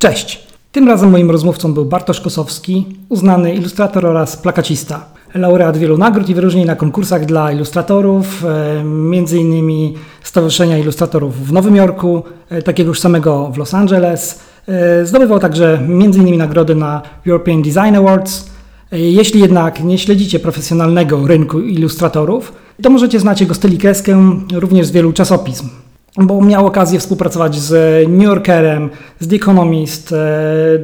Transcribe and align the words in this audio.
Cześć! 0.00 0.46
Tym 0.72 0.88
razem 0.88 1.10
moim 1.10 1.30
rozmówcą 1.30 1.74
był 1.74 1.84
Bartosz 1.84 2.20
Kosowski, 2.20 2.86
uznany 3.08 3.54
ilustrator 3.54 4.06
oraz 4.06 4.36
plakacista. 4.36 5.04
Laureat 5.34 5.76
wielu 5.76 5.98
nagród 5.98 6.28
i 6.28 6.34
wyróżnień 6.34 6.66
na 6.66 6.76
konkursach 6.76 7.24
dla 7.24 7.52
ilustratorów, 7.52 8.44
e, 8.44 9.36
innymi 9.36 9.94
Stowarzyszenia 10.22 10.78
Ilustratorów 10.78 11.46
w 11.46 11.52
Nowym 11.52 11.76
Jorku, 11.76 12.22
e, 12.50 12.62
takiego 12.62 12.88
już 12.88 13.00
samego 13.00 13.50
w 13.52 13.58
Los 13.58 13.74
Angeles. 13.74 14.40
E, 14.68 15.06
zdobywał 15.06 15.38
także 15.38 15.78
innymi 16.16 16.38
nagrody 16.38 16.74
na 16.74 17.02
European 17.26 17.62
Design 17.62 17.96
Awards. 17.96 18.50
Jeśli 18.92 19.40
jednak 19.40 19.84
nie 19.84 19.98
śledzicie 19.98 20.38
profesjonalnego 20.38 21.26
rynku 21.26 21.60
ilustratorów, 21.60 22.52
to 22.82 22.90
możecie 22.90 23.20
znać 23.20 23.40
jego 23.40 23.54
styl 23.54 23.74
i 23.74 23.78
kreskę 23.78 24.40
również 24.52 24.86
z 24.86 24.90
wielu 24.90 25.12
czasopism 25.12 25.68
bo 26.16 26.40
miał 26.40 26.66
okazję 26.66 26.98
współpracować 26.98 27.58
z 27.58 28.08
New 28.08 28.22
Yorkerem, 28.22 28.90
z 29.20 29.28
The 29.28 29.36
Economist, 29.36 30.14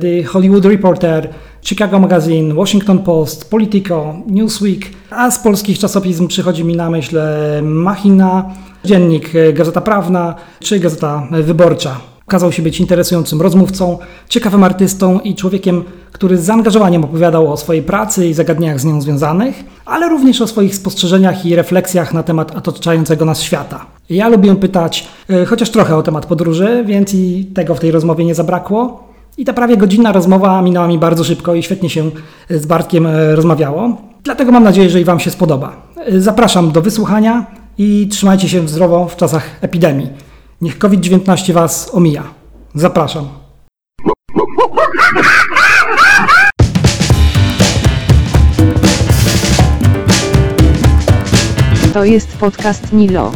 The 0.00 0.24
Hollywood 0.24 0.64
Reporter, 0.64 1.28
Chicago 1.62 1.98
Magazine, 1.98 2.54
Washington 2.54 2.98
Post, 2.98 3.50
Politico, 3.50 4.14
Newsweek, 4.26 4.86
a 5.10 5.30
z 5.30 5.38
polskich 5.38 5.78
czasopism 5.78 6.28
przychodzi 6.28 6.64
mi 6.64 6.76
na 6.76 6.90
myśl 6.90 7.18
Machina, 7.62 8.50
Dziennik 8.84 9.32
Gazeta 9.52 9.80
Prawna 9.80 10.34
czy 10.60 10.78
Gazeta 10.78 11.28
Wyborcza. 11.30 12.15
Okazał 12.26 12.52
się 12.52 12.62
być 12.62 12.80
interesującym 12.80 13.42
rozmówcą, 13.42 13.98
ciekawym 14.28 14.64
artystą 14.64 15.20
i 15.20 15.34
człowiekiem, 15.34 15.84
który 16.12 16.38
z 16.38 16.44
zaangażowaniem 16.44 17.04
opowiadał 17.04 17.52
o 17.52 17.56
swojej 17.56 17.82
pracy 17.82 18.28
i 18.28 18.34
zagadnieniach 18.34 18.80
z 18.80 18.84
nią 18.84 19.00
związanych, 19.00 19.64
ale 19.84 20.08
również 20.08 20.40
o 20.40 20.46
swoich 20.46 20.74
spostrzeżeniach 20.74 21.46
i 21.46 21.56
refleksjach 21.56 22.14
na 22.14 22.22
temat 22.22 22.56
otaczającego 22.56 23.24
nas 23.24 23.42
świata. 23.42 23.86
Ja 24.10 24.28
lubię 24.28 24.56
pytać 24.56 25.08
e, 25.30 25.44
chociaż 25.44 25.70
trochę 25.70 25.96
o 25.96 26.02
temat 26.02 26.26
podróży, 26.26 26.84
więc 26.86 27.14
i 27.14 27.44
tego 27.54 27.74
w 27.74 27.80
tej 27.80 27.90
rozmowie 27.90 28.24
nie 28.24 28.34
zabrakło. 28.34 29.08
I 29.38 29.44
ta 29.44 29.52
prawie 29.52 29.76
godzinna 29.76 30.12
rozmowa 30.12 30.62
minęła 30.62 30.88
mi 30.88 30.98
bardzo 30.98 31.24
szybko 31.24 31.54
i 31.54 31.62
świetnie 31.62 31.90
się 31.90 32.10
z 32.50 32.66
Bartkiem 32.66 33.06
e, 33.06 33.36
rozmawiało. 33.36 33.96
Dlatego 34.24 34.52
mam 34.52 34.64
nadzieję, 34.64 34.90
że 34.90 35.00
i 35.00 35.04
Wam 35.04 35.20
się 35.20 35.30
spodoba. 35.30 35.76
E, 35.96 36.20
zapraszam 36.20 36.72
do 36.72 36.82
wysłuchania 36.82 37.46
i 37.78 38.08
trzymajcie 38.10 38.48
się 38.48 38.68
zdrowo 38.68 39.08
w 39.08 39.16
czasach 39.16 39.50
epidemii. 39.60 40.08
Niech 40.60 40.78
COVID-19 40.78 41.52
Was 41.52 41.90
omija. 41.94 42.22
Zapraszam. 42.74 43.28
To 51.94 52.04
jest 52.04 52.36
podcast 52.38 52.92
Nilo. 52.92 53.32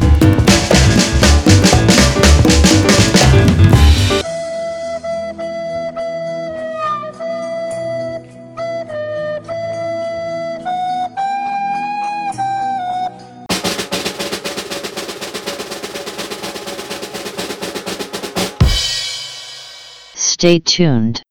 Stay 20.41 20.61
tuned. 20.61 21.23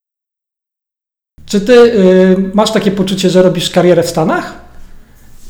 Czy 1.45 1.61
ty 1.61 1.73
y, 1.73 2.51
masz 2.53 2.71
takie 2.71 2.91
poczucie, 2.91 3.29
że 3.29 3.41
robisz 3.41 3.69
karierę 3.69 4.03
w 4.03 4.09
Stanach? 4.09 4.53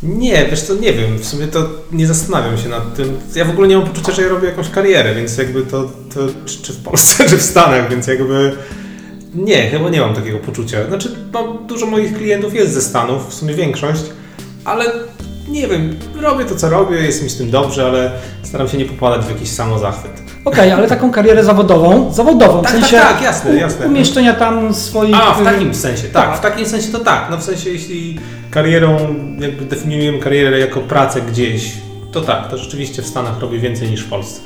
Nie, 0.03 0.45
wiesz 0.45 0.61
co, 0.61 0.75
nie 0.75 0.93
wiem, 0.93 1.17
w 1.17 1.25
sumie 1.25 1.47
to 1.47 1.69
nie 1.91 2.07
zastanawiam 2.07 2.57
się 2.57 2.69
nad 2.69 2.95
tym. 2.95 3.17
Ja 3.35 3.45
w 3.45 3.49
ogóle 3.49 3.67
nie 3.67 3.77
mam 3.77 3.87
poczucia, 3.87 4.11
że 4.11 4.21
ja 4.21 4.27
robię 4.27 4.47
jakąś 4.47 4.69
karierę, 4.69 5.15
więc 5.15 5.37
jakby 5.37 5.61
to, 5.61 5.83
to 5.83 6.19
czy, 6.45 6.61
czy 6.61 6.73
w 6.73 6.83
Polsce, 6.83 7.23
czy 7.29 7.37
w 7.37 7.41
Stanach, 7.41 7.89
więc 7.89 8.07
jakby 8.07 8.55
nie, 9.35 9.69
chyba 9.69 9.89
nie 9.89 10.01
mam 10.01 10.15
takiego 10.15 10.37
poczucia. 10.37 10.87
Znaczy, 10.87 11.15
mam, 11.33 11.67
dużo 11.67 11.85
moich 11.85 12.17
klientów 12.17 12.53
jest 12.53 12.73
ze 12.73 12.81
Stanów, 12.81 13.29
w 13.29 13.33
sumie 13.33 13.53
większość, 13.53 14.03
ale 14.65 14.85
nie 15.47 15.67
wiem, 15.67 15.95
robię 16.21 16.45
to, 16.45 16.55
co 16.55 16.69
robię, 16.69 16.95
jest 16.95 17.23
mi 17.23 17.29
z 17.29 17.37
tym 17.37 17.51
dobrze, 17.51 17.85
ale 17.85 18.11
staram 18.43 18.67
się 18.67 18.77
nie 18.77 18.85
popadać 18.85 19.25
w 19.25 19.29
jakiś 19.29 19.49
samozachwyt. 19.49 20.28
Okej, 20.49 20.71
okay, 20.71 20.73
ale 20.77 20.87
taką 20.87 21.11
karierę 21.11 21.43
zawodową, 21.43 22.13
zawodową, 22.13 22.61
tak, 22.61 22.71
w 22.71 22.73
sensie 22.73 22.97
tak, 22.97 23.13
tak, 23.13 23.21
jasne, 23.21 23.55
jasne. 23.55 23.85
umieszczenia 23.85 24.33
tam 24.33 24.73
swoich... 24.73 25.15
A, 25.15 25.33
w 25.33 25.43
takim 25.43 25.73
sensie, 25.73 26.07
tak, 26.07 26.27
tak, 26.27 26.37
w 26.37 26.41
takim 26.41 26.65
sensie 26.65 26.91
to 26.91 26.99
tak, 26.99 27.27
no 27.31 27.37
w 27.37 27.43
sensie 27.43 27.69
jeśli 27.69 28.19
karierą, 28.51 28.97
jakby 29.39 29.65
definiujemy 29.65 30.19
karierę 30.19 30.59
jako 30.59 30.79
pracę 30.79 31.21
gdzieś, 31.21 31.73
to 32.11 32.21
tak, 32.21 32.47
to 32.49 32.57
rzeczywiście 32.57 33.01
w 33.01 33.07
Stanach 33.07 33.39
robię 33.39 33.59
więcej 33.59 33.89
niż 33.89 34.01
w 34.01 34.09
Polsce. 34.09 34.41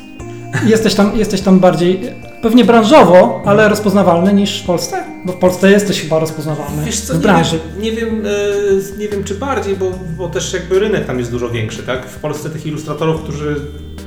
Jesteś 0.66 0.96
tam, 0.96 1.18
jesteś 1.18 1.42
tam 1.42 1.60
bardziej, 1.60 2.02
pewnie 2.44 2.66
branżowo, 2.66 3.42
ale 3.46 3.70
rozpoznawalny 3.70 4.34
niż 4.34 4.62
w 4.62 4.66
Polsce? 4.66 5.04
Bo 5.26 5.34
w 5.34 5.36
Polsce 5.36 5.72
jesteś 5.72 6.02
chyba 6.02 6.20
rozpoznawalny 6.20 6.86
Wiesz 6.86 7.00
co, 7.00 7.14
w 7.14 7.18
branży. 7.18 7.60
Nie 7.80 7.92
wiem, 7.92 8.16
nie 8.16 8.22
wiem, 8.22 8.26
e, 8.26 9.00
nie 9.00 9.08
wiem 9.08 9.24
czy 9.24 9.36
bardziej, 9.36 9.76
bo, 9.76 9.92
bo 10.18 10.30
też 10.30 10.54
jakby 10.54 10.80
rynek 10.80 11.06
tam 11.06 11.20
jest 11.20 11.32
dużo 11.32 11.50
większy, 11.50 11.84
tak? 11.84 12.06
W 12.06 12.20
Polsce 12.20 12.50
tych 12.50 12.66
ilustratorów, 12.66 13.22
którzy 13.22 13.56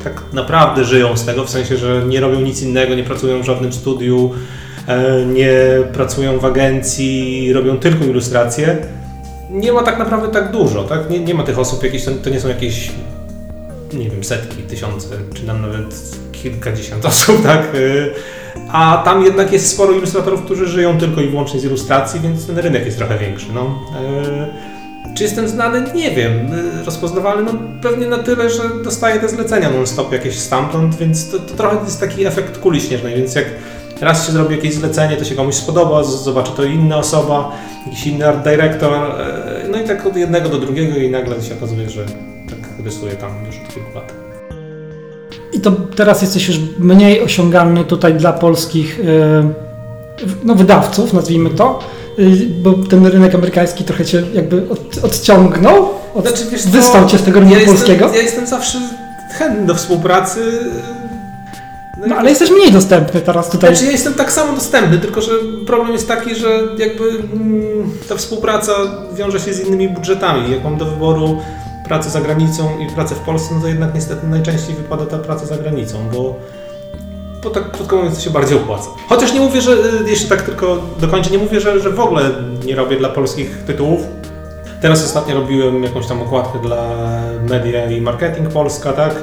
tak 0.05 0.23
naprawdę 0.33 0.85
żyją 0.85 1.17
z 1.17 1.25
tego, 1.25 1.45
w 1.45 1.51
sensie, 1.51 1.77
że 1.77 2.03
nie 2.09 2.21
robią 2.21 2.41
nic 2.41 2.63
innego, 2.63 2.95
nie 2.95 3.05
pracują 3.05 3.43
w 3.43 3.45
żadnym 3.45 3.73
studiu, 3.73 4.31
e, 4.87 5.27
nie 5.27 5.53
pracują 5.93 6.39
w 6.39 6.45
agencji, 6.45 7.53
robią 7.53 7.79
tylko 7.79 8.05
ilustracje. 8.05 8.77
Nie 9.51 9.73
ma 9.73 9.83
tak 9.83 9.99
naprawdę 9.99 10.29
tak 10.29 10.53
dużo, 10.53 10.85
tak? 10.85 11.11
Nie, 11.11 11.21
nie 11.21 11.35
ma 11.35 11.43
tych 11.43 11.59
osób, 11.59 11.83
jakieś, 11.83 12.05
to 12.25 12.31
nie 12.31 12.41
są 12.41 12.49
jakieś, 12.49 12.91
nie 13.93 14.11
wiem, 14.11 14.25
setki, 14.25 14.63
tysiące, 14.63 15.09
czy 15.35 15.43
tam 15.43 15.63
nawet 15.63 16.17
kilkadziesiąt 16.51 17.07
osób, 17.13 17.43
tak? 17.43 17.61
E, 17.61 18.67
a 18.73 19.03
tam 19.05 19.25
jednak 19.25 19.53
jest 19.53 19.71
sporo 19.71 19.93
ilustratorów, 19.93 20.43
którzy 20.43 20.67
żyją 20.67 20.99
tylko 20.99 21.21
i 21.21 21.29
wyłącznie 21.29 21.61
z 21.61 21.65
ilustracji, 21.65 22.21
więc 22.21 22.47
ten 22.47 22.59
rynek 22.59 22.87
jest 22.87 22.99
trochę 22.99 23.19
większy. 23.19 23.47
No. 23.55 23.79
E, 24.01 24.77
czy 25.17 25.23
jestem 25.23 25.49
znany? 25.49 25.85
Nie 25.95 26.11
wiem. 26.11 26.53
Y, 26.81 26.85
rozpoznawalny? 26.85 27.53
No 27.53 27.59
pewnie 27.83 28.07
na 28.07 28.19
tyle, 28.19 28.51
że 28.51 28.63
dostaję 28.85 29.21
te 29.21 29.29
zlecenia 29.29 29.71
non-stop 29.71 30.13
jakieś 30.13 30.39
stamtąd, 30.39 30.97
więc 30.97 31.31
to, 31.31 31.39
to 31.39 31.55
trochę 31.55 31.85
jest 31.85 32.01
taki 32.01 32.27
efekt 32.27 32.59
kuli 32.59 32.81
śnieżnej, 32.81 33.17
więc 33.17 33.35
jak 33.35 33.47
raz 34.01 34.27
się 34.27 34.33
zrobi 34.33 34.57
jakieś 34.57 34.75
zlecenie, 34.75 35.17
to 35.17 35.25
się 35.25 35.35
komuś 35.35 35.55
spodoba, 35.55 36.05
zobaczy 36.05 36.53
to 36.57 36.65
inna 36.65 36.97
osoba, 36.97 37.53
jakiś 37.87 38.07
inny 38.07 38.29
art 38.29 38.45
director, 38.45 38.93
y, 38.93 39.69
no 39.69 39.83
i 39.83 39.85
tak 39.85 40.07
od 40.07 40.17
jednego 40.17 40.49
do 40.49 40.59
drugiego 40.59 40.97
i 40.97 41.11
nagle 41.11 41.43
się 41.43 41.55
okazuje, 41.55 41.91
że 41.91 42.07
tak 42.51 42.85
rysuję 42.85 43.13
tam 43.13 43.31
już 43.47 43.57
od 43.57 43.75
kilku 43.75 43.95
lat. 43.95 44.16
I 45.57 45.61
to 45.61 45.73
teraz 45.97 46.23
jesteś 46.23 46.49
już 46.49 46.61
mniej 46.79 47.23
osiągalny 47.23 47.85
tutaj 47.85 48.15
dla 48.15 48.33
polskich 48.33 49.01
y, 49.01 49.05
no, 50.45 50.55
wydawców, 50.55 51.13
nazwijmy 51.13 51.51
to, 51.51 51.79
Y, 52.19 52.47
bo 52.63 52.73
ten 52.73 53.07
rynek 53.07 53.35
amerykański 53.35 53.85
trochę 53.85 54.05
cię 54.05 54.23
jakby 54.35 54.67
od, 54.71 55.05
odciągnął, 55.05 55.89
od, 56.15 56.29
znaczy, 56.29 56.45
wiesz, 56.51 56.67
wystał 56.67 57.07
cię 57.07 57.19
z 57.19 57.23
tego 57.23 57.41
rynku 57.41 57.55
ja 57.55 57.67
polskiego? 57.67 58.05
Jestem, 58.05 58.15
ja 58.15 58.23
jestem 58.23 58.47
zawsze 58.47 58.79
chętny 59.39 59.67
do 59.67 59.75
współpracy. 59.75 60.41
No, 62.01 62.07
no 62.07 62.17
ale 62.17 62.31
jesteś 62.31 62.51
mniej 62.51 62.73
dostępny 62.73 63.21
teraz 63.21 63.51
tutaj. 63.51 63.71
Znaczy 63.71 63.85
ja 63.85 63.93
jestem 63.93 64.15
tak 64.15 64.33
samo 64.33 64.53
dostępny, 64.53 64.99
tylko 64.99 65.21
że 65.21 65.31
problem 65.67 65.93
jest 65.93 66.09
taki, 66.09 66.35
że 66.35 66.49
jakby 66.79 67.05
mm, 67.09 67.91
ta 68.09 68.17
współpraca 68.17 68.73
wiąże 69.15 69.41
się 69.41 69.55
z 69.55 69.61
innymi 69.61 69.89
budżetami. 69.89 70.53
Jak 70.53 70.65
mam 70.65 70.77
do 70.77 70.85
wyboru 70.85 71.39
pracę 71.89 72.11
za 72.11 72.21
granicą 72.21 72.79
i 72.79 72.87
pracę 72.95 73.15
w 73.15 73.19
Polsce, 73.19 73.55
no 73.55 73.61
to 73.61 73.69
jednak 73.69 73.95
niestety 73.95 74.27
najczęściej 74.27 74.75
wypada 74.75 75.07
ta 75.07 75.19
praca 75.19 75.47
za 75.47 75.57
granicą, 75.57 75.99
bo 76.13 76.35
bo 77.47 77.51
tak 77.51 77.71
krótko 77.71 77.97
mówiąc 77.97 78.17
to 78.17 78.25
się 78.25 78.31
bardziej 78.31 78.59
opłaca. 78.59 78.89
Chociaż 79.09 79.33
nie 79.33 79.41
mówię, 79.41 79.61
że, 79.61 79.73
y, 79.73 80.11
jeszcze 80.11 80.29
tak 80.29 80.43
tylko 80.43 80.79
dokończę, 81.01 81.31
nie 81.31 81.39
mówię, 81.39 81.61
że, 81.61 81.81
że 81.81 81.91
w 81.91 82.01
ogóle 82.01 82.31
nie 82.67 82.77
robię 82.77 82.97
dla 82.97 83.09
polskich 83.09 83.59
tytułów. 83.67 84.01
Teraz 84.81 85.05
ostatnio 85.05 85.35
robiłem 85.35 85.83
jakąś 85.83 86.07
tam 86.07 86.23
okładkę 86.23 86.59
dla 86.59 86.89
Media 87.51 87.91
i 87.91 88.01
Marketing 88.01 88.49
Polska, 88.49 88.93
tak? 88.93 89.15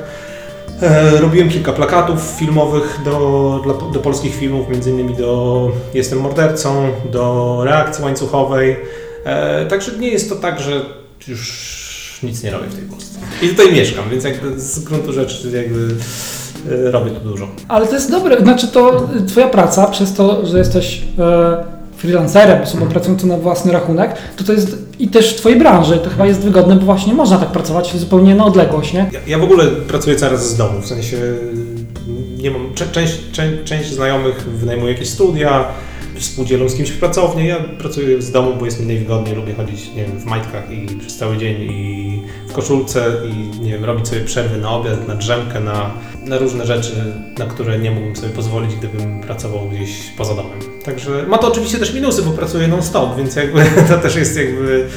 E, 0.81 1.17
robiłem 1.21 1.49
kilka 1.49 1.73
plakatów 1.73 2.19
filmowych 2.21 2.99
do, 3.05 3.59
dla, 3.63 3.73
do 3.73 3.99
polskich 3.99 4.35
filmów, 4.35 4.87
innymi 4.87 5.15
do 5.15 5.71
Jestem 5.93 6.19
mordercą, 6.19 6.87
do 7.11 7.61
Reakcji 7.63 8.03
łańcuchowej. 8.03 8.77
E, 9.23 9.65
także 9.65 9.97
nie 9.97 10.09
jest 10.09 10.29
to 10.29 10.35
tak, 10.35 10.59
że 10.59 10.81
już 11.27 11.82
nic 12.23 12.43
nie 12.43 12.51
robię 12.51 12.67
w 12.67 12.75
tej 12.75 12.83
Polsce. 12.83 13.19
I 13.41 13.49
tutaj 13.49 13.73
mieszkam, 13.73 14.09
więc 14.11 14.23
jakby 14.23 14.59
z 14.59 14.79
gruntu 14.79 15.13
rzeczy 15.13 15.51
jakby 15.51 15.95
Y, 16.71 16.91
robię 16.91 17.11
tu 17.11 17.29
dużo. 17.29 17.47
Ale 17.67 17.87
to 17.87 17.93
jest 17.93 18.11
dobre, 18.11 18.41
znaczy 18.41 18.67
to 18.67 19.07
twoja 19.27 19.47
praca 19.47 19.87
przez 19.87 20.13
to, 20.13 20.45
że 20.45 20.57
jesteś 20.57 21.01
e, 21.19 21.63
freelancerem, 21.97 22.61
osobą 22.61 22.83
mhm. 22.83 22.91
pracującą 22.91 23.27
na 23.27 23.37
własny 23.37 23.71
rachunek, 23.71 24.15
to 24.37 24.43
to 24.43 24.53
jest 24.53 24.77
i 24.99 25.07
też 25.07 25.33
w 25.33 25.37
twojej 25.37 25.59
branży 25.59 25.97
to 25.97 26.09
chyba 26.09 26.25
jest 26.25 26.39
wygodne, 26.39 26.75
bo 26.75 26.85
właśnie 26.85 27.13
można 27.13 27.37
tak 27.37 27.51
pracować 27.51 27.97
zupełnie 27.97 28.35
na 28.35 28.45
odległość, 28.45 28.93
nie? 28.93 29.09
Ja, 29.11 29.19
ja 29.27 29.37
w 29.37 29.43
ogóle 29.43 29.67
pracuję 29.67 30.15
coraz 30.15 30.49
z 30.49 30.57
domu, 30.57 30.81
w 30.81 30.87
sensie 30.87 31.17
nie 32.37 32.51
mam, 32.51 32.73
część, 32.91 33.19
część, 33.31 33.63
część 33.65 33.93
znajomych 33.93 34.49
wynajmuje 34.49 34.93
jakieś 34.93 35.09
studia, 35.09 35.65
współdzielą 36.19 36.69
z 36.69 36.75
kimś 36.75 36.89
w 36.89 36.99
pracowni. 36.99 37.47
Ja 37.47 37.59
pracuję 37.59 38.21
z 38.21 38.31
domu, 38.31 38.55
bo 38.59 38.65
jest 38.65 38.79
mi 38.79 38.85
najwygodniej. 38.85 39.35
Lubię 39.35 39.53
chodzić 39.53 39.87
nie 39.95 40.05
wiem, 40.05 40.19
w 40.19 40.25
majtkach 40.25 40.71
i 40.71 40.87
przez 40.99 41.17
cały 41.17 41.37
dzień 41.37 41.61
i 41.61 42.21
w 42.47 42.53
koszulce 42.53 43.11
i 43.29 43.59
nie 43.59 43.71
wiem, 43.71 43.85
robić 43.85 44.07
sobie 44.07 44.21
przerwy 44.21 44.57
na 44.57 44.69
obiad, 44.69 45.07
na 45.07 45.15
drzemkę, 45.15 45.59
na, 45.59 45.91
na 46.25 46.37
różne 46.37 46.65
rzeczy, 46.65 47.13
na 47.37 47.45
które 47.45 47.79
nie 47.79 47.91
mógłbym 47.91 48.15
sobie 48.15 48.33
pozwolić, 48.33 48.75
gdybym 48.75 49.21
pracował 49.21 49.69
gdzieś 49.69 49.89
poza 50.17 50.35
domem. 50.35 50.59
Także 50.85 51.25
ma 51.27 51.37
to 51.37 51.47
oczywiście 51.47 51.77
też 51.77 51.93
minusy, 51.93 52.21
bo 52.21 52.31
pracuję 52.31 52.67
non-stop, 52.67 53.17
więc 53.17 53.35
jakby 53.35 53.65
to 53.89 53.97
też 53.97 54.15
jest 54.15 54.37
jakby 54.37 54.87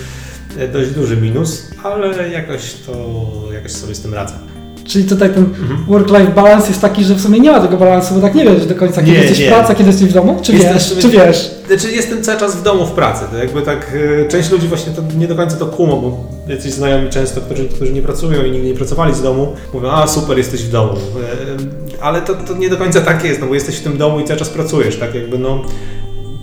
dość 0.73 0.91
duży 0.91 1.17
minus, 1.17 1.71
ale 1.83 2.29
jakoś 2.29 2.75
to, 2.75 3.19
jakoś 3.53 3.73
sobie 3.73 3.95
z 3.95 4.03
tym 4.03 4.15
radzę. 4.15 4.56
Czyli 4.87 5.05
tutaj 5.05 5.31
ten 5.31 5.45
Mhm. 5.45 5.85
work-life 5.89 6.33
balance 6.33 6.69
jest 6.69 6.81
taki, 6.81 7.05
że 7.05 7.15
w 7.15 7.21
sumie 7.21 7.41
nie 7.41 7.51
ma 7.51 7.61
tego 7.61 7.77
balansu, 7.77 8.15
bo 8.15 8.21
tak 8.21 8.35
nie 8.35 8.45
wiesz 8.45 8.67
do 8.67 8.75
końca, 8.75 9.01
kiedy 9.01 9.13
Nie, 9.13 9.19
jesteś 9.19 9.39
nie. 9.39 9.47
w 9.47 9.49
pracy, 9.49 9.75
kiedy 9.75 9.91
jesteś 9.91 10.09
w 10.09 10.13
domu? 10.13 10.39
Czy 10.43 10.53
Jest 10.53 10.65
wiesz? 10.75 10.95
Czy 11.03 11.09
wiesz? 11.09 11.51
Znaczy 11.67 11.93
jestem 11.93 12.23
cały 12.23 12.41
czas 12.41 12.57
w 12.57 12.63
domu 12.63 12.87
w 12.87 12.91
pracy, 12.91 13.25
to 13.31 13.37
jakby 13.37 13.63
tak, 13.63 13.93
e, 14.25 14.29
część 14.29 14.51
ludzi 14.51 14.69
właśnie 14.69 14.93
to 14.93 15.03
nie 15.19 15.29
do 15.29 15.35
końca 15.37 15.57
to 15.57 15.67
kumą, 15.67 16.01
bo 16.01 16.25
jacyś 16.53 16.73
znajomi 16.73 17.11
często, 17.11 17.41
którzy, 17.41 17.65
którzy 17.69 17.93
nie 17.93 18.03
pracują 18.03 18.45
i 18.45 18.51
nigdy 18.51 18.69
nie 18.69 18.75
pracowali 18.75 19.15
z 19.15 19.23
domu, 19.23 19.53
mówią, 19.75 19.91
a 19.91 20.07
super, 20.07 20.39
jesteś 20.39 20.63
w 20.63 20.71
domu, 20.71 20.93
E, 20.93 22.03
ale 22.03 22.21
to, 22.23 22.35
to 22.35 22.55
nie 22.55 22.69
do 22.69 22.77
końca 22.77 23.01
tak 23.01 23.25
jest, 23.25 23.41
no 23.41 23.47
bo 23.47 23.55
jesteś 23.55 23.77
w 23.77 23.83
tym 23.83 23.99
domu 23.99 24.21
i 24.21 24.25
cały 24.25 24.39
czas 24.39 24.49
pracujesz, 24.49 24.97
tak 24.99 25.15
jakby 25.15 25.39
no, 25.39 25.63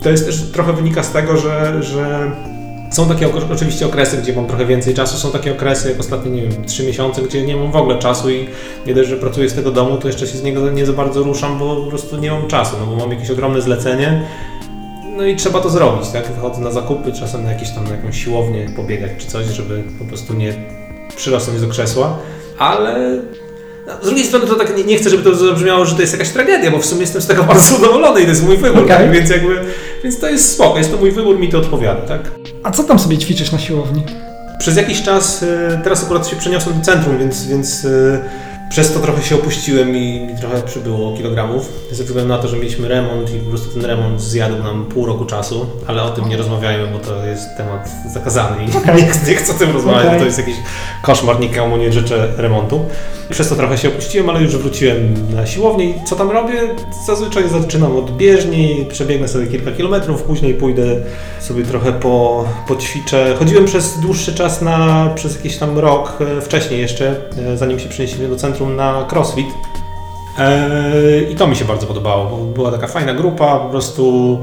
to 0.04 0.10
jest 0.10 0.26
też 0.26 0.42
trochę 0.54 0.74
wynika 0.74 1.04
z 1.04 1.12
tego, 1.12 1.38
że, 1.38 1.84
że 1.84 2.32
są 2.94 3.08
takie 3.08 3.30
oczywiście 3.54 3.86
okresy, 3.86 4.18
gdzie 4.18 4.34
mam 4.34 4.48
trochę 4.48 4.66
więcej 4.66 4.94
czasu, 4.94 5.18
są 5.18 5.32
takie 5.32 5.52
okresy, 5.52 5.90
jak 5.90 6.00
ostatnie, 6.00 6.32
nie 6.32 6.42
wiem, 6.42 6.66
trzy 6.66 6.84
miesiące, 6.84 7.22
gdzie 7.22 7.42
nie 7.42 7.56
mam 7.56 7.72
w 7.72 7.76
ogóle 7.76 8.00
czasu 8.00 8.30
i 8.30 8.48
nie 8.88 8.94
dość, 8.94 9.10
że 9.10 9.18
pracuję 9.18 9.50
z 9.50 9.54
tego 9.54 9.72
domu, 9.72 9.98
to 9.98 10.08
jeszcze 10.08 10.28
się 10.28 10.38
z 10.38 10.44
niego 10.44 10.72
nie 10.72 10.86
za 10.86 10.94
bardzo 10.94 11.24
ruszam, 11.24 11.60
bo 11.60 11.76
po 11.76 11.90
prostu 11.90 12.18
nie 12.18 12.32
mam 12.32 12.48
czasu, 12.48 12.76
no 12.80 12.86
bo 12.86 12.96
mam 12.96 13.12
jakieś 13.12 13.32
ogromne 13.32 13.62
zlecenie, 13.62 14.24
no 15.18 15.26
i 15.26 15.36
trzeba 15.36 15.60
to 15.60 15.70
zrobić, 15.70 16.10
tak? 16.10 16.28
Wychodzę 16.28 16.62
na 16.62 16.72
zakupy, 16.72 17.12
czasem 17.12 17.44
na 17.44 17.52
jakieś 17.52 17.72
tam 17.72 17.84
na 17.84 17.92
jakąś 17.92 18.24
siłownię 18.24 18.70
pobiegać 18.76 19.12
czy 19.18 19.28
coś, 19.28 19.46
żeby 19.46 19.84
po 20.00 20.06
prostu 20.06 20.34
nie 20.34 20.54
przyrosnąć 21.16 21.62
do 21.62 21.68
krzesła, 21.68 22.18
ale 22.58 23.20
no, 23.88 23.94
z 24.02 24.06
drugiej 24.06 24.26
strony 24.26 24.48
to 24.48 24.56
tak 24.56 24.78
nie, 24.78 24.84
nie 24.84 24.98
chcę, 24.98 25.10
żeby 25.10 25.24
to 25.24 25.36
zabrzmiało, 25.36 25.86
że 25.86 25.96
to 25.96 26.02
jest 26.02 26.14
jakaś 26.14 26.30
tragedia, 26.30 26.72
bo 26.72 26.80
w 26.80 26.86
sumie 26.86 27.02
jestem 27.02 27.22
z 27.22 27.28
tego 27.28 27.44
bardzo 27.54 27.76
zadowolony 27.76 28.22
i 28.22 28.24
to 28.24 28.30
jest 28.30 28.44
mój 28.44 28.58
wybór, 28.58 28.84
Okej. 28.84 28.98
tak? 28.98 29.12
więc 29.12 29.30
jakby, 29.30 29.62
więc 30.04 30.20
to 30.20 30.30
jest 30.30 30.52
spoko, 30.52 30.78
jest 30.78 30.92
to 30.92 30.98
mój 30.98 31.12
wybór, 31.12 31.40
mi 31.40 31.50
to 31.50 31.58
odpowiada, 31.58 32.02
tak? 32.02 32.32
A 32.64 32.72
co 32.72 32.84
tam 32.84 33.00
sobie 33.00 33.18
ćwiczysz 33.18 33.52
na 33.52 33.60
siłowni? 33.60 34.04
Przez 34.60 34.78
jakiś 34.78 35.02
czas, 35.02 35.44
y, 35.44 35.80
teraz 35.84 36.04
akurat 36.04 36.28
się 36.28 36.36
przeniosłem 36.36 36.80
do 36.80 36.86
centrum, 36.86 37.18
więc, 37.18 37.48
więc 37.48 37.86
y, 37.86 38.20
przez 38.74 38.94
to 38.94 39.00
trochę 39.00 39.24
się 39.24 39.36
opuściłem 39.36 39.98
i 39.98 40.20
mi 40.20 40.38
trochę 40.40 40.62
przybyło 40.62 41.18
kilogramów. 41.18 41.70
Ze 41.92 42.04
względu 42.04 42.30
na 42.30 42.38
to, 42.38 42.48
że 42.48 42.58
mieliśmy 42.58 42.88
remont 42.88 43.36
i 43.36 43.40
po 43.40 43.50
prostu 43.50 43.74
ten 43.74 43.86
remont 43.86 44.22
zjadł 44.22 44.64
nam 44.64 44.86
pół 44.86 45.06
roku 45.06 45.26
czasu, 45.26 45.66
ale 45.88 46.04
o 46.04 46.10
tym 46.10 46.30
nie 46.30 46.38
rozmawiajmy, 46.38 46.88
bo 46.88 47.00
to 47.00 47.26
jest 47.26 47.58
temat 47.58 47.90
zakazany 48.14 48.66
i 48.66 48.78
Okej. 48.78 48.96
nie, 48.96 49.02
nie 49.28 49.36
chcę 49.36 49.54
o 49.54 49.56
tym 49.56 49.72
rozmawiać, 49.72 50.14
bo 50.14 50.20
to 50.20 50.26
jest 50.26 50.38
jakiś 50.38 50.56
koszmar, 51.02 51.40
nikomu 51.40 51.78
nie 51.78 51.94
życzę 51.94 52.28
remontu. 52.38 52.86
Przez 53.30 53.50
to 53.50 53.56
trochę 53.56 53.78
się 53.78 53.88
opuściłem, 53.88 54.30
ale 54.30 54.42
już 54.42 54.58
wróciłem 54.58 55.14
na 55.36 55.46
siłownię 55.46 55.86
i 55.86 55.94
co 56.06 56.16
tam 56.16 56.32
robię? 56.32 56.54
Zazwyczaj 57.08 57.50
zaczynam 57.50 57.98
od 57.98 58.18
bieżni, 58.18 58.86
przebiegnę 58.92 59.28
sobie 59.28 59.48
kilka 59.48 59.72
kilometrów, 59.72 60.24
później 60.24 60.54
pójdę 60.54 60.84
sobie 61.40 61.64
trochę 61.64 61.94
po, 61.94 62.46
poćwiczę. 62.68 63.36
Chodziłem 63.40 63.66
przez 63.66 64.00
dłuższy 64.00 64.34
czas 64.34 64.62
na, 64.62 65.10
przez 65.16 65.36
jakiś 65.36 65.58
tam 65.58 65.80
rok 65.80 66.20
e, 66.22 66.42
wcześniej 66.42 66.82
jeszcze, 66.82 67.16
e, 67.54 67.58
zanim 67.58 67.80
się 67.80 67.90
przenieśliśmy 67.90 68.28
do 68.28 68.36
centrum 68.36 68.63
na 68.70 69.08
crossfit. 69.12 69.48
E, 70.40 71.22
I 71.32 71.36
to 71.36 71.48
mi 71.48 71.56
się 71.56 71.66
bardzo 71.66 71.88
podobało, 71.88 72.26
bo 72.26 72.38
była 72.38 72.72
taka 72.72 72.88
fajna 72.88 73.14
grupa, 73.14 73.60
po 73.60 73.70
prostu 73.70 74.40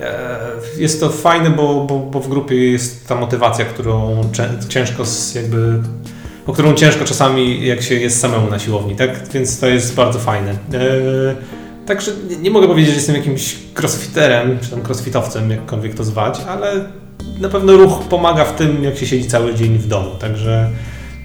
e, 0.00 0.38
jest 0.78 1.00
to 1.00 1.08
fajne, 1.08 1.50
bo, 1.50 1.84
bo, 1.84 1.98
bo 1.98 2.20
w 2.20 2.28
grupie 2.28 2.70
jest 2.70 3.08
ta 3.08 3.14
motywacja, 3.14 3.64
którą 3.64 4.20
ciężko 4.68 5.02
jakby 5.34 5.78
o 6.46 6.52
którą 6.52 6.74
ciężko 6.74 7.04
czasami 7.04 7.66
jak 7.66 7.82
się 7.82 7.94
jest 7.94 8.20
samemu 8.20 8.50
na 8.50 8.58
siłowni, 8.58 8.96
tak? 8.96 9.28
Więc 9.28 9.60
to 9.60 9.66
jest 9.66 9.94
bardzo 9.94 10.18
fajne. 10.18 10.50
E, 10.50 10.56
także 11.86 12.12
nie, 12.30 12.36
nie 12.36 12.50
mogę 12.50 12.68
powiedzieć, 12.68 12.90
że 12.90 12.96
jestem 12.96 13.16
jakimś 13.16 13.56
crossfiterem, 13.78 14.58
czy 14.62 14.70
tam 14.70 14.80
crossfitowcem, 14.80 15.50
jakkolwiek 15.50 15.94
to 15.94 16.04
zwać, 16.04 16.40
ale 16.48 16.84
na 17.40 17.48
pewno 17.48 17.72
ruch 17.72 18.02
pomaga 18.02 18.44
w 18.44 18.56
tym, 18.56 18.84
jak 18.84 18.96
się 18.96 19.06
siedzi 19.06 19.28
cały 19.28 19.54
dzień 19.54 19.78
w 19.78 19.86
domu, 19.86 20.10
także 20.20 20.70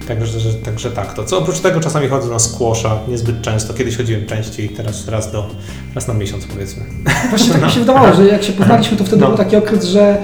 Także, 0.08 0.40
że, 0.40 0.54
także 0.54 0.90
tak. 0.90 1.14
To 1.14 1.24
co 1.24 1.38
oprócz 1.38 1.60
tego 1.60 1.80
czasami 1.80 2.08
chodzę 2.08 2.30
na 2.30 2.38
squasha, 2.38 2.98
niezbyt 3.08 3.42
często. 3.42 3.74
Kiedyś 3.74 3.96
chodziłem 3.96 4.26
częściej, 4.26 4.68
teraz 4.68 5.08
raz 5.08 5.32
do 5.32 5.46
raz 5.94 6.08
na 6.08 6.14
miesiąc 6.14 6.44
powiedzmy. 6.46 6.82
Właśnie 7.30 7.52
tak 7.52 7.64
mi 7.64 7.70
się 7.74 7.80
wydawało, 7.80 8.14
że 8.14 8.26
jak 8.26 8.42
się 8.42 8.52
poznaliśmy, 8.52 8.96
to 8.96 9.04
wtedy 9.04 9.22
No. 9.22 9.28
był 9.28 9.36
taki 9.36 9.56
okres, 9.56 9.84
że 9.84 10.16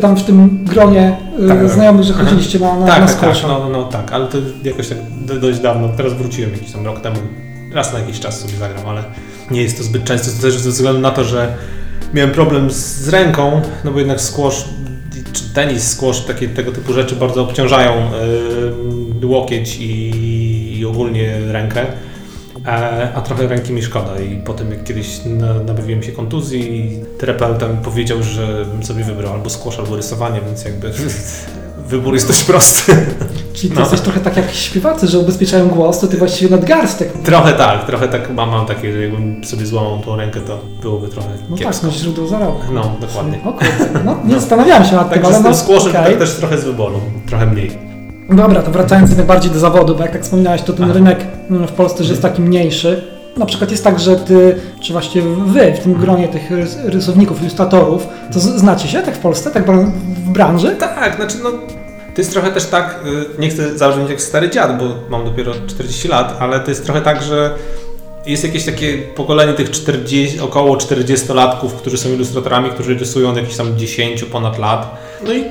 tam 0.00 0.16
w 0.16 0.24
tym 0.24 0.64
gronie 0.64 1.16
y, 1.44 1.48
Tak, 1.48 1.58
tak. 1.58 1.70
znajomych, 1.70 2.04
że 2.04 2.12
chodziliście 2.12 2.58
na, 2.58 2.78
na, 2.78 2.86
tak, 2.86 3.00
na 3.00 3.06
tak, 3.06 3.20
tak, 3.20 3.36
squasha. 3.36 3.48
no, 3.48 3.68
no 3.68 3.84
tak, 3.84 4.12
ale 4.12 4.26
to 4.26 4.38
jakoś 4.64 4.88
tak 4.88 4.98
do, 5.26 5.40
dość 5.40 5.58
dawno. 5.58 5.88
Teraz 5.96 6.12
wróciłem 6.12 6.52
jakiś 6.52 6.72
tam 6.72 6.84
rok 6.86 7.00
temu. 7.00 7.16
Raz 7.74 7.92
na 7.92 7.98
jakiś 7.98 8.20
czas 8.20 8.40
sobie 8.40 8.56
zagram, 8.56 8.86
ale 8.88 9.04
nie 9.50 9.62
jest 9.62 9.78
to 9.78 9.84
zbyt 9.84 10.04
często. 10.04 10.30
To 10.36 10.42
też 10.42 10.58
ze 10.58 10.70
względu 10.70 11.00
na 11.00 11.10
to, 11.10 11.24
że 11.24 11.54
miałem 12.14 12.30
problem 12.32 12.70
z, 12.70 13.08
ręką, 13.08 13.60
no 13.84 13.90
bo 13.90 13.98
jednak 13.98 14.20
squash 14.20 14.64
czy 15.32 15.54
tenis, 15.54 15.82
squash, 15.90 16.20
takie 16.20 16.48
tego 16.48 16.72
typu 16.72 16.92
rzeczy 16.92 17.16
bardzo 17.16 17.42
obciążają 17.42 17.92
yy, 17.92 18.97
łokieć 19.26 19.76
i, 19.80 20.78
i 20.78 20.84
ogólnie 20.86 21.38
rękę. 21.52 21.86
E, 22.66 23.12
A 23.14 23.20
trochę 23.20 23.46
ręki 23.48 23.72
mi 23.72 23.82
szkoda 23.82 24.20
i 24.20 24.36
potem 24.36 24.70
jak 24.70 24.84
kiedyś 24.84 25.20
na, 25.26 25.54
nabawiłem 25.54 26.02
się 26.02 26.12
kontuzji, 26.12 26.90
terapeuta 27.18 27.68
mi 27.68 27.76
powiedział, 27.78 28.22
że 28.22 28.64
bym 28.72 28.84
sobie 28.84 29.04
wybrał 29.04 29.32
albo 29.32 29.50
squash, 29.50 29.78
albo 29.78 29.96
rysowanie, 29.96 30.40
więc 30.46 30.64
jakby 30.64 30.90
wybór 31.88 32.14
jest 32.14 32.28
dość 32.28 32.44
prosty. 32.44 32.92
Czyli 33.52 33.68
ty 33.68 33.74
No. 33.74 33.80
jesteś 33.80 34.00
trochę 34.00 34.20
tak 34.20 34.36
jak 34.36 34.50
śpiewacy, 34.54 35.06
że 35.06 35.18
ubezpieczają 35.18 35.68
głos, 35.68 35.98
to 36.00 36.06
ty 36.06 36.16
właściwie 36.16 36.50
nadgarstek. 36.50 37.12
Trochę 37.24 37.52
tak, 37.52 37.86
trochę 37.86 38.08
tak 38.08 38.30
mam, 38.34 38.50
mam 38.50 38.66
takie, 38.66 38.92
że 38.92 39.02
jakbym 39.02 39.44
sobie 39.44 39.66
złamał 39.66 39.98
tą 40.00 40.16
rękę, 40.16 40.40
to 40.40 40.58
byłoby 40.82 41.08
trochę 41.08 41.28
No 41.50 41.56
tak, 41.56 41.64
kiepsko. 41.66 41.86
no 41.86 41.92
źródło 41.92 42.28
zarobku. 42.28 42.72
No, 42.72 42.96
dokładnie. 43.00 43.38
O 43.44 43.52
kurde, 43.52 44.00
no 44.04 44.16
nie 44.24 44.34
zastanawiałem 44.40 44.84
się 44.84 44.96
nad 44.96 45.12
tym, 45.12 45.22
Także 45.22 45.26
ale 45.28 45.36
z 45.38 45.42
no, 45.44 45.50
tym 45.50 45.58
squashem 45.58 45.90
okej. 45.90 46.04
tak 46.04 46.18
też 46.18 46.34
trochę 46.34 46.58
z 46.58 46.64
wyboru, 46.64 47.00
trochę 47.28 47.46
mniej. 47.46 47.87
Dobra, 48.28 48.62
to 48.62 48.70
wracając 48.70 49.10
jednak 49.10 49.26
bardziej 49.26 49.50
do 49.50 49.58
zawodu, 49.58 49.94
bo 49.94 50.02
jak 50.02 50.12
tak 50.12 50.22
wspominałeś, 50.22 50.62
to 50.62 50.72
ten 50.72 50.84
Aha. 50.84 50.94
rynek 50.94 51.26
mm, 51.50 51.66
w 51.66 51.72
Polsce 51.72 51.98
też 51.98 52.08
jest 52.08 52.22
taki 52.22 52.42
mniejszy. 52.42 53.04
Na 53.36 53.46
przykład 53.46 53.70
jest 53.70 53.84
tak, 53.84 54.00
że 54.00 54.16
ty, 54.16 54.56
czy 54.82 54.92
właściwie 54.92 55.28
wy 55.46 55.72
w 55.72 55.78
tym 55.78 55.94
gronie 55.94 56.28
tych 56.28 56.50
rys- 56.50 56.84
rysowników, 56.84 57.40
ilustratorów, 57.40 58.06
to 58.32 58.40
znacie 58.40 58.88
się 58.88 59.02
tak 59.02 59.16
w 59.16 59.18
Polsce, 59.18 59.50
tak 59.50 59.64
w 59.66 60.30
branży? 60.30 60.76
Tak, 60.78 61.16
znaczy 61.16 61.36
no, 61.42 61.50
to 62.14 62.20
jest 62.20 62.32
trochę 62.32 62.50
też 62.50 62.66
tak, 62.66 63.00
y, 63.38 63.40
nie 63.40 63.48
chcę 63.48 63.78
zabrzmieć 63.78 64.10
jak 64.10 64.20
stary 64.20 64.50
dziad, 64.50 64.78
bo 64.78 64.84
mam 65.10 65.24
dopiero 65.24 65.52
40 65.66 66.08
lat, 66.08 66.36
ale 66.40 66.60
to 66.60 66.70
jest 66.70 66.84
trochę 66.84 67.00
tak, 67.00 67.22
że 67.22 67.54
jest 68.26 68.44
jakieś 68.44 68.64
takie 68.64 68.98
pokolenie 68.98 69.52
tych 69.52 69.70
40, 69.70 70.40
około 70.40 70.76
40-latków, 70.76 71.68
którzy 71.78 71.98
są 71.98 72.08
ilustratorami, 72.08 72.70
którzy 72.70 72.98
rysują 72.98 73.30
od 73.30 73.36
jakichś 73.36 73.56
tam 73.56 73.78
10 73.78 74.24
ponad 74.24 74.58
lat. 74.58 74.96
No 75.26 75.32
i 75.32 75.44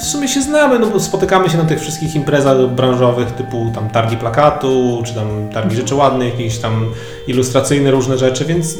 w 0.00 0.04
sumie 0.04 0.28
się 0.28 0.42
znamy, 0.42 0.78
no 0.78 0.86
bo 0.86 1.00
spotykamy 1.00 1.50
się 1.50 1.58
na 1.58 1.64
tych 1.64 1.80
wszystkich 1.80 2.14
imprezach 2.14 2.70
branżowych 2.70 3.30
typu 3.30 3.72
tam 3.74 3.88
targi 3.88 4.16
plakatu, 4.16 5.02
czy 5.06 5.14
tam 5.14 5.48
targi 5.52 5.76
rzeczy 5.76 5.94
ładnych, 5.94 6.32
jakieś 6.32 6.58
tam 6.58 6.90
ilustracyjne 7.26 7.90
różne 7.90 8.18
rzeczy, 8.18 8.44
więc 8.44 8.78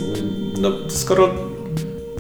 no, 0.61 0.71
skoro 0.89 1.29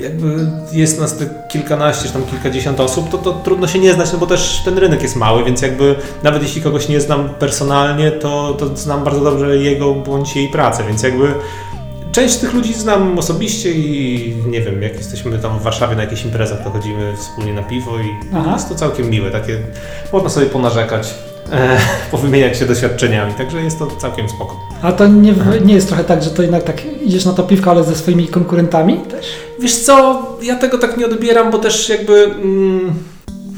jakby 0.00 0.46
jest 0.72 1.00
nas 1.00 1.16
te 1.16 1.26
kilkanaście, 1.48 2.06
czy 2.06 2.12
tam 2.12 2.26
kilkadziesiąt 2.26 2.80
osób, 2.80 3.10
to, 3.10 3.18
to 3.18 3.32
trudno 3.32 3.66
się 3.66 3.78
nie 3.78 3.94
znać, 3.94 4.12
no 4.12 4.18
bo 4.18 4.26
też 4.26 4.62
ten 4.64 4.78
rynek 4.78 5.02
jest 5.02 5.16
mały, 5.16 5.44
więc 5.44 5.62
jakby 5.62 5.94
nawet 6.22 6.42
jeśli 6.42 6.62
kogoś 6.62 6.88
nie 6.88 7.00
znam 7.00 7.28
personalnie, 7.28 8.10
to, 8.10 8.56
to 8.58 8.76
znam 8.76 9.04
bardzo 9.04 9.20
dobrze 9.20 9.56
jego 9.56 9.94
bądź 9.94 10.36
jej 10.36 10.48
pracę, 10.48 10.84
więc 10.88 11.02
jakby 11.02 11.34
część 12.14 12.36
tych 12.36 12.54
ludzi 12.54 12.74
znam 12.74 13.18
osobiście 13.18 13.72
i 13.72 14.34
nie 14.46 14.60
wiem, 14.60 14.82
jak 14.82 14.96
jesteśmy 14.96 15.38
tam 15.38 15.58
w 15.58 15.62
Warszawie 15.62 15.96
na 15.96 16.02
jakichś 16.02 16.24
imprezach, 16.24 16.64
to 16.64 16.70
chodzimy 16.70 17.16
wspólnie 17.16 17.52
na 17.52 17.62
piwo 17.62 17.98
i 17.98 18.08
Aha. 18.34 18.52
jest 18.52 18.68
to 18.68 18.74
całkiem 18.74 19.10
miłe, 19.10 19.30
takie 19.30 19.58
można 20.12 20.28
sobie 20.28 20.46
ponarzekać, 20.46 21.14
e, 21.52 21.78
powymieniać 22.10 22.58
się 22.58 22.66
doświadczeniami, 22.66 23.34
także 23.34 23.62
jest 23.62 23.78
to 23.78 23.88
całkiem 23.98 24.28
spoko. 24.28 24.56
A 24.82 24.92
to 24.92 25.06
nie, 25.06 25.34
nie 25.64 25.74
jest 25.74 25.88
trochę 25.88 26.04
tak, 26.04 26.22
że 26.22 26.30
to 26.30 26.42
jednak 26.42 26.62
tak 26.62 26.82
idziesz 27.04 27.24
na 27.24 27.32
to 27.32 27.42
piwko, 27.42 27.70
ale 27.70 27.84
ze 27.84 27.96
swoimi 27.96 28.28
konkurentami 28.28 28.96
też? 29.10 29.26
Wiesz 29.60 29.76
co, 29.76 30.22
ja 30.42 30.56
tego 30.56 30.78
tak 30.78 30.96
nie 30.96 31.06
odbieram, 31.06 31.50
bo 31.50 31.58
też 31.58 31.88
jakby... 31.88 32.24
Mm, 32.24 32.92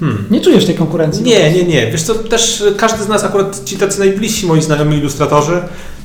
hmm. 0.00 0.25
Nie 0.30 0.40
czujesz 0.40 0.66
tej 0.66 0.75
konkurencji? 0.75 1.25
Nie, 1.25 1.52
nie, 1.52 1.64
nie. 1.64 1.90
Wiesz 1.90 2.02
co, 2.02 2.14
też 2.14 2.64
każdy 2.76 3.04
z 3.04 3.08
nas, 3.08 3.25
akurat 3.25 3.64
ci 3.64 3.76
tacy 3.76 3.98
najbliżsi 3.98 4.46
moi 4.46 4.62
znajomi 4.62 4.96
ilustratorzy, 4.96 5.60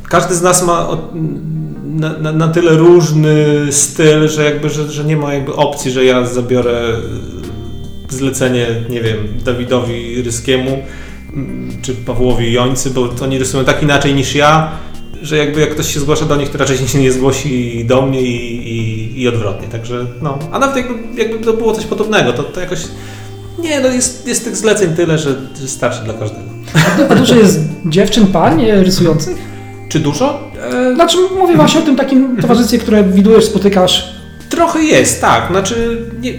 każdy 0.10 0.36
z 0.36 0.42
nas 0.42 0.64
ma 0.64 0.88
na, 1.92 2.18
na, 2.18 2.32
na 2.32 2.48
tyle 2.48 2.78
różny 2.78 3.68
styl, 3.72 4.30
że 4.30 4.46
jakby, 4.46 4.70
że, 4.70 4.92
że 4.92 5.04
nie 5.04 5.18
ma 5.18 5.34
jakby 5.34 5.56
opcji, 5.56 5.92
że 5.92 6.06
ja 6.06 6.26
zabiorę 6.26 6.96
zlecenie, 8.10 8.68
nie 8.90 9.02
wiem, 9.02 9.18
Dawidowi 9.46 10.22
Ryskiemu 10.22 10.78
mm, 11.34 11.72
czy 11.82 11.96
Pawłowi 11.96 12.54
Jońcy, 12.54 12.90
bo 12.90 13.08
to 13.08 13.26
oni 13.26 13.40
rysują 13.40 13.66
tak 13.66 13.84
inaczej 13.84 14.14
niż 14.14 14.36
ja, 14.36 14.72
że 15.22 15.38
jakby 15.38 15.62
jak 15.62 15.70
ktoś 15.70 15.94
się 15.94 16.00
zgłasza 16.00 16.26
do 16.26 16.36
nich, 16.36 16.50
to 16.50 16.58
raczej 16.58 16.78
się 16.78 17.00
nie 17.00 17.12
zgłosi 17.12 17.86
do 17.86 18.02
mnie 18.02 18.22
i, 18.22 18.68
i, 18.68 19.22
i 19.22 19.28
odwrotnie. 19.28 19.68
Także 19.68 20.06
no, 20.22 20.40
a 20.52 20.60
nawet 20.60 20.76
jakby, 20.76 21.22
jakby 21.22 21.46
to 21.46 21.54
było 21.54 21.74
coś 21.74 21.86
podobnego, 21.86 22.34
to, 22.34 22.44
to 22.44 22.60
jakoś 22.60 22.80
nie, 23.60 23.80
no 23.80 23.88
jest, 23.88 24.28
jest 24.28 24.44
tych 24.44 24.56
zleceń 24.56 24.96
tyle, 24.96 25.18
że 25.18 25.36
że 25.62 25.68
starczy 25.68 26.04
dla 26.04 26.14
każdego. 26.14 26.44
A 27.10 27.16
dużo 27.16 27.36
jest 27.36 27.60
dziewczyn, 27.86 28.28
pań 28.28 28.62
e, 28.62 28.84
rysujących? 28.84 29.38
Czy 29.90 30.00
dużo? 30.00 30.51
E, 30.64 30.96
Znaczy 30.96 31.18
mówię 31.40 31.56
właśnie 31.56 31.80
o 31.80 31.84
tym 31.84 31.96
takim 31.96 32.38
towarzystwie, 32.42 32.78
które 32.78 33.04
widujesz, 33.04 33.46
spotykasz. 33.46 34.16
Trochę 34.50 34.82
jest, 34.84 35.22
tak. 35.22 35.48
Znaczy, 35.52 35.98
nie, 36.22 36.34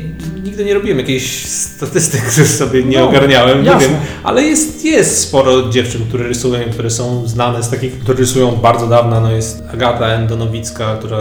nigdy 0.44 0.64
nie 0.64 0.74
robiłem 0.74 0.98
jakichś 0.98 1.44
statystyk, 1.46 2.20
sobie 2.60 2.82
nie 2.84 2.98
No, 2.98 3.08
ogarniałem, 3.08 3.62
nie 3.62 3.66
jasne. 3.70 3.88
wiem. 3.88 3.96
Ale 4.24 4.42
jest, 4.42 4.84
jest 4.84 5.18
sporo 5.18 5.68
dziewczyn, 5.68 6.00
które 6.08 6.28
rysują, 6.28 6.58
które 6.72 6.90
są 6.90 7.28
znane 7.28 7.62
z 7.62 7.70
takich, 7.70 7.98
które 7.98 8.18
rysują 8.18 8.52
bardzo 8.52 8.86
dawna. 8.86 9.20
No 9.20 9.32
jest 9.32 9.62
Agata 9.74 10.06
Endonowicka, 10.06 10.96
która 10.96 11.18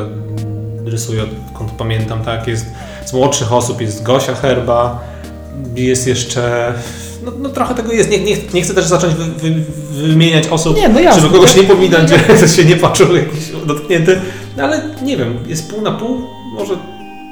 rysuje 0.86 1.24
odkąd 1.24 1.72
pamiętam, 1.72 2.24
tak. 2.24 2.48
Jest 2.48 2.65
z 3.05 3.13
młodszych 3.13 3.53
osób 3.53 3.81
jest 3.81 4.03
Gosia 4.03 4.36
Herba, 4.36 5.03
jest 5.75 6.08
jeszcze... 6.08 6.74
No, 7.25 7.32
no 7.40 7.50
trochę 7.50 7.75
tego 7.75 7.92
jest. 7.92 8.10
Nie, 8.10 8.20
nie, 8.20 8.38
nie 8.54 8.62
chcę 8.62 8.74
też 8.74 8.86
zacząć 8.86 9.13
wy, 9.13 9.24
wy, 9.25 9.63
wymieniać 10.08 10.48
osób, 10.48 10.75
Nie, 10.78 10.90
no 10.90 11.00
jasne. 11.00 11.22
żeby 11.22 11.34
kogoś 11.34 11.56
nie 11.56 11.63
pominąć, 11.63 12.12
No, 12.30 12.36
że 12.42 12.48
się 12.48 12.66
nie 12.66 12.75
poczuł 12.75 13.16
jakiś 13.16 13.40
dotknięty. 13.66 14.22
No 14.58 14.63
ale 14.63 14.82
nie 15.04 15.18
wiem, 15.18 15.38
jest 15.48 15.70
pół 15.72 15.82
na 15.82 15.92
pół, 15.92 16.22
może 16.54 16.74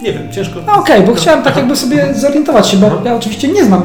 nie 0.02 0.14
wiem, 0.14 0.32
ciężko. 0.32 0.60
No 0.68 0.74
okej, 0.74 1.02
bo 1.04 1.14
chciałem 1.14 1.44
tak 1.44 1.56
jakby 1.56 1.76
sobie 1.76 2.14
zorientować 2.16 2.68
się, 2.68 2.78
bo 2.78 2.92
ja 3.06 3.16
oczywiście 3.16 3.48
nie 3.48 3.66
znam 3.66 3.82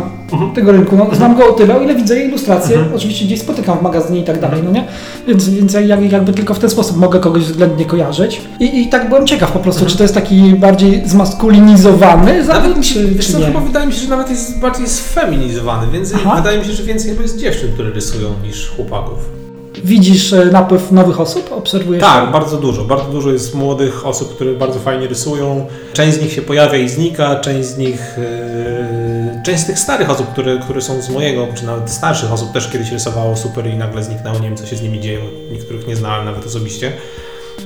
tego 0.55 0.73
rynku, 0.73 0.97
no, 0.97 1.07
znam 1.13 1.37
go 1.37 1.49
o 1.49 1.53
tyle, 1.53 1.77
o 1.77 1.81
ile 1.81 1.95
widzę 1.95 2.21
ilustracje, 2.25 2.79
oczywiście 2.97 3.25
gdzieś 3.25 3.41
spotykam 3.41 3.79
w 3.79 3.83
magazynie 3.83 4.21
i 4.21 4.25
tak 4.25 4.41
dalej, 4.41 4.61
no 4.65 4.71
nie? 4.71 4.85
Więc, 5.29 5.49
więc 5.49 5.73
ja 5.73 5.81
jak- 5.81 6.13
jakby 6.13 6.33
tylko 6.33 6.55
w 6.55 6.59
ten 6.59 6.71
sposób 6.71 6.97
mogę 6.97 7.21
kogoś 7.21 7.43
względnie 7.43 7.85
kojarzyć. 7.85 8.41
I, 8.61 8.83
i 8.83 8.89
tak 8.89 9.09
byłem 9.09 9.27
ciekaw 9.27 9.53
po 9.53 9.59
prostu, 9.59 9.87
czy 9.87 9.97
to 9.97 10.03
jest 10.05 10.15
taki 10.15 10.43
bardziej 10.55 11.03
zmaskulinizowany 11.07 12.45
zawód, 12.45 12.77
mi 12.77 12.85
się, 12.85 12.95
czy, 12.95 13.07
wiesz 13.07 13.27
czy 13.27 13.37
nie? 13.39 13.45
chyba 13.47 13.61
wydaje 13.61 13.87
mi 13.87 13.93
się, 13.93 14.01
że 14.01 14.09
nawet 14.09 14.31
jest 14.31 14.59
bardziej 14.61 14.89
sfeminizowany, 14.89 15.93
więc 15.93 16.13
Aha. 16.15 16.37
wydaje 16.37 16.59
mi 16.59 16.65
się, 16.65 16.73
że 16.73 16.83
więcej 16.83 17.17
jest 17.23 17.39
dziewczyn, 17.39 17.73
które 17.73 17.91
rysują 17.91 18.29
niż 18.43 18.71
chłopaków. 18.77 19.44
Widzisz 19.85 20.33
e, 20.33 20.45
napływ 20.45 20.93
nowych 20.93 21.21
osób? 21.21 21.53
Obserwujesz? 21.53 22.03
Tak, 22.03 22.33
bardzo 22.33 22.57
dużo. 22.57 22.85
Bardzo 22.85 23.11
dużo 23.11 23.33
jest 23.33 23.55
młodych 23.55 24.07
osób, 24.07 24.35
które 24.35 24.53
bardzo 24.53 24.79
fajnie 24.79 25.07
rysują. 25.07 25.67
Część 25.93 26.19
z 26.19 26.23
nich 26.23 26.33
się 26.33 26.43
pojawia 26.43 26.79
i 26.79 26.89
znika, 26.89 27.41
część 27.41 27.69
z 27.69 27.79
nich, 27.79 28.17
yy, 28.19 29.43
część 29.45 29.63
z 29.63 29.67
tych 29.67 29.79
starych 29.79 30.11
osób, 30.11 30.33
które, 30.33 30.59
które 30.59 30.83
są 30.83 31.03
z 31.03 31.11
mojego, 31.11 31.47
czy 31.55 31.67
nawet 31.67 31.91
starszych 31.91 32.33
osób 32.33 32.53
też 32.53 32.71
kiedyś 32.71 32.91
rysowało 32.91 33.37
super 33.37 33.67
i 33.67 33.77
nagle 33.77 34.03
zniknęło. 34.03 34.39
Nie 34.39 34.49
wiem, 34.49 34.57
co 34.57 34.67
się 34.67 34.77
z 34.77 34.83
nimi 34.83 35.01
dzieje. 35.01 35.19
Niektórych 35.53 35.87
nie 35.87 35.97
znałem 35.97 36.25
nawet 36.25 36.47
osobiście. 36.47 36.93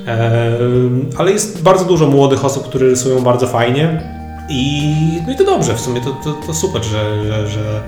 Em, 0.05 1.09
ale 1.17 1.31
jest 1.31 1.61
bardzo 1.61 1.85
dużo 1.85 2.07
młodych 2.07 2.45
osób, 2.45 2.63
które 2.63 2.87
rysują 2.87 3.21
bardzo 3.21 3.47
fajnie 3.47 4.01
i, 4.49 4.93
no 5.27 5.33
i 5.33 5.35
to 5.35 5.43
dobrze, 5.43 5.73
w 5.75 5.79
sumie 5.79 6.01
to, 6.01 6.11
to, 6.23 6.33
to 6.47 6.53
super, 6.53 6.83
że, 6.83 7.23
że, 7.25 7.47
że, 7.47 7.81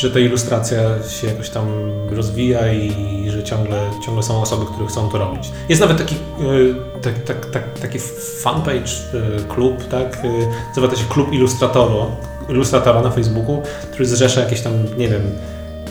że 0.00 0.10
ta 0.10 0.18
ilustracja 0.18 0.78
się 1.20 1.26
jakoś 1.26 1.50
tam 1.50 1.66
rozwija 2.10 2.72
i 2.72 3.30
że 3.30 3.44
ciągle, 3.44 3.90
ciągle 4.06 4.22
są 4.22 4.42
osoby, 4.42 4.66
które 4.66 4.86
chcą 4.86 5.08
to 5.08 5.18
robić. 5.18 5.50
Jest 5.68 5.80
nawet 5.80 5.98
taki, 5.98 6.14
y, 6.14 6.74
tak, 7.02 7.24
tak, 7.24 7.46
tak, 7.46 7.78
taki 7.78 7.98
fanpage, 8.42 8.92
y, 9.14 9.44
klub, 9.48 9.88
tak, 9.88 10.24
y, 10.24 10.28
nazywa 10.68 10.88
to 10.88 10.96
się 10.96 11.04
Klub 11.04 11.32
Ilustratora, 11.32 12.06
ilustratora 12.48 13.02
na 13.02 13.10
Facebooku, 13.10 13.62
który 13.92 14.06
zrzesza 14.06 14.40
jakieś 14.40 14.60
tam, 14.60 14.72
nie 14.98 15.08
wiem, 15.08 15.22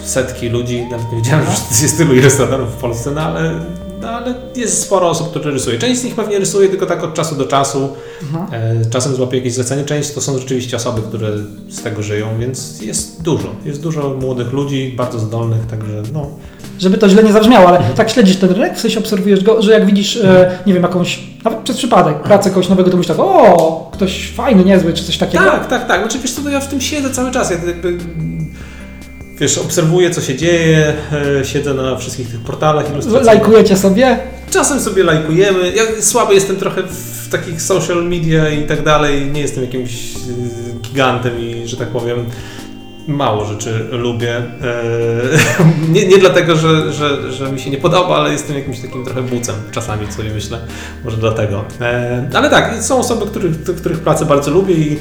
setki 0.04 0.50
ludzi, 0.50 0.88
nawet 0.92 1.12
nie 1.12 1.18
wiedziałem, 1.18 1.46
że 1.46 1.84
jest 1.84 1.98
tylu 1.98 2.16
ilustratorów 2.16 2.74
w 2.75 2.78
Polsce, 2.78 3.12
no 3.12 3.22
ale, 3.22 3.60
no 4.01 4.10
ale 4.10 4.34
jest 4.56 4.82
sporo 4.82 5.10
osób, 5.10 5.29
które 5.29 5.51
rysuje. 5.51 5.79
Część 5.79 6.01
z 6.01 6.03
nich 6.03 6.15
pewnie 6.15 6.39
rysuje 6.39 6.70
tylko 6.70 6.86
tak 6.86 7.03
od 7.03 7.13
czasu 7.13 7.36
do 7.36 7.46
czasu, 7.46 7.89
e, 8.51 8.86
czasem 8.89 9.15
złapie 9.15 9.38
jakieś 9.38 9.53
zlecenie, 9.53 9.86
część 9.86 10.12
to 10.12 10.22
są 10.22 10.38
rzeczywiście 10.38 10.77
osoby, 10.77 11.01
które 11.01 11.29
z 11.70 11.82
tego 11.82 12.03
żyją, 12.03 12.27
więc 12.39 12.82
jest 12.82 13.22
dużo. 13.22 13.48
Jest 13.65 13.82
dużo 13.82 14.18
młodych 14.22 14.53
ludzi, 14.53 14.94
bardzo 14.98 15.20
zdolnych, 15.20 15.65
także 15.65 16.03
no. 16.13 16.29
Żeby 16.79 16.98
to 16.98 17.10
źle 17.10 17.24
nie 17.24 17.34
zabrzmiało, 17.34 17.68
ale 17.68 17.79
tak 17.96 18.10
śledzisz 18.10 18.38
ten 18.38 18.50
rynek, 18.50 18.77
w 18.77 18.82
sensie 18.82 19.00
obserwujesz 19.00 19.44
go, 19.44 19.62
że 19.62 19.72
jak 19.72 19.86
widzisz, 19.86 20.18
e, 20.18 20.60
nie 20.65 20.74
wiem, 20.74 20.84
jakąś, 20.84 21.20
nawet 21.44 21.60
przez 21.60 21.77
przypadek, 21.77 22.22
pracę 22.22 22.50
kogoś 22.50 22.70
nowego, 22.70 22.89
to 22.91 22.98
myślisz 22.98 23.18
tak, 23.18 23.25
o, 23.25 23.89
ktoś 23.94 24.32
fajny, 24.36 24.65
niezły, 24.65 24.94
czy 24.94 25.03
coś 25.03 25.18
takiego. 25.18 25.44
Tak, 25.44 25.68
tak, 25.68 25.88
tak. 25.88 26.01
Znaczy 26.01 26.20
wiesz 26.20 26.32
co, 26.32 26.41
to 26.41 26.50
ja 26.50 26.60
w 26.60 26.68
tym 26.68 26.82
siedzę 26.82 27.10
cały 27.10 27.32
czas. 27.32 27.51
Ja 27.51 27.58
jakby, 27.68 27.98
wiesz, 29.39 29.58
obserwuję 29.58 30.12
co 30.12 30.22
się 30.22 30.36
dzieje, 30.36 30.93
e, 31.39 31.46
siedzę 31.46 31.74
na 31.74 31.96
wszystkich 31.96 32.31
tych 32.31 32.39
portalach 32.39 32.91
ilustracyjnych. 32.91 33.25
Lajkujecie 33.25 33.77
sobie, 33.77 34.19
Czasem 34.51 34.79
sobie 34.79 35.03
lajkujemy. 35.03 35.72
Ja 35.75 35.84
słaby 36.01 36.34
jestem 36.34 36.55
trochę 36.55 36.84
w 36.84 37.29
takich 37.31 37.62
social 37.62 38.05
media 38.05 38.50
i 38.50 38.63
tak 38.63 38.84
dalej. 38.84 39.25
Nie 39.31 39.41
jestem 39.41 39.63
jakimś 39.63 40.15
y, 40.15 40.19
gigantem 40.81 41.39
i, 41.39 41.67
że 41.67 41.77
tak 41.77 41.88
powiem, 41.88 42.25
mało 43.08 43.46
rzeczy 43.46 43.88
lubię. 43.91 44.38
Eee, 44.38 45.89
nie, 45.93 46.08
nie 46.08 46.17
dlatego, 46.17 46.55
że, 46.55 46.93
że, 46.93 47.31
że 47.31 47.51
mi 47.51 47.60
się 47.60 47.69
nie 47.69 47.77
podoba, 47.77 48.17
ale 48.17 48.31
jestem 48.31 48.55
jakimś 48.55 48.79
takim 48.79 49.05
trochę 49.05 49.22
bucem 49.22 49.55
czasami 49.72 50.12
sobie 50.12 50.29
myślę. 50.29 50.60
Może 51.03 51.17
dlatego. 51.17 51.63
Eee, 51.81 52.27
ale 52.34 52.50
tak, 52.50 52.84
są 52.84 53.00
osoby, 53.00 53.25
których, 53.25 53.63
których 53.63 54.00
pracę 54.00 54.25
bardzo 54.25 54.51
lubię 54.51 54.75
i, 54.75 55.00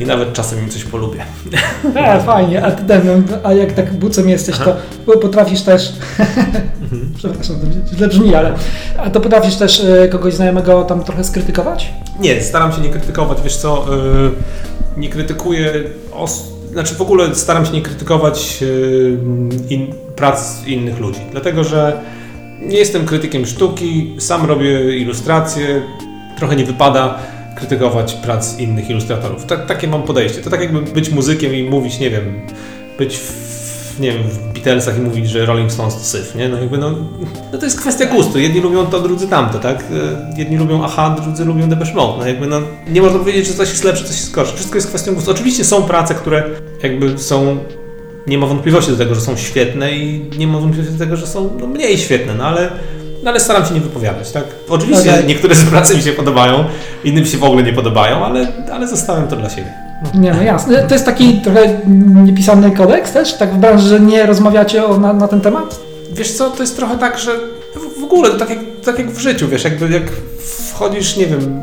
i 0.00 0.06
nawet 0.06 0.32
czasem 0.32 0.58
im 0.58 0.68
coś 0.68 0.84
polubię. 0.84 1.24
e, 1.96 2.20
fajnie, 2.22 2.64
a 2.64 2.70
ty 2.70 2.82
Damian, 2.82 3.24
a 3.44 3.52
jak 3.52 3.72
tak 3.72 3.94
bucem 3.94 4.28
jesteś, 4.28 4.58
to 4.58 4.76
potrafisz 5.22 5.62
też, 5.62 5.92
przepraszam, 7.16 7.56
to 7.90 7.96
źle 7.96 8.08
brzmi, 8.08 8.34
ale 8.34 8.52
a 8.98 9.10
to 9.10 9.20
potrafisz 9.20 9.56
też 9.56 9.80
e, 9.80 10.08
kogoś 10.08 10.34
znajomego 10.34 10.82
tam 10.82 11.04
trochę 11.04 11.24
skrytykować? 11.24 11.92
Nie, 12.20 12.42
staram 12.42 12.72
się 12.72 12.80
nie 12.80 12.88
krytykować, 12.88 13.38
wiesz 13.44 13.56
co, 13.56 13.86
yy, 13.90 14.30
nie 14.96 15.08
krytykuję, 15.08 15.72
os- 16.12 16.44
znaczy 16.72 16.94
w 16.94 17.00
ogóle 17.02 17.34
staram 17.34 17.66
się 17.66 17.72
nie 17.72 17.82
krytykować 17.82 18.60
yy, 18.60 19.18
in, 19.68 19.94
prac 20.16 20.66
innych 20.66 20.98
ludzi, 20.98 21.20
dlatego 21.32 21.64
że 21.64 22.00
nie 22.60 22.76
jestem 22.78 23.06
krytykiem 23.06 23.46
sztuki, 23.46 24.14
sam 24.18 24.46
robię 24.46 24.96
ilustracje, 24.98 25.82
trochę 26.38 26.56
nie 26.56 26.64
wypada 26.64 27.18
krytykować 27.58 28.14
prac 28.14 28.58
innych 28.58 28.90
ilustratorów. 28.90 29.46
Ta, 29.46 29.56
takie 29.56 29.88
mam 29.88 30.02
podejście. 30.02 30.42
To 30.42 30.50
tak 30.50 30.60
jakby 30.60 30.82
być 30.82 31.10
muzykiem 31.10 31.54
i 31.54 31.62
mówić, 31.62 31.98
nie 31.98 32.10
wiem, 32.10 32.40
być 32.98 33.18
w, 33.18 34.00
nie 34.00 34.12
wiem, 34.12 34.22
w 34.22 34.52
Beatlesach 34.52 34.98
i 34.98 35.00
mówić, 35.00 35.30
że 35.30 35.46
Rolling 35.46 35.72
Stones 35.72 35.94
to 35.94 36.00
syf, 36.00 36.34
nie? 36.34 36.48
No 36.48 36.58
jakby 36.58 36.78
no, 36.78 36.90
no 37.52 37.58
to 37.58 37.64
jest 37.64 37.80
kwestia 37.80 38.06
gustu. 38.06 38.38
Jedni 38.38 38.60
lubią 38.60 38.86
to, 38.86 39.00
drudzy 39.00 39.28
tamto, 39.28 39.58
tak? 39.58 39.80
E, 39.80 40.38
Jedni 40.38 40.56
lubią 40.56 40.84
Aha, 40.84 41.16
drudzy 41.22 41.44
lubią 41.44 41.68
Depeche 41.68 41.94
Mode. 41.94 42.18
No 42.18 42.26
jakby 42.26 42.46
no, 42.46 42.60
nie 42.90 43.02
można 43.02 43.18
powiedzieć, 43.18 43.46
że 43.46 43.54
coś 43.54 43.68
jest 43.68 43.84
lepsze, 43.84 44.04
coś 44.04 44.16
jest 44.16 44.32
gorsze. 44.32 44.54
Wszystko 44.54 44.76
jest 44.76 44.88
kwestią 44.88 45.14
gustu. 45.14 45.30
Oczywiście 45.30 45.64
są 45.64 45.82
prace, 45.82 46.14
które 46.14 46.44
jakby 46.82 47.18
są 47.18 47.58
nie 48.26 48.38
ma 48.38 48.46
wątpliwości 48.46 48.90
do 48.90 48.96
tego, 48.96 49.14
że 49.14 49.20
są 49.20 49.36
świetne 49.36 49.92
i 49.92 50.30
nie 50.38 50.46
ma 50.46 50.58
wątpliwości 50.58 50.92
do 50.92 51.04
tego, 51.04 51.16
że 51.16 51.26
są 51.26 51.50
no, 51.60 51.66
mniej 51.66 51.98
świetne, 51.98 52.34
no 52.34 52.44
ale, 52.44 52.70
no, 53.22 53.30
ale 53.30 53.40
staram 53.40 53.66
się 53.66 53.74
nie 53.74 53.80
wypowiadać, 53.80 54.30
tak? 54.30 54.44
Oczywiście 54.68 55.12
Okej. 55.14 55.26
niektóre 55.26 55.54
z 55.54 55.64
pracy 55.64 55.96
mi 55.96 56.02
się 56.02 56.12
podobają, 56.12 56.64
innym 57.04 57.26
się 57.26 57.38
w 57.38 57.44
ogóle 57.44 57.62
nie 57.62 57.72
podobają, 57.72 58.24
ale, 58.24 58.46
ale 58.72 58.88
zostawiam 58.88 59.28
to 59.28 59.36
dla 59.36 59.50
siebie. 59.50 59.72
Nie, 60.14 60.34
no 60.34 60.42
jasne. 60.42 60.82
To 60.82 60.94
jest 60.94 61.06
taki 61.06 61.40
trochę 61.40 61.78
niepisany 62.24 62.70
kodeks 62.70 63.12
też, 63.12 63.34
tak 63.34 63.54
w 63.54 63.56
branży, 63.56 63.88
że 63.88 64.00
nie 64.00 64.26
rozmawiacie 64.26 64.84
o, 64.84 64.98
na, 64.98 65.12
na 65.12 65.28
ten 65.28 65.40
temat? 65.40 65.80
Wiesz 66.12 66.32
co, 66.32 66.50
to 66.50 66.62
jest 66.62 66.76
trochę 66.76 66.98
tak, 66.98 67.18
że 67.18 67.32
w, 68.00 68.04
ogóle 68.04 68.30
tak 68.30 68.50
jak, 68.50 68.58
tak 68.84 68.98
jak 68.98 69.10
w 69.10 69.18
życiu, 69.18 69.48
wiesz, 69.48 69.64
jakby 69.64 69.88
jak 69.88 70.02
wchodzisz, 70.70 71.16
nie 71.16 71.26
wiem, 71.26 71.60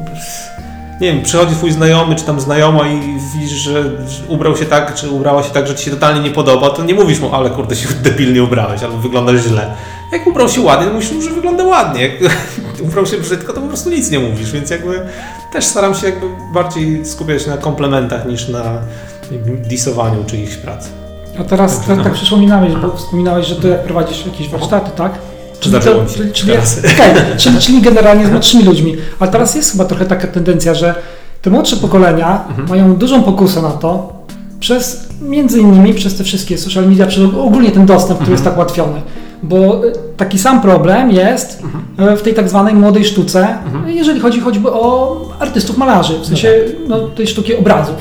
nie 1.01 1.13
wiem, 1.13 1.21
przychodzi 1.21 1.55
twój 1.55 1.71
znajomy 1.71 2.15
czy 2.15 2.25
tam 2.25 2.39
znajoma 2.39 2.87
i 2.87 3.17
widzisz, 3.35 3.57
że 3.57 3.83
ubrał 4.27 4.57
się 4.57 4.65
tak, 4.65 4.95
czy 4.95 5.09
ubrała 5.09 5.43
się 5.43 5.49
tak, 5.49 5.67
że 5.67 5.75
ci 5.75 5.85
się 5.85 5.91
totalnie 5.91 6.21
nie 6.21 6.29
podoba, 6.29 6.69
to 6.69 6.83
nie 6.83 6.93
mówisz 6.93 7.19
mu, 7.19 7.35
ale 7.35 7.49
kurde 7.49 7.75
się 7.75 7.87
debilnie 8.03 8.43
ubrałeś, 8.43 8.83
albo 8.83 8.97
wyglądasz 8.97 9.41
źle. 9.41 9.73
Jak 10.11 10.27
ubrał 10.27 10.49
się 10.49 10.61
ładnie, 10.61 10.87
to 10.87 10.93
mówisz 10.93 11.11
mu, 11.11 11.21
że 11.21 11.29
wygląda 11.29 11.63
ładnie. 11.63 12.01
Jak 12.01 12.13
ubrał 12.87 13.05
się 13.05 13.17
brzydko, 13.17 13.53
to 13.53 13.61
po 13.61 13.67
prostu 13.67 13.89
nic 13.89 14.11
nie 14.11 14.19
mówisz, 14.19 14.51
więc 14.51 14.69
jakby 14.69 15.01
też 15.51 15.65
staram 15.65 15.95
się 15.95 16.05
jakby 16.05 16.25
bardziej 16.53 17.05
skupiać 17.05 17.47
na 17.47 17.57
komplementach 17.57 18.25
niż 18.25 18.49
na 18.49 18.63
disowaniu 19.69 20.23
czyichś 20.23 20.55
prac. 20.55 20.89
A 21.39 21.43
teraz 21.43 21.85
tak, 21.87 22.03
tak 22.03 22.13
przyszło 22.13 22.37
mi 22.37 22.47
na 22.47 22.61
myśl, 22.61 22.77
bo 22.81 22.97
wspominałeś, 22.97 23.47
że 23.47 23.55
ty 23.55 23.67
jak 23.67 23.83
prowadzisz 23.83 24.25
jakieś 24.25 24.49
warsztaty, 24.49 24.91
tak? 24.95 25.11
Mi 26.05 26.05
się 26.07 26.13
czyli, 26.15 26.31
czyli, 26.31 26.51
teraz. 26.51 26.79
okej, 26.79 27.37
czyli, 27.37 27.59
czyli 27.59 27.81
generalnie 27.81 28.25
z 28.27 28.31
młodszymi 28.31 28.63
ludźmi. 28.63 28.95
Ale 29.19 29.31
teraz 29.31 29.55
jest 29.55 29.71
chyba 29.71 29.85
trochę 29.85 30.05
taka 30.05 30.27
tendencja, 30.27 30.73
że 30.73 30.95
te 31.41 31.49
młodsze 31.49 31.77
pokolenia 31.77 32.43
Mhm. 32.49 32.69
mają 32.69 32.95
dużą 32.95 33.23
pokusę 33.23 33.61
na 33.61 33.69
to, 33.71 34.13
przez 34.59 35.07
między 35.21 35.59
innymi 35.59 35.93
przez 35.93 36.15
te 36.17 36.23
wszystkie 36.23 36.57
social 36.57 36.89
media, 36.89 37.07
przez 37.07 37.23
ogólnie 37.23 37.71
ten 37.71 37.85
dostęp, 37.85 38.19
który 38.19 38.31
jest 38.31 38.41
Mhm. 38.47 38.55
tak 38.55 38.57
ułatwiony. 38.57 39.01
Bo 39.43 39.85
y, 39.85 39.93
taki 40.17 40.39
sam 40.39 40.61
problem 40.61 41.11
jest 41.11 41.63
Mhm. 41.63 42.13
y, 42.13 42.17
w 42.17 42.21
tej 42.21 42.33
tak 42.33 42.49
zwanej 42.49 42.73
młodej 42.75 43.05
sztuce, 43.05 43.47
jeżeli 43.87 44.19
chodzi 44.19 44.39
choćby 44.39 44.71
o 44.71 45.15
artystów 45.39 45.77
malarzy, 45.77 46.19
w 46.19 46.25
sensie 46.25 46.53
no, 46.87 46.99
tej 46.99 47.27
sztuki 47.27 47.55
obrazów. 47.55 47.95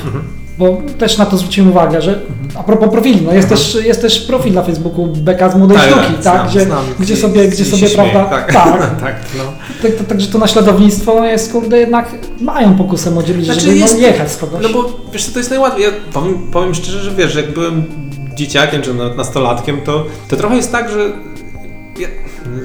Mhm. 0.59 0.83
Bo 0.85 0.99
też 0.99 1.19
na 1.19 1.27
to 1.27 1.37
zwróciłem 1.37 1.71
uwagę, 1.71 2.03
że 2.03 2.21
a 2.55 2.63
propos 2.63 2.91
profili, 2.91 3.23
no 3.23 3.33
jest, 3.35 3.49
też, 3.49 3.79
jest 3.85 4.01
też 4.01 4.21
profil 4.21 4.53
na 4.53 4.63
Facebooku 4.63 5.07
Beka 5.07 5.51
z 5.51 5.57
młodej 5.57 5.79
sztuki, 5.79 6.13
tak, 6.13 6.23
znam, 6.23 6.49
gdzie, 6.49 6.61
znam. 6.61 6.85
gdzie 7.01 7.17
sobie, 7.17 7.49
gdzie 7.49 7.65
sobie 7.65 7.89
się 7.89 7.95
prawda, 7.95 8.25
tak, 8.25 8.53
tak, 8.53 9.01
tak, 9.01 9.15
no. 9.39 9.45
tak, 9.83 9.95
tak, 9.97 10.07
Także 10.07 10.27
to 10.27 10.39
naśladownictwo 10.39 11.25
jest, 11.25 11.53
kurde, 11.53 11.79
jednak 11.79 12.13
mają 12.41 12.75
pokusę 12.77 13.11
młodzi 13.11 13.33
ludzie, 13.33 13.45
Znaczy 13.45 13.61
żeby 13.61 13.77
jest- 13.77 13.95
no, 13.95 14.01
jechać 14.01 14.33
z 14.33 14.37
kogoś. 14.37 14.63
No 14.63 14.69
bo 14.69 15.01
wiesz 15.13 15.25
co, 15.27 15.33
to 15.33 15.39
jest 15.39 15.51
najłatwiej. 15.51 15.85
Ja 15.85 15.91
powiem, 16.13 16.51
powiem 16.53 16.75
szczerze, 16.75 17.01
że 17.01 17.11
wiesz, 17.11 17.33
że 17.33 17.41
jak 17.41 17.53
byłem 17.55 17.85
dzieciakiem 18.35 18.83
czy 18.83 18.95
na- 18.95 19.15
nastolatkiem, 19.15 19.81
to, 19.81 20.07
to 20.29 20.37
trochę 20.37 20.57
jest 20.57 20.73
tak, 20.73 20.91
że 20.91 21.13
ja 21.99 22.09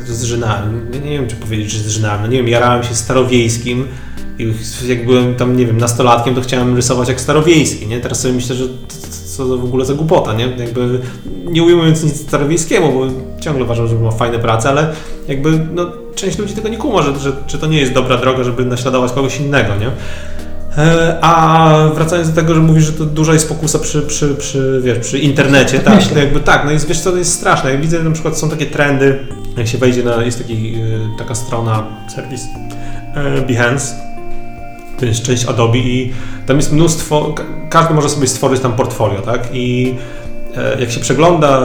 zżynałem, 0.07 0.91
nie, 0.93 0.99
nie 0.99 1.17
wiem 1.19 1.27
czy 1.27 1.35
powiedzieć, 1.35 1.71
że 1.71 1.83
zżynałem, 1.83 2.21
no 2.21 2.27
nie 2.27 2.37
wiem, 2.37 2.47
jarałem 2.47 2.83
się 2.83 2.95
starowiejskim 2.95 3.87
I 4.39 4.53
jak 4.87 5.05
byłem 5.05 5.35
tam, 5.35 5.57
nie 5.57 5.65
wiem, 5.65 5.77
nastolatkiem, 5.77 6.35
to 6.35 6.41
chciałem 6.41 6.75
rysować 6.75 7.09
jak 7.09 7.21
starowiejski, 7.21 7.87
nie? 7.87 7.99
Teraz 7.99 8.19
sobie 8.21 8.33
myślę, 8.33 8.55
że 8.55 8.65
co 9.25 9.45
to 9.45 9.57
w 9.57 9.63
ogóle 9.63 9.85
za 9.85 9.93
głupota, 9.93 10.33
nie? 10.33 10.47
Jakby 10.57 10.99
nie 11.45 11.63
ujmując 11.63 12.03
nic 12.03 12.21
starowiejskiemu, 12.21 12.93
bo 12.93 13.07
ciągle 13.41 13.63
uważam, 13.63 13.87
że 13.87 13.95
ma 13.95 14.11
fajne 14.11 14.39
prace, 14.39 14.69
ale 14.69 14.93
jakby 15.27 15.67
no, 15.73 15.91
część 16.15 16.37
ludzi 16.37 16.53
tego 16.53 16.69
nie 16.69 16.77
kuma, 16.77 17.01
że, 17.01 17.19
że, 17.19 17.31
że 17.47 17.57
to 17.57 17.67
nie 17.67 17.79
jest 17.79 17.93
dobra 17.93 18.17
droga, 18.17 18.43
żeby 18.43 18.65
naśladować 18.65 19.11
kogoś 19.11 19.39
innego, 19.39 19.75
nie? 19.75 19.87
E, 20.77 21.17
A 21.21 21.89
wracając 21.95 22.29
do 22.29 22.35
tego, 22.35 22.55
że 22.55 22.61
mówisz, 22.61 22.83
że 22.83 22.93
to 22.93 23.05
duża 23.05 23.33
jest 23.33 23.49
pokusa 23.49 23.79
przy, 23.79 24.01
przy, 24.01 24.35
przy, 24.35 24.81
wiesz, 24.83 24.99
przy 24.99 25.19
internecie, 25.19 25.79
tak, 25.79 26.03
to 26.03 26.19
jakby 26.19 26.39
tak, 26.39 26.65
no 26.65 26.71
jest, 26.71 26.87
wiesz 26.87 26.99
co, 26.99 27.11
to 27.11 27.17
jest 27.17 27.33
straszne. 27.33 27.71
Jak 27.71 27.81
widzę, 27.81 28.03
na 28.03 28.11
przykład 28.11 28.37
są 28.37 28.49
takie 28.49 28.65
trendy, 28.65 29.19
jak 29.57 29.67
się 29.67 29.77
wejdzie 29.77 30.03
na, 30.03 30.23
jest 30.23 30.37
taki, 30.37 30.75
e, 30.75 31.17
taka 31.17 31.35
strona, 31.35 31.83
serwis 32.15 32.41
e, 33.15 33.41
Behance, 33.41 34.08
to 34.99 35.05
jest 35.05 35.21
część 35.23 35.45
Adobe 35.45 35.77
i 35.77 36.13
tam 36.45 36.57
jest 36.57 36.71
mnóstwo, 36.73 37.33
ka- 37.35 37.43
każdy 37.69 37.93
może 37.93 38.09
sobie 38.09 38.27
stworzyć 38.27 38.61
tam 38.61 38.73
portfolio, 38.73 39.21
tak, 39.21 39.49
i 39.53 39.95
e, 40.57 40.79
jak 40.81 40.91
się 40.91 40.99
przegląda 40.99 41.61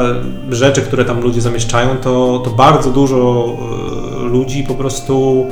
rzeczy, 0.51 0.83
które 0.83 1.05
tam 1.05 1.21
ludzie 1.21 1.41
zamieszczają, 1.41 1.97
to, 1.97 2.43
to 2.45 2.51
bardzo 2.51 2.91
dużo 2.91 3.47
e, 4.21 4.23
ludzi 4.25 4.65
po 4.69 4.75
prostu 4.75 5.47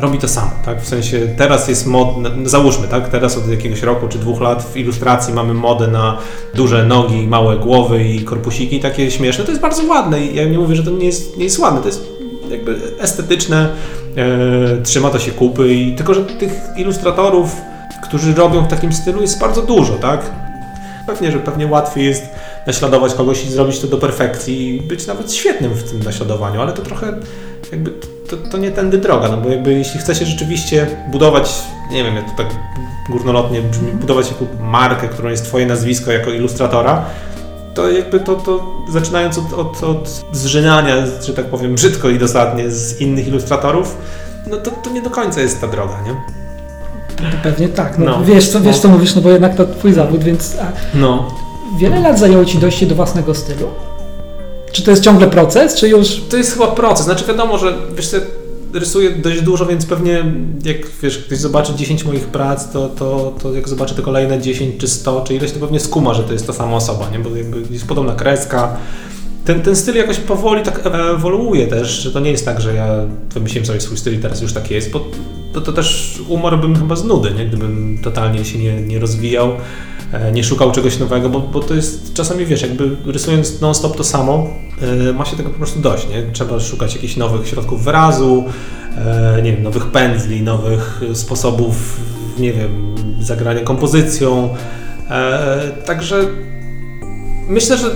robi 0.00 0.18
to 0.18 0.28
samo, 0.28 0.50
tak? 0.64 0.82
W 0.82 0.88
sensie 0.88 1.28
teraz 1.36 1.68
jest 1.68 1.86
modne, 1.86 2.30
załóżmy, 2.44 2.88
tak? 2.88 3.08
Teraz 3.08 3.38
od 3.38 3.48
jakiegoś 3.48 3.82
roku 3.82 4.08
czy 4.08 4.18
dwóch 4.18 4.40
lat 4.40 4.62
w 4.72 4.76
ilustracji 4.76 5.34
mamy 5.34 5.54
modę 5.54 5.86
na 5.88 6.18
duże 6.54 6.86
nogi, 6.86 7.26
małe 7.26 7.56
głowy 7.56 8.04
i 8.04 8.20
korpusiki 8.24 8.80
takie 8.80 9.10
śmieszne. 9.10 9.44
To 9.44 9.50
jest 9.50 9.62
bardzo 9.62 9.82
ładne 9.86 10.20
i 10.26 10.34
ja 10.34 10.44
nie 10.44 10.58
mówię, 10.58 10.76
że 10.76 10.82
to 10.82 10.90
nie 10.90 11.06
jest, 11.06 11.36
nie 11.36 11.44
jest 11.44 11.58
ładne, 11.58 11.80
to 11.80 11.86
jest 11.86 12.06
jakby 12.50 12.76
estetyczne, 13.00 13.68
e, 14.16 14.82
trzyma 14.82 15.10
to 15.10 15.18
się 15.18 15.32
kupy 15.32 15.74
i 15.74 15.94
tylko, 15.94 16.14
że 16.14 16.24
tych 16.24 16.52
ilustratorów, 16.76 17.56
którzy 18.02 18.34
robią 18.34 18.64
w 18.64 18.68
takim 18.68 18.92
stylu 18.92 19.20
jest 19.20 19.40
bardzo 19.40 19.62
dużo, 19.62 19.94
tak? 19.94 20.20
Pewnie, 21.06 21.32
że 21.32 21.38
pewnie 21.38 21.66
łatwiej 21.66 22.04
jest 22.04 22.28
naśladować 22.66 23.14
kogoś 23.14 23.44
i 23.44 23.50
zrobić 23.50 23.80
to 23.80 23.86
do 23.86 23.98
perfekcji 23.98 24.76
i 24.76 24.80
być 24.80 25.06
nawet 25.06 25.32
świetnym 25.32 25.74
w 25.74 25.90
tym 25.90 26.02
naśladowaniu, 26.02 26.60
ale 26.60 26.72
to 26.72 26.82
trochę 26.82 27.12
jakby 27.72 27.92
to, 28.30 28.36
to 28.36 28.58
nie 28.58 28.70
tędy 28.70 28.98
droga, 28.98 29.28
no 29.28 29.36
bo 29.36 29.48
jakby 29.48 29.74
jeśli 29.74 30.00
chce 30.00 30.14
się 30.14 30.26
rzeczywiście 30.26 30.86
budować, 31.12 31.50
nie 31.92 32.04
wiem, 32.04 32.16
jak 32.16 32.24
to 32.24 32.36
tak 32.36 32.46
górnolotnie 33.10 33.62
brzmi, 33.62 33.92
budować 33.92 34.28
jakąś 34.28 34.48
markę, 34.60 35.08
którą 35.08 35.28
jest 35.28 35.44
twoje 35.44 35.66
nazwisko 35.66 36.12
jako 36.12 36.30
ilustratora, 36.30 37.04
to 37.80 37.90
jakby 37.90 38.20
to, 38.20 38.34
to 38.36 38.66
zaczynając 38.92 39.38
od, 39.38 39.52
od, 39.52 39.84
od 39.84 40.24
zżynania, 40.32 40.94
że 41.22 41.34
tak 41.34 41.46
powiem 41.46 41.74
brzydko 41.74 42.08
i 42.10 42.18
dosadnie 42.18 42.70
z 42.70 43.00
innych 43.00 43.28
ilustratorów, 43.28 43.96
no 44.50 44.56
to, 44.56 44.70
to 44.70 44.90
nie 44.90 45.02
do 45.02 45.10
końca 45.10 45.40
jest 45.40 45.60
ta 45.60 45.66
droga, 45.68 45.94
nie? 46.06 46.14
Pewnie 47.42 47.68
tak. 47.68 47.98
No, 47.98 48.04
No. 48.04 48.24
Wiesz, 48.24 48.48
co, 48.48 48.60
wiesz 48.60 48.76
No. 48.76 48.82
co 48.82 48.88
mówisz, 48.88 49.14
no 49.14 49.22
bo 49.22 49.30
jednak 49.30 49.56
to 49.56 49.66
twój 49.66 49.92
zawód, 49.92 50.24
więc 50.24 50.56
a 50.62 50.96
No. 50.98 51.28
wiele 51.78 52.00
lat 52.00 52.18
zajęło 52.18 52.44
ci 52.44 52.58
dojście 52.58 52.86
do 52.86 52.94
własnego 52.94 53.34
stylu? 53.34 53.66
Czy 54.72 54.82
to 54.82 54.90
jest 54.90 55.02
ciągle 55.02 55.26
proces, 55.26 55.74
czy 55.74 55.88
już... 55.88 56.22
To 56.30 56.36
jest 56.36 56.52
chyba 56.52 56.66
proces. 56.66 57.04
Znaczy 57.04 57.24
wiadomo, 57.24 57.58
że 57.58 57.74
wiesz, 57.96 58.14
rysuję 58.72 59.10
dość 59.10 59.40
dużo, 59.40 59.66
więc 59.66 59.86
pewnie 59.86 60.24
jak 60.64 60.76
wiesz, 61.02 61.18
ktoś 61.18 61.38
zobaczy 61.38 61.74
10 61.74 62.04
moich 62.04 62.26
prac, 62.26 62.72
to, 62.72 62.88
to, 62.88 63.34
to 63.42 63.54
jak 63.54 63.68
zobaczy 63.68 63.94
te 63.94 64.02
kolejne 64.02 64.40
10 64.40 64.80
czy 64.80 64.88
100 64.88 65.24
czy 65.24 65.34
ileś, 65.34 65.52
to 65.52 65.60
pewnie 65.60 65.80
skuma, 65.80 66.14
że 66.14 66.22
to 66.22 66.32
jest 66.32 66.46
ta 66.46 66.52
sama 66.52 66.76
osoba, 66.76 67.10
nie? 67.10 67.18
Bo 67.18 67.36
jakby 67.36 67.62
jest 67.70 67.86
podobna 67.86 68.14
kreska. 68.14 68.76
Ten, 69.50 69.62
ten 69.62 69.76
styl 69.76 69.96
jakoś 69.96 70.18
powoli 70.18 70.62
tak 70.62 70.80
ewoluuje 71.14 71.66
też, 71.66 71.88
że 71.88 72.12
to 72.12 72.20
nie 72.20 72.30
jest 72.30 72.44
tak, 72.44 72.60
że 72.60 72.74
ja 72.74 72.88
wymyśliłem 73.34 73.66
sobie 73.66 73.80
swój 73.80 73.96
styl 73.96 74.14
i 74.14 74.18
teraz 74.18 74.42
już 74.42 74.52
tak 74.52 74.70
jest, 74.70 74.90
bo 74.90 75.06
to, 75.52 75.60
to 75.60 75.72
też 75.72 76.18
umarłbym 76.28 76.76
chyba 76.76 76.96
z 76.96 77.04
nudy, 77.04 77.30
nie? 77.30 77.46
gdybym 77.46 77.98
totalnie 78.02 78.44
się 78.44 78.58
nie, 78.58 78.80
nie 78.82 78.98
rozwijał, 78.98 79.52
e, 80.12 80.32
nie 80.32 80.44
szukał 80.44 80.72
czegoś 80.72 80.98
nowego, 80.98 81.28
bo, 81.28 81.40
bo 81.40 81.60
to 81.60 81.74
jest 81.74 82.14
czasami, 82.14 82.46
wiesz, 82.46 82.62
jakby 82.62 82.96
rysując 83.06 83.60
non-stop 83.60 83.96
to 83.96 84.04
samo, 84.04 84.46
e, 85.08 85.12
ma 85.12 85.24
się 85.24 85.36
tego 85.36 85.50
po 85.50 85.56
prostu 85.56 85.80
dość, 85.80 86.08
nie? 86.08 86.32
Trzeba 86.32 86.60
szukać 86.60 86.94
jakichś 86.94 87.16
nowych 87.16 87.48
środków 87.48 87.84
wyrazu, 87.84 88.44
e, 88.96 89.40
nie 89.42 89.52
wiem, 89.52 89.62
nowych 89.62 89.86
pędzli, 89.86 90.42
nowych 90.42 91.00
sposobów, 91.14 92.00
nie 92.38 92.52
wiem, 92.52 92.94
zagrania 93.20 93.60
kompozycją, 93.60 94.54
także 95.84 96.24
myślę, 97.48 97.78
że 97.78 97.90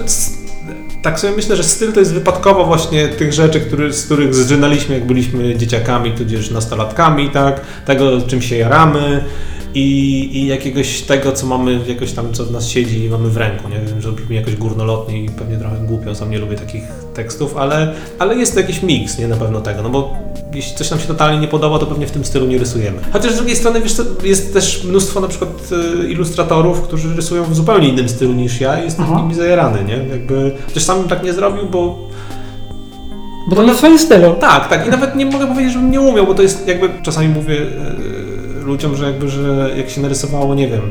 tak 1.04 1.20
sobie 1.20 1.36
myślę, 1.36 1.56
że 1.56 1.64
styl 1.64 1.92
to 1.92 2.00
jest 2.00 2.14
wypadkowo 2.14 2.64
właśnie 2.64 3.08
tych 3.08 3.32
rzeczy, 3.32 3.60
który, 3.60 3.92
z 3.92 4.04
których 4.04 4.34
zżynaliśmy, 4.34 4.94
jak 4.94 5.06
byliśmy 5.06 5.56
dzieciakami, 5.56 6.12
tudzież 6.12 6.50
nastolatkami, 6.50 7.30
tak? 7.30 7.60
Tego, 7.86 8.22
czym 8.22 8.42
się 8.42 8.56
jaramy 8.56 9.24
i, 9.74 10.28
i 10.32 10.46
jakiegoś 10.46 11.02
tego, 11.02 11.32
co 11.32 11.46
mamy, 11.46 11.80
jakoś 11.86 12.12
tam, 12.12 12.32
co 12.32 12.44
w 12.44 12.50
nas 12.50 12.68
siedzi 12.68 13.04
i 13.04 13.08
mamy 13.08 13.28
w 13.28 13.36
ręku, 13.36 13.68
nie 13.68 13.80
wiem, 13.80 14.00
że 14.00 14.12
brzmi 14.12 14.36
jakoś 14.36 14.56
górnolotnie 14.56 15.24
i 15.24 15.28
pewnie 15.28 15.56
trochę 15.56 15.76
głupio, 15.76 16.14
sam 16.14 16.30
nie 16.30 16.38
lubię 16.38 16.56
takich 16.56 16.82
tekstów, 17.14 17.56
ale, 17.56 17.94
ale 18.18 18.36
jest 18.36 18.54
to 18.54 18.60
jakiś 18.60 18.82
miks, 18.82 19.18
nie, 19.18 19.28
na 19.28 19.36
pewno 19.36 19.60
tego, 19.60 19.82
no 19.82 19.90
bo 19.90 20.16
jeśli 20.54 20.76
coś 20.76 20.90
nam 20.90 21.00
się 21.00 21.06
totalnie 21.06 21.38
nie 21.40 21.48
podoba, 21.48 21.78
to 21.78 21.86
pewnie 21.86 22.06
w 22.06 22.10
tym 22.10 22.24
stylu 22.24 22.46
nie 22.46 22.58
rysujemy. 22.58 22.98
Chociaż 23.12 23.32
z 23.32 23.36
drugiej 23.36 23.56
strony, 23.56 23.80
wiesz 23.80 23.92
co, 23.92 24.02
jest 24.24 24.52
też 24.52 24.84
mnóstwo 24.84 25.20
na 25.20 25.28
przykład 25.28 25.50
e, 26.02 26.06
ilustratorów, 26.08 26.82
którzy 26.82 27.16
rysują 27.16 27.44
w 27.44 27.54
zupełnie 27.54 27.88
innym 27.88 28.08
stylu 28.08 28.32
niż 28.32 28.60
ja 28.60 28.80
i 28.80 28.84
jestem 28.84 29.04
Aha. 29.08 29.20
nimi 29.22 29.34
zajarany, 29.34 29.84
nie? 29.84 29.96
Jakby, 30.10 30.52
chociaż 30.66 30.82
sam 30.82 31.04
tak 31.08 31.22
nie 31.22 31.32
zrobił, 31.32 31.66
bo 31.66 31.98
Bo 33.50 33.56
to 33.56 33.62
na 33.62 33.74
swoim 33.74 33.98
stylu. 33.98 34.34
tak, 34.40 34.68
tak. 34.68 34.86
I 34.86 34.90
nawet 34.90 35.16
nie 35.16 35.26
mogę 35.26 35.46
powiedzieć, 35.46 35.72
żebym 35.72 35.90
nie 35.90 36.00
umiał, 36.00 36.26
bo 36.26 36.34
to 36.34 36.42
jest 36.42 36.68
jakby 36.68 36.90
czasami 37.02 37.28
mówię 37.28 37.56
e, 37.58 38.64
ludziom, 38.64 38.96
że 38.96 39.04
jakby, 39.06 39.28
że 39.28 39.70
jak 39.76 39.90
się 39.90 40.00
narysowało, 40.00 40.54
nie 40.54 40.68
wiem, 40.68 40.90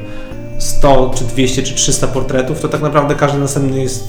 100 0.60 1.12
czy 1.16 1.24
200 1.24 1.64
czy 1.64 1.76
300 1.76 2.08
portretów, 2.08 2.60
to 2.62 2.68
tak 2.70 2.82
naprawdę 2.82 3.16
każdy 3.16 3.40
następny 3.40 3.82
jest 3.82 4.08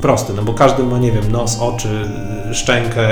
prosty, 0.00 0.32
no 0.36 0.42
bo 0.42 0.54
każdy 0.54 0.82
ma, 0.82 0.98
nie 0.98 1.12
wiem, 1.12 1.32
nos, 1.32 1.58
oczy, 1.60 1.88
szczękę, 2.52 3.08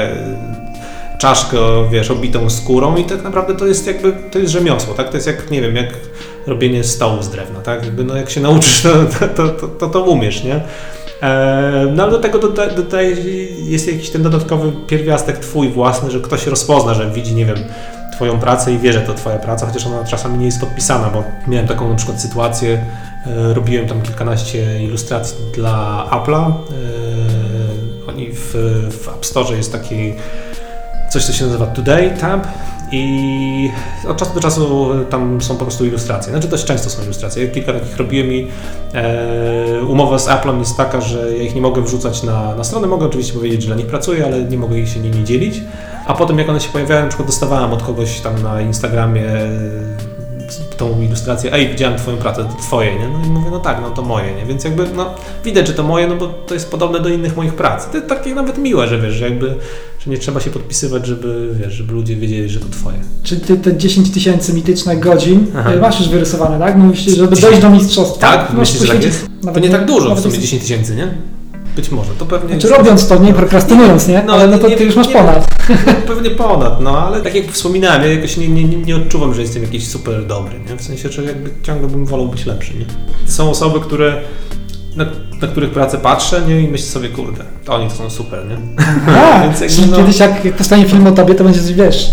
czaszkę, 1.19 1.57
wiesz, 1.91 2.11
obitą 2.11 2.51
skórą 2.51 2.97
i 2.97 3.05
tak 3.05 3.23
naprawdę 3.23 3.55
to 3.55 3.67
jest 3.67 3.87
jakby, 3.87 4.13
to 4.31 4.39
jest 4.39 4.53
rzemiosło, 4.53 4.95
tak? 4.95 5.09
To 5.09 5.17
jest 5.17 5.27
jak, 5.27 5.51
nie 5.51 5.61
wiem, 5.63 5.77
jak 5.77 5.89
robienie 6.47 6.85
stołu 6.85 7.23
z 7.23 7.29
drewna, 7.29 7.61
tak? 7.61 7.85
Jakby, 7.85 8.05
no 8.05 8.17
jak 8.17 8.31
się 8.31 8.41
nauczysz, 8.41 8.83
to 8.83 8.89
to, 9.37 9.49
to, 9.49 9.69
to, 9.69 9.87
to 9.89 10.03
umiesz, 10.05 10.45
nie? 10.45 10.61
E, 11.23 11.87
No 11.95 12.03
ale 12.03 12.13
do 12.13 12.19
tego 12.19 12.39
doda- 12.39 12.71
dodaje, 12.77 13.11
jest 13.65 13.87
jakiś 13.93 14.11
ten 14.11 14.23
dodatkowy 14.23 14.73
pierwiastek 14.87 15.39
twój 15.39 15.69
własny, 15.69 16.11
że 16.11 16.21
ktoś 16.21 16.47
rozpozna, 16.47 16.95
że 16.95 17.11
widzi, 17.11 17.35
nie 17.35 17.45
wiem, 17.47 17.57
twoją 18.17 18.39
pracę 18.39 18.73
i 18.73 18.79
wie, 18.79 18.93
że 18.93 19.01
to 19.01 19.15
twoja 19.15 19.39
praca, 19.39 19.67
chociaż 19.67 19.87
ona 19.87 20.05
czasami 20.05 20.39
nie 20.39 20.47
jest 20.47 20.61
podpisana, 20.61 21.11
bo 21.11 21.25
miałem 21.49 21.69
taką 21.69 21.89
na 21.91 21.95
przykład 21.97 22.21
sytuację, 22.21 22.85
e, 23.27 23.55
robiłem 23.55 23.87
tam 23.89 24.03
kilkanaście 24.03 24.83
ilustracji 24.85 25.37
dla 25.55 26.07
Apple'a. 26.11 26.51
E, 26.51 26.53
Oni 28.09 28.29
w, 28.33 28.55
w 29.03 29.09
App 29.09 29.27
Store 29.27 29.57
jest 29.57 29.73
taki 29.73 30.13
coś, 31.15 31.25
co 31.25 31.33
się 31.33 31.45
nazywa 31.45 31.67
Today 31.67 32.11
tab 32.21 32.47
i 32.93 33.71
od 34.09 34.17
czasu 34.17 34.35
do 34.35 34.41
czasu 34.41 34.91
tam 35.11 35.41
są 35.43 35.57
po 35.57 35.65
prostu 35.65 35.85
ilustracje. 35.85 36.33
Znaczy 36.33 36.49
dość 36.49 36.65
często 36.65 36.91
są 36.91 37.03
ilustracje. 37.03 37.49
Kilka 37.49 37.73
takich 37.73 37.97
robiłem 37.97 38.33
i 38.33 38.49
e, 38.95 39.83
umowa 39.83 40.19
z 40.19 40.29
Apple'em 40.29 40.59
jest 40.59 40.77
taka, 40.77 41.01
że 41.01 41.37
ja 41.37 41.43
ich 41.43 41.55
nie 41.55 41.61
mogę 41.61 41.83
wrzucać 41.83 42.23
na, 42.23 42.55
na 42.55 42.65
stronę. 42.65 42.87
Mogę 42.87 43.07
oczywiście 43.07 43.33
powiedzieć, 43.33 43.63
że 43.63 43.67
dla 43.67 43.77
nich 43.77 43.87
pracuję, 43.87 44.25
ale 44.25 44.45
nie 44.45 44.59
mogę 44.59 44.79
ich 44.79 44.89
się 44.89 45.01
nimi 45.01 45.25
dzielić. 45.25 45.61
A 46.07 46.15
potem 46.15 46.39
jak 46.39 46.49
one 46.49 46.61
się 46.61 46.69
pojawiają, 46.69 47.03
na 47.03 47.09
przykład 47.09 47.29
dostawałem 47.29 47.73
od 47.73 47.83
kogoś 47.83 48.21
tam 48.21 48.43
na 48.43 48.61
Instagramie 48.61 49.27
e, 49.27 49.49
tą 50.77 51.01
ilustrację, 51.01 51.53
ej, 51.53 51.69
widziałem 51.69 51.99
twoją 51.99 52.17
pracę, 52.17 52.45
to 52.45 52.63
twoje, 52.63 52.99
nie? 52.99 53.09
No 53.09 53.27
i 53.27 53.31
mówię, 53.31 53.51
no 53.51 53.61
tak, 53.61 53.79
no 53.83 53.91
to 53.91 54.03
moje, 54.03 54.35
nie? 54.35 54.47
Więc 54.47 54.65
jakby, 54.65 54.87
no, 54.97 55.15
widać, 55.45 55.67
że 55.67 55.75
to 55.75 55.83
moje, 55.83 56.07
no 56.07 56.17
bo 56.17 56.27
to 56.27 56.55
jest 56.55 56.71
podobne 56.71 57.01
do 57.01 57.09
innych 57.09 57.37
moich 57.37 57.55
prac. 57.55 57.87
To 57.87 57.97
jest 57.97 58.09
takie 58.09 58.35
nawet 58.35 58.59
miłe, 58.59 58.89
że 58.89 58.99
wiesz, 58.99 59.15
że 59.15 59.25
jakby, 59.25 59.55
nie 60.07 60.19
trzeba 60.19 60.41
się 60.41 60.51
podpisywać, 60.51 61.07
żeby, 61.07 61.51
wiesz, 61.61 61.73
żeby 61.73 61.93
ludzie 61.93 62.17
wiedzieli, 62.17 62.49
że 62.49 62.61
to 62.61 62.67
twoje. 62.69 62.97
Czy 63.23 63.37
ty 63.37 63.57
te 63.57 63.77
10 63.77 64.11
tysięcy 64.11 64.53
mitycznych 64.55 65.01
godzin 65.01 65.47
Aha. 65.59 65.73
e, 65.73 65.77
masz 65.81 66.01
już 66.01 66.09
wyrysowane, 66.09 66.59
tak? 66.59 66.77
Mówisz, 66.77 67.01
żeby 67.01 67.37
dojść 67.37 67.61
do 67.61 67.71
mistrzostwa. 67.71 68.21
Tak? 68.21 68.41
masz 68.51 68.59
Myślisz, 68.59 68.83
że 68.89 68.95
tak 68.95 69.05
jest? 69.05 69.27
To 69.41 69.47
nawet 69.47 69.63
nie 69.63 69.71
tak 69.71 69.87
dużo 69.87 70.15
w 70.15 70.21
sumie, 70.21 70.35
jest- 70.35 70.43
10 70.47 70.63
tysięcy, 70.63 70.97
nie? 70.97 71.15
Być 71.77 71.91
może, 71.91 72.11
to 72.19 72.27
pewnie... 72.27 72.49
Znaczy 72.49 72.67
jest- 72.67 72.79
robiąc 72.79 73.09
to, 73.09 73.19
nie 73.19 73.35
prokrastynując, 73.35 74.09
nie? 74.09 74.23
No, 74.27 74.33
Ale 74.33 74.47
no 74.47 74.59
to 74.59 74.69
nie- 74.69 74.77
ty 74.77 74.85
już 74.85 74.97
masz 74.97 75.07
nie- 75.07 75.13
ponad. 75.13 75.49
No, 75.87 75.93
pewnie 76.15 76.31
ponad, 76.31 76.81
no 76.81 76.99
ale 77.07 77.21
tak 77.21 77.35
jak 77.35 77.53
wspominałem, 77.53 78.03
ja 78.03 78.09
jakoś 78.09 78.37
nie, 78.37 78.49
nie, 78.49 78.65
nie- 78.65 78.77
nie 78.77 78.97
odczuwam, 78.97 79.35
że 79.35 79.41
jestem 79.43 79.63
jakiś 79.63 79.89
super 79.89 80.27
dobry, 80.27 80.61
nie? 80.71 80.77
W 80.77 80.83
sensie, 80.83 81.09
że 81.13 81.25
jakby 81.25 81.51
ciągle 81.63 81.89
bym 81.89 82.07
wolał 82.07 82.29
być 82.29 82.47
lepszy, 82.47 82.73
nie? 82.79 82.85
Są 83.27 83.51
osoby, 83.51 83.81
które, 83.81 84.21
na, 84.97 85.05
na 85.41 85.49
których 85.49 85.71
pracę 85.71 85.99
patrzę, 85.99 86.43
nie? 86.49 86.61
I 86.61 86.69
myślę 86.69 86.87
sobie, 86.87 87.09
kurde, 87.09 87.45
to 87.65 87.75
oni 87.75 87.89
to 87.89 87.95
są 87.95 88.11
super, 88.11 88.41
nie? 88.49 88.57
A, 89.15 89.43
Więc 89.45 89.61
jakby, 89.61 89.87
no- 89.91 89.97
kiedyś 89.97 90.19
jak, 90.19 90.57
powstanie 90.57 90.85
film 90.85 91.07
o 91.07 91.13
tobie, 91.13 91.35
to 91.35 91.45
będzie, 91.45 91.61
wiesz, 91.75 92.11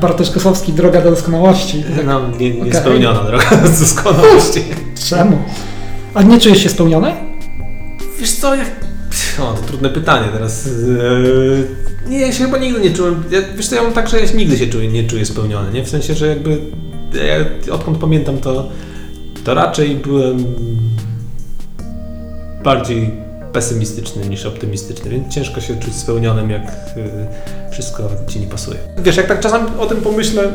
Bartosz 0.00 0.30
Kosowski, 0.30 0.72
Droga 0.72 1.00
do 1.02 1.10
doskonałości. 1.10 1.84
No, 2.06 2.20
nie, 2.40 2.50
niespełniona 2.50 3.24
droga 3.24 3.50
do 3.50 3.68
doskonałości. 3.68 4.64
Czemu? 5.08 5.38
A 6.14 6.22
nie 6.22 6.40
czujesz 6.40 6.62
się 6.62 6.68
spełniony? 6.68 7.12
Wiesz 8.20 8.32
co, 8.32 8.54
jak... 8.54 8.70
O, 9.40 9.52
to 9.52 9.62
trudne 9.66 9.88
pytanie 9.88 10.28
teraz. 10.32 10.66
Eee, 10.66 11.64
Nie, 12.10 12.20
ja 12.20 12.32
się 12.32 12.44
chyba 12.44 12.58
nigdy 12.58 12.80
nie 12.80 12.90
czułem. 12.90 13.22
Ja, 13.30 13.38
wiesz 13.56 13.68
co, 13.68 13.74
ja 13.76 13.82
mam 13.82 13.92
tak, 13.92 14.08
że 14.08 14.20
ja 14.20 14.26
się 14.26 14.36
nigdy 14.36 14.58
się 14.58 14.66
czuję, 14.66 14.88
nie 14.88 15.04
czuję 15.04 15.26
spełniony, 15.26 15.72
nie? 15.72 15.84
W 15.84 15.88
sensie, 15.88 16.14
że 16.14 16.26
jakby 16.26 16.58
ja, 17.14 17.72
odkąd 17.74 17.98
pamiętam 17.98 18.38
to, 18.38 18.68
to 19.44 19.54
raczej 19.54 19.94
byłem 19.96 20.44
bardziej 22.64 23.10
pesymistyczny 23.52 24.26
niż 24.26 24.46
optymistyczny, 24.46 25.10
więc 25.10 25.34
ciężko 25.34 25.60
się 25.60 25.76
czuć 25.76 25.94
spełnionym, 25.94 26.50
jak 26.50 26.62
y, 26.96 27.70
wszystko 27.70 28.08
ci 28.26 28.40
nie 28.40 28.46
pasuje. 28.46 28.78
Wiesz, 28.98 29.16
jak 29.16 29.26
tak 29.26 29.40
czasami 29.40 29.64
o 29.78 29.86
tym 29.86 30.00
pomyślę, 30.00 30.52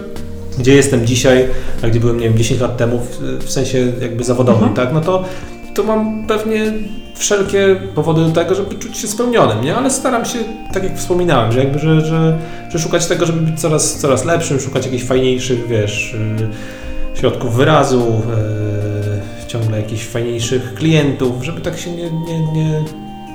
gdzie 0.58 0.74
jestem 0.74 1.06
dzisiaj, 1.06 1.48
a 1.84 1.88
gdzie 1.88 2.00
byłem, 2.00 2.20
nie 2.20 2.30
wiem, 2.30 2.38
10 2.38 2.62
lat 2.62 2.78
temu, 2.78 3.02
w, 3.40 3.52
sensie 3.52 3.94
jakby 4.02 4.24
zawodowym, 4.24 4.68
mhm. 4.68 4.76
tak, 4.76 4.94
no 4.94 5.02
to, 5.02 5.26
to 5.74 5.84
mam 5.84 6.28
pewnie 6.28 6.74
wszelkie 7.16 7.76
powody 7.96 8.22
do 8.22 8.32
tego, 8.32 8.56
żeby 8.56 8.76
czuć 8.76 8.98
się 8.98 9.08
spełnionym, 9.08 9.64
nie? 9.64 9.76
Ale 9.76 9.90
staram 9.90 10.26
się, 10.26 10.40
tak 10.74 10.84
jak 10.84 10.98
wspominałem, 10.98 11.52
że 11.52 11.60
jakby, 11.60 11.80
że, 11.80 12.02
że, 12.02 12.38
że 12.70 12.80
szukać 12.80 13.06
tego, 13.06 13.26
żeby 13.26 13.40
być 13.40 13.60
coraz, 13.60 13.98
coraz 13.98 14.26
lepszym, 14.26 14.60
szukać 14.60 14.86
jakichś 14.86 15.04
fajniejszych, 15.04 15.68
wiesz, 15.68 16.14
y, 17.16 17.20
środków 17.20 17.56
wyrazu, 17.56 18.22
y, 18.77 18.77
ciągle 19.48 19.82
jakichś 19.82 20.06
fajniejszych 20.06 20.74
klientów, 20.74 21.44
żeby 21.44 21.62
tak 21.62 21.80
się 21.80 21.92
nie, 21.92 22.12
nie, 22.12 22.40
nie, 22.40 22.84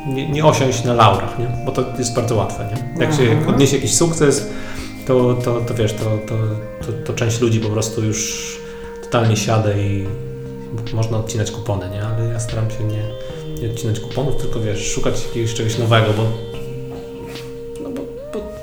nie, 0.07 0.29
nie 0.29 0.45
osiąść 0.45 0.85
na 0.85 0.95
laurach, 0.95 1.39
nie? 1.39 1.47
Bo 1.67 1.73
to 1.73 1.85
jest 1.99 2.15
bardzo 2.15 2.37
łatwe, 2.37 2.69
nie? 2.75 3.05
Jak 3.05 3.15
się 3.15 3.25
jak 3.25 3.49
odniesie 3.49 3.77
jakiś 3.77 3.95
sukces, 3.95 4.51
to, 5.07 5.35
to, 5.35 5.61
to 5.61 5.75
wiesz, 5.75 5.93
to, 5.93 6.05
to, 6.05 6.35
to, 6.87 6.93
to 7.07 7.13
część 7.13 7.41
ludzi 7.41 7.61
po 7.61 7.69
prostu 7.69 8.03
już 8.03 8.49
totalnie 9.03 9.37
siada 9.37 9.73
i 9.73 10.07
można 10.93 11.19
odcinać 11.19 11.51
kupony, 11.51 11.91
nie? 11.91 12.03
Ale 12.03 12.29
ja 12.29 12.41
staram 12.41 12.71
się 12.71 12.85
nie, 12.85 13.03
nie 13.63 13.71
odcinać 13.71 14.01
kuponów, 14.01 14.37
tylko 14.37 14.61
wiesz, 14.61 14.93
szukać 14.93 15.25
jakiegoś 15.29 15.55
czegoś 15.55 15.79
nowego, 15.79 16.07
no 16.07 16.13
bo 16.13 16.52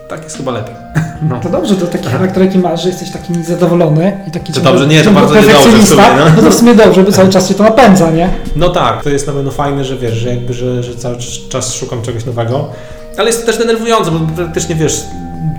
tak 0.09 0.23
jest 0.23 0.37
chyba 0.37 0.51
lepiej. 0.51 0.75
No. 1.29 1.39
To 1.39 1.49
dobrze, 1.49 1.75
to 1.75 1.87
taki 1.87 2.09
charakter 2.09 2.43
jaki 2.43 2.59
masz, 2.59 2.83
że 2.83 2.89
jesteś 2.89 3.11
taki 3.11 3.33
niezadowolony 3.33 4.25
i 4.27 4.31
taki 4.31 4.53
To 4.53 4.61
dobrze, 4.61 4.87
nie, 4.87 5.03
to 5.03 5.11
bardzo 5.11 5.35
niedobrze 5.35 5.79
w 5.79 5.87
sumie, 5.87 6.03
no. 6.17 6.25
no 6.35 6.41
to 6.41 6.51
w 6.51 6.53
sumie 6.53 6.75
dobrze, 6.75 7.03
bo 7.03 7.11
cały 7.11 7.29
czas 7.29 7.47
się 7.47 7.53
to 7.53 7.63
napędza, 7.63 8.11
nie? 8.11 8.29
No 8.55 8.69
tak, 8.69 9.03
to 9.03 9.09
jest 9.09 9.27
na 9.27 9.33
pewno 9.33 9.51
fajne, 9.51 9.85
że 9.85 9.97
wiesz, 9.97 10.13
że 10.13 10.29
jakby, 10.29 10.53
że, 10.53 10.83
że 10.83 10.95
cały 10.95 11.17
czas 11.49 11.73
szukam 11.73 12.01
czegoś 12.01 12.25
nowego, 12.25 12.69
ale 13.17 13.27
jest 13.27 13.39
to 13.39 13.45
też 13.45 13.57
denerwujące, 13.57 14.11
bo 14.11 14.19
praktycznie 14.35 14.75
wiesz, 14.75 15.01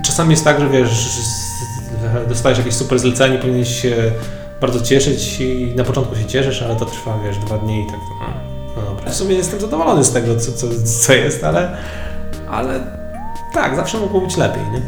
czasami 0.05 0.31
jest 0.31 0.43
tak, 0.43 0.59
że 0.59 0.69
wiesz, 0.69 1.09
dostajesz 2.29 2.57
jakieś 2.57 2.73
super 2.73 2.99
zlecenie, 2.99 3.37
powinieneś 3.37 3.81
się 3.81 3.95
bardzo 4.61 4.81
cieszyć 4.81 5.39
i 5.39 5.73
na 5.75 5.83
początku 5.83 6.15
się 6.15 6.25
cieszysz, 6.25 6.61
ale 6.61 6.75
to 6.75 6.85
trwa, 6.85 7.19
wiesz, 7.25 7.37
dwa 7.37 7.57
dni 7.57 7.81
i 7.81 7.85
tak, 7.85 7.99
no, 8.19 8.27
no 8.75 8.89
dobra. 8.89 9.11
W 9.11 9.15
sumie 9.15 9.35
jestem 9.35 9.59
zadowolony 9.59 10.03
z 10.03 10.11
tego, 10.11 10.35
co, 10.35 10.51
co, 10.51 10.67
co 11.05 11.13
jest, 11.13 11.43
ale, 11.43 11.77
ale 12.49 13.00
tak, 13.53 13.75
zawsze 13.75 13.99
mogło 13.99 14.21
być 14.21 14.37
lepiej, 14.37 14.63
nie? 14.73 14.81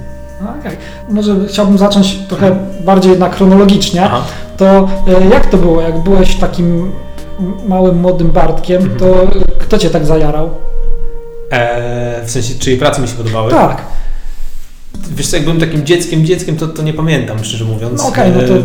Okay. 0.60 0.78
Może 1.10 1.36
chciałbym 1.48 1.78
zacząć 1.78 2.16
trochę 2.28 2.56
bardziej 2.86 3.12
jednak 3.12 3.36
chronologicznie. 3.36 4.04
Aha. 4.04 4.22
To 4.58 4.90
e, 5.08 5.28
jak 5.30 5.46
to 5.46 5.58
było, 5.58 5.82
jak 5.82 6.04
byłeś 6.04 6.36
takim 6.36 6.92
małym, 7.68 7.98
młodym 7.98 8.32
Bartkiem, 8.32 8.82
mhm. 8.82 9.00
to 9.00 9.28
kto 9.60 9.78
cię 9.78 9.90
tak 9.90 10.06
zajarał? 10.06 10.50
Eee, 11.52 12.26
w 12.26 12.32
sensie, 12.32 12.54
czyje 12.60 12.78
prace 12.78 13.02
mi 13.02 13.08
się 13.08 13.16
podobały? 13.16 13.52
Tak. 13.52 13.82
Wiesz 15.10 15.28
co, 15.28 15.36
jak 15.36 15.46
byłem 15.46 15.60
takim 15.60 15.86
dzieckiem, 15.86 16.26
dzieckiem, 16.26 16.58
to, 16.58 16.68
to 16.68 16.84
nie 16.84 16.94
pamiętam, 16.94 17.44
szczerze 17.44 17.66
mówiąc. 17.66 18.02
No 18.02 18.08
okej, 18.08 18.32
okay, 18.32 18.42
no 18.42 18.48
to... 18.48 18.56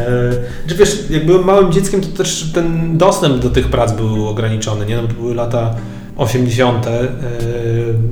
E, 0.00 0.32
czy 0.66 0.74
wiesz, 0.74 1.04
jak 1.10 1.26
byłem 1.26 1.44
małym 1.44 1.72
dzieckiem, 1.72 2.00
to 2.00 2.08
też 2.08 2.50
ten 2.54 2.98
dostęp 2.98 3.38
do 3.38 3.50
tych 3.50 3.68
prac 3.68 3.92
był 3.92 4.28
ograniczony, 4.28 4.86
nie? 4.86 4.96
No, 4.96 5.02
to 5.02 5.14
były 5.14 5.34
lata 5.34 5.74
80. 6.16 6.86
E, 6.86 6.90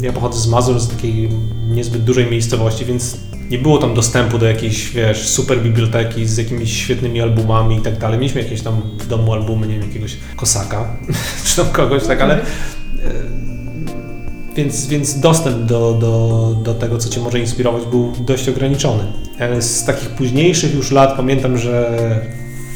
ja 0.02 0.12
pochodzę 0.12 0.40
z 0.40 0.46
Mazur, 0.46 0.80
z 0.80 0.88
takiej 0.88 1.28
niezbyt 1.70 2.04
dużej 2.04 2.30
miejscowości, 2.30 2.84
więc 2.84 3.16
nie 3.50 3.58
było 3.58 3.78
tam 3.78 3.94
dostępu 3.94 4.38
do 4.38 4.46
jakiejś, 4.46 4.90
wiesz, 4.90 5.28
super 5.28 5.62
biblioteki 5.62 6.26
z 6.26 6.36
jakimiś 6.36 6.76
świetnymi 6.76 7.20
albumami 7.20 7.76
i 7.76 7.80
tak 7.80 7.98
dalej. 7.98 8.18
Mieliśmy 8.18 8.42
jakieś 8.42 8.62
tam 8.62 8.82
w 8.98 9.06
domu 9.06 9.32
albumy, 9.32 9.66
nie 9.66 9.74
wiem, 9.78 9.88
jakiegoś 9.88 10.16
kosaka, 10.36 10.96
czy 11.44 11.56
tam 11.56 11.66
kogoś, 11.66 12.06
tak, 12.06 12.20
ale 12.20 12.34
e, 12.34 12.40
więc, 14.56 14.86
więc 14.86 15.20
dostęp 15.20 15.66
do, 15.66 15.92
do, 16.00 16.56
do 16.64 16.74
tego, 16.74 16.98
co 16.98 17.08
Cię 17.08 17.20
może 17.20 17.38
inspirować, 17.38 17.82
był 17.90 18.12
dość 18.20 18.48
ograniczony. 18.48 19.02
E, 19.38 19.62
z 19.62 19.84
takich 19.84 20.08
późniejszych 20.08 20.74
już 20.74 20.90
lat 20.90 21.16
pamiętam, 21.16 21.58
że 21.58 22.20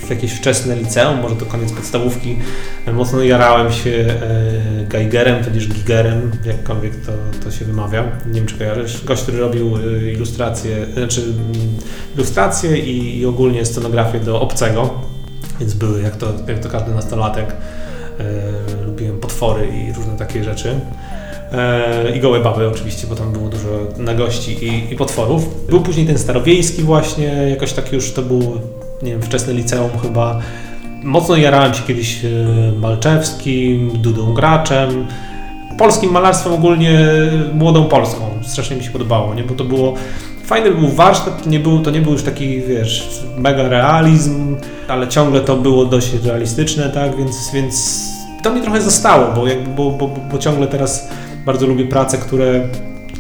w 0.07 0.11
jakieś 0.11 0.33
wczesne 0.33 0.77
liceum, 0.77 1.21
może 1.21 1.37
to 1.37 1.47
koniec 1.47 1.73
podstawówki, 1.73 2.39
e, 2.87 2.93
mocno 2.93 3.23
jarałem 3.23 3.73
się 3.73 3.91
e, 3.91 4.87
Geigerem, 4.89 5.45
tudzież 5.45 5.69
Gigerem, 5.69 6.31
jakkolwiek 6.45 6.93
to, 7.07 7.13
to 7.45 7.51
się 7.51 7.65
wymawia. 7.65 8.05
Nie 8.27 8.33
wiem, 8.33 8.47
czy 8.47 8.59
kojarzysz. 8.59 9.05
Gość, 9.05 9.23
który 9.23 9.39
robił 9.39 9.79
ilustracje, 10.13 10.87
znaczy 10.95 11.23
mm, 11.23 11.53
ilustracje 12.15 12.79
i, 12.79 13.19
i 13.19 13.27
ogólnie 13.27 13.65
scenografię 13.65 14.21
do 14.21 14.41
obcego, 14.41 14.91
więc 15.61 15.75
były, 15.75 16.03
jak 16.03 16.17
to, 16.17 16.33
jak 16.49 16.59
to 16.59 16.69
każdy 16.69 16.95
nastolatek, 16.95 17.47
e, 18.19 18.85
lubiłem 18.87 19.21
potwory 19.21 19.69
i 19.69 19.93
różne 19.93 20.17
takie 20.17 20.45
rzeczy. 20.45 20.81
E, 21.53 22.17
i 22.17 22.21
gołe 22.21 22.41
baby 22.41 22.69
oczywiście, 22.69 23.07
bo 23.07 23.15
tam 23.15 23.33
było 23.33 23.49
dużo 23.49 23.69
nagości 23.99 24.65
i, 24.65 24.93
i 24.93 24.97
potworów. 24.97 25.67
Był 25.67 25.81
później 25.81 26.07
ten 26.07 26.19
starowiejski 26.19 26.83
właśnie, 26.83 27.27
jakoś 27.27 27.73
tak 27.73 27.93
już 27.93 28.13
to 28.13 28.23
był, 28.23 28.61
nie 29.03 29.11
wiem, 29.11 29.23
wczesne 29.23 29.53
liceum 29.53 29.91
chyba. 30.03 30.41
Mocno 31.03 31.37
jarałem 31.37 31.75
się 31.75 31.83
kiedyś 31.83 32.25
e, 32.25 32.29
Malczewskim, 32.79 33.91
Dudą 33.95 34.35
Graczem, 34.35 35.07
polskim 35.79 36.11
malarstwem 36.11 36.53
ogólnie, 36.53 36.99
młodą 37.55 37.85
Polską. 37.85 38.31
Strasznie 38.43 38.77
mi 38.77 38.85
się 38.85 38.91
podobało, 38.91 39.35
nie? 39.35 39.43
bo 39.43 39.55
to 39.55 39.65
było 39.65 39.95
Fajny 40.45 40.71
był 40.71 40.89
warsztat, 40.89 41.43
to 41.43 41.51
nie, 41.51 41.61
był, 41.61 41.81
to 41.81 41.91
nie 41.91 42.01
był 42.01 42.13
już 42.13 42.23
taki, 42.23 42.61
wiesz, 42.61 43.25
mega 43.39 43.69
realizm, 43.69 44.57
ale 44.89 45.09
ciągle 45.09 45.41
to 45.41 45.57
było 45.57 45.85
dość 45.85 46.13
realistyczne, 46.25 46.91
tak, 46.91 47.17
więc, 47.17 47.51
więc 47.55 48.05
to 48.43 48.55
mi 48.55 48.63
trochę 48.63 48.81
zostało, 48.81 49.33
bo, 49.35 49.47
jakby, 49.47 49.71
bo, 49.71 49.91
bo, 49.91 50.09
bo 50.33 50.39
ciągle 50.39 50.67
teraz 50.67 51.09
bardzo 51.47 51.67
lubię 51.67 51.85
prace, 51.87 52.19
które, 52.19 52.69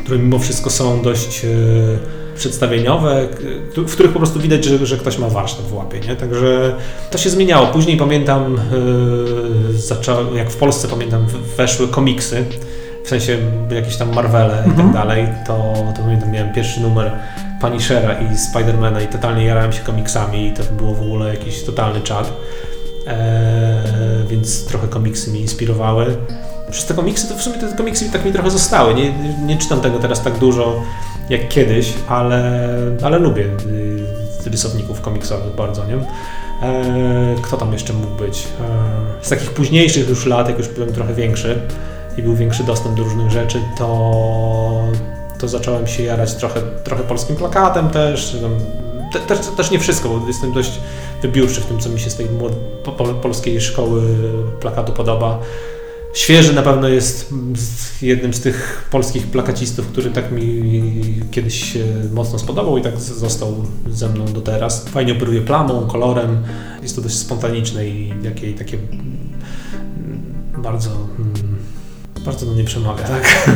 które 0.05 0.19
mimo 0.19 0.39
wszystko 0.39 0.71
są 0.71 1.03
dość 1.03 1.45
e, 1.45 1.49
przedstawieniowe, 2.35 3.29
w 3.77 3.93
których 3.93 4.13
po 4.13 4.19
prostu 4.19 4.41
widać, 4.41 4.65
że, 4.65 4.87
że 4.87 4.97
ktoś 4.97 5.19
ma 5.19 5.29
warsztat 5.29 5.67
w 5.67 5.75
łapie, 5.75 6.01
nie? 6.01 6.17
Także 6.17 6.75
to 7.11 7.19
się 7.19 7.31
zmieniało. 7.31 7.67
Później 7.67 7.97
pamiętam, 7.97 8.59
e, 10.33 10.37
jak 10.37 10.51
w 10.51 10.57
Polsce 10.57 10.89
pamiętam, 10.89 11.27
weszły 11.57 11.89
komiksy, 11.89 12.45
w 13.05 13.09
sensie 13.09 13.39
jakieś 13.71 13.97
tam 13.97 14.15
Marvele 14.15 14.59
mhm. 14.59 14.73
i 14.73 14.77
tak 14.77 14.87
mhm. 14.87 14.93
dalej, 14.93 15.29
to, 15.47 15.75
to 15.97 16.03
pamiętam, 16.03 16.31
miałem 16.31 16.53
pierwszy 16.53 16.81
numer 16.81 17.13
Punishera 17.61 18.21
i 18.21 18.39
Spidermana 18.39 19.01
i 19.01 19.07
totalnie 19.07 19.45
jarałem 19.45 19.73
się 19.73 19.81
komiksami 19.81 20.47
i 20.47 20.53
to 20.53 20.63
było 20.63 20.95
w 20.95 21.03
ogóle 21.03 21.29
jakiś 21.29 21.63
totalny 21.63 22.01
czad. 22.01 22.33
Eee, 23.07 23.17
więc 24.29 24.65
trochę 24.65 24.89
komiksy 24.89 25.31
mi 25.31 25.41
inspirowały 25.41 26.17
przez 26.71 26.87
te 26.87 26.95
komiksy, 26.95 27.29
to 27.29 27.35
w 27.35 27.43
sumie 27.43 27.59
te 27.59 27.77
komiksy 27.77 28.11
tak 28.13 28.25
mi 28.25 28.33
trochę 28.33 28.51
zostały. 28.51 28.95
Nie, 28.95 29.13
nie 29.47 29.57
czytam 29.57 29.81
tego 29.81 29.99
teraz 29.99 30.23
tak 30.23 30.39
dużo 30.39 30.83
jak 31.31 31.49
kiedyś, 31.49 31.93
ale, 32.09 32.71
ale 33.03 33.19
lubię 33.19 33.45
y, 34.47 34.51
rysowników 34.51 35.01
komiksowych 35.01 35.55
bardzo, 35.55 35.85
nie? 35.87 35.99
E, 36.63 37.35
kto 37.43 37.57
tam 37.57 37.73
jeszcze 37.73 37.93
mógł 37.93 38.15
być? 38.15 38.49
E, 39.21 39.25
z 39.25 39.29
takich 39.29 39.51
późniejszych 39.51 40.09
już 40.09 40.27
lat, 40.27 40.49
jak 40.49 40.59
już 40.59 40.69
byłem 40.69 40.93
trochę 40.93 41.15
większy 41.15 41.61
i 42.19 42.23
był 42.23 42.35
większy 42.35 42.65
dostęp 42.65 42.97
do 42.97 43.05
różnych 43.05 43.31
rzeczy, 43.31 43.61
to, 43.79 44.83
to 45.39 45.49
zacząłem 45.49 45.87
się 45.87 46.03
jarać 46.03 46.35
trochę, 46.35 46.61
trochę 46.85 47.03
polskim 47.03 47.37
plakatem 47.37 47.91
też. 47.91 48.37
Te, 49.13 49.21
też, 49.21 49.39
też 49.57 49.71
nie 49.71 49.79
wszystko, 49.79 50.09
bo 50.09 50.27
jestem 50.27 50.53
dość 50.53 50.81
wybiórczy 51.23 51.61
w 51.61 51.67
tym, 51.67 51.81
co 51.81 51.89
mi 51.89 52.01
się 52.01 52.11
z 52.11 52.17
tej 52.17 52.29
polskiej 53.23 53.61
szkoły 53.61 54.03
plakatu 54.61 54.93
podoba. 54.93 55.39
Świeży 56.15 56.53
na 56.53 56.63
pewno 56.63 56.89
jest 56.89 57.33
jednym 58.03 58.35
z 58.35 58.41
tych 58.41 58.89
polskich 58.91 59.27
plakacistów, 59.27 59.87
który 59.87 60.11
tak 60.11 60.33
mi 60.33 60.63
kiedyś 61.31 61.79
mocno 62.13 62.39
spodobał 62.39 62.79
i 62.79 62.83
tak 62.83 63.01
został 63.01 63.65
ze 63.91 64.09
mną 64.09 64.25
do 64.25 64.41
teraz. 64.41 64.89
Fajnie 64.89 65.13
operuje 65.13 65.41
plamą, 65.41 65.87
kolorem, 65.87 66.43
jest 66.83 66.97
to 66.97 67.03
dość 67.03 67.15
spontaniczne 67.15 67.87
i 67.87 68.15
jakie, 68.23 68.53
takie 68.53 68.79
bardzo, 70.59 70.91
bardzo 72.25 72.47
do 72.47 72.53
mnie 72.53 72.65
przemawia, 72.65 73.05
tak? 73.05 73.49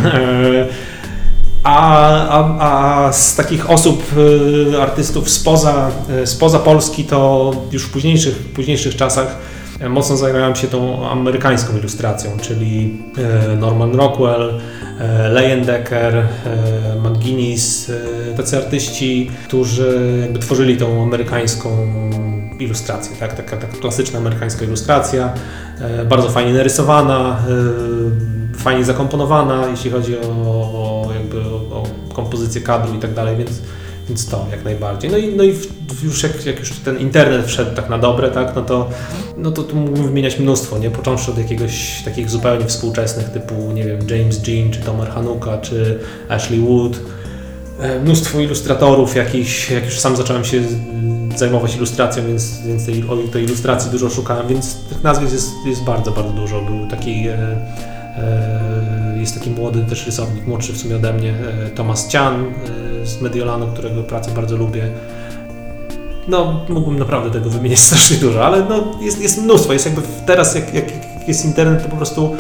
A, 1.62 2.28
a, 2.28 2.58
a, 3.06 3.12
z 3.12 3.36
takich 3.36 3.70
osób, 3.70 4.02
y, 4.72 4.82
artystów 4.82 5.30
spoza, 5.30 5.90
y, 6.22 6.26
spoza 6.26 6.58
Polski, 6.58 7.04
to 7.04 7.52
już 7.72 7.82
w 7.82 7.90
późniejszych, 7.90 8.36
późniejszych 8.36 8.96
czasach 8.96 9.36
mocno 9.88 10.16
zajmowałem 10.16 10.56
się 10.56 10.68
tą 10.68 11.08
amerykańską 11.08 11.78
ilustracją, 11.78 12.30
czyli 12.40 13.02
e, 13.52 13.56
Norman 13.56 13.94
Rockwell, 13.94 14.60
e, 15.00 15.28
Leyendecker, 15.28 16.16
e, 16.16 16.26
McGuinness, 17.02 17.92
tacy 18.36 18.56
artyści, 18.56 19.30
którzy 19.44 20.18
jakby 20.22 20.38
tworzyli 20.38 20.76
tą 20.76 21.02
amerykańską 21.02 21.68
ilustrację, 22.58 23.16
tak? 23.20 23.36
taka, 23.36 23.56
taka 23.56 23.76
klasyczna 23.76 24.18
amerykańska 24.18 24.64
ilustracja, 24.64 25.32
bardzo 26.08 26.30
fajnie 26.30 26.52
narysowana, 26.52 27.42
fajnie 28.56 28.84
zakomponowana, 28.84 29.66
jeśli 29.70 29.90
chodzi 29.90 30.16
o, 30.18 30.28
o 30.28 31.08
jakby 31.14 31.40
o 31.50 31.86
kompozycję 32.12 32.60
kadru 32.60 32.94
i 32.94 32.98
tak 32.98 33.14
dalej, 33.14 33.36
więc 33.36 33.50
więc 34.08 34.28
to 34.28 34.46
jak 34.50 34.64
najbardziej. 34.64 35.10
No 35.10 35.16
i, 35.16 35.36
no 35.36 35.44
i 35.44 35.54
już 36.02 36.22
jak, 36.22 36.46
jak 36.46 36.58
już 36.58 36.70
ten 36.70 36.98
internet 36.98 37.46
wszedł 37.46 37.76
tak 37.76 37.90
na 37.90 37.98
dobre, 37.98 38.30
tak, 38.30 38.52
no 38.56 38.62
to, 38.62 38.90
no 39.36 39.50
to 39.50 39.62
tu 39.62 39.76
mógłbym 39.76 40.06
wymieniać 40.06 40.38
mnóstwo, 40.38 40.78
nie? 40.78 40.90
Począwszy 40.90 41.30
od 41.30 41.38
jakiegoś 41.38 42.02
takich 42.04 42.30
zupełnie 42.30 42.66
współczesnych 42.66 43.28
typu, 43.28 43.54
nie 43.74 43.84
wiem, 43.84 43.98
James 44.10 44.48
Jean, 44.48 44.70
czy 44.70 44.80
Tomer 44.80 45.08
Hanuka, 45.08 45.58
czy 45.58 45.98
Ashley 46.28 46.60
Wood. 46.60 47.00
E, 47.80 48.00
mnóstwo 48.00 48.40
ilustratorów 48.40 49.16
jakichś, 49.16 49.70
jak 49.70 49.84
już 49.84 49.98
sam 49.98 50.16
zacząłem 50.16 50.44
się 50.44 50.62
zajmować 51.36 51.76
ilustracją, 51.76 52.26
więc, 52.26 52.60
więc 52.66 52.86
tej, 52.86 53.04
tej 53.32 53.44
ilustracji 53.44 53.90
dużo 53.90 54.10
szukałem, 54.10 54.48
więc 54.48 54.74
tych 54.74 55.02
nazwisk 55.02 55.32
jest, 55.32 55.50
jest 55.66 55.84
bardzo, 55.84 56.10
bardzo 56.10 56.32
dużo. 56.32 56.62
Był 56.62 56.88
taki, 56.88 57.28
e, 57.28 57.34
e, 58.16 59.07
jest 59.20 59.34
taki 59.34 59.50
młody 59.50 59.84
też 59.84 60.06
rysownik, 60.06 60.46
młodszy 60.46 60.72
w 60.72 60.78
sumie 60.78 60.96
ode 60.96 61.12
mnie, 61.12 61.34
e, 61.66 61.70
Thomas 61.70 62.12
Chan 62.12 62.44
e, 63.02 63.06
z 63.06 63.20
Mediolanu, 63.20 63.66
którego 63.66 64.02
pracę 64.02 64.30
bardzo 64.30 64.56
lubię. 64.56 64.90
No, 66.28 66.66
mógłbym 66.68 66.98
naprawdę 66.98 67.30
tego 67.30 67.50
wymienić 67.50 67.80
strasznie 67.88 68.16
dużo, 68.16 68.46
ale 68.46 68.64
no, 68.64 68.98
jest, 69.00 69.22
jest 69.22 69.42
mnóstwo. 69.42 69.72
Jest 69.72 69.86
jakby 69.86 70.02
teraz, 70.26 70.54
jak, 70.54 70.74
jak 70.74 70.88
jest 71.28 71.44
internet, 71.44 71.82
to 71.82 71.88
po 71.88 71.96
prostu 71.96 72.36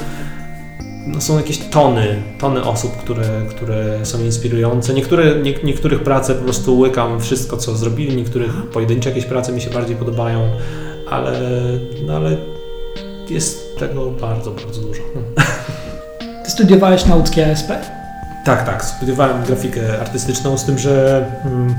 no 1.06 1.20
są 1.20 1.36
jakieś 1.36 1.58
tony, 1.58 2.22
tony 2.38 2.64
osób, 2.64 2.96
które, 2.96 3.42
które 3.50 4.06
są 4.06 4.24
inspirujące. 4.24 4.94
Niektóre, 4.94 5.34
nie, 5.42 5.54
niektórych 5.64 6.02
prace 6.02 6.34
po 6.34 6.44
prostu 6.44 6.78
łykam 6.78 7.20
wszystko, 7.20 7.56
co 7.56 7.76
zrobili, 7.76 8.16
niektórych 8.16 8.70
pojedyncze 8.72 9.08
jakieś 9.08 9.24
prace 9.24 9.52
mi 9.52 9.60
się 9.60 9.70
bardziej 9.70 9.96
podobają, 9.96 10.50
ale, 11.10 11.40
no 12.06 12.16
ale 12.16 12.36
jest 13.30 13.78
tego 13.78 14.10
bardzo, 14.10 14.50
bardzo 14.50 14.80
dużo. 14.80 15.02
Studiowałeś 16.58 17.06
na 17.06 17.14
łódzkiej 17.14 17.44
ASP? 17.44 17.68
Tak, 18.44 18.66
tak. 18.66 18.84
Studiowałem 18.84 19.44
grafikę 19.44 20.00
artystyczną, 20.00 20.58
z 20.58 20.64
tym, 20.64 20.78
że 20.78 21.24
mm, 21.44 21.74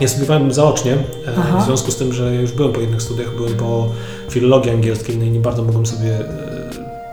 ja 0.00 0.08
studiowałem 0.08 0.52
zaocznie, 0.52 0.92
e, 0.92 0.98
Aha. 1.38 1.58
w 1.58 1.64
związku 1.64 1.90
z 1.90 1.96
tym, 1.96 2.12
że 2.12 2.34
już 2.34 2.52
byłem 2.52 2.72
po 2.72 2.80
jednych 2.80 3.02
studiach, 3.02 3.36
byłem 3.36 3.54
po 3.54 3.88
filologii 4.30 4.70
angielskiej, 4.70 5.18
no 5.18 5.24
i 5.24 5.30
nie 5.30 5.40
bardzo 5.40 5.62
mogłem 5.62 5.86
sobie 5.86 6.14
e, 6.14 6.22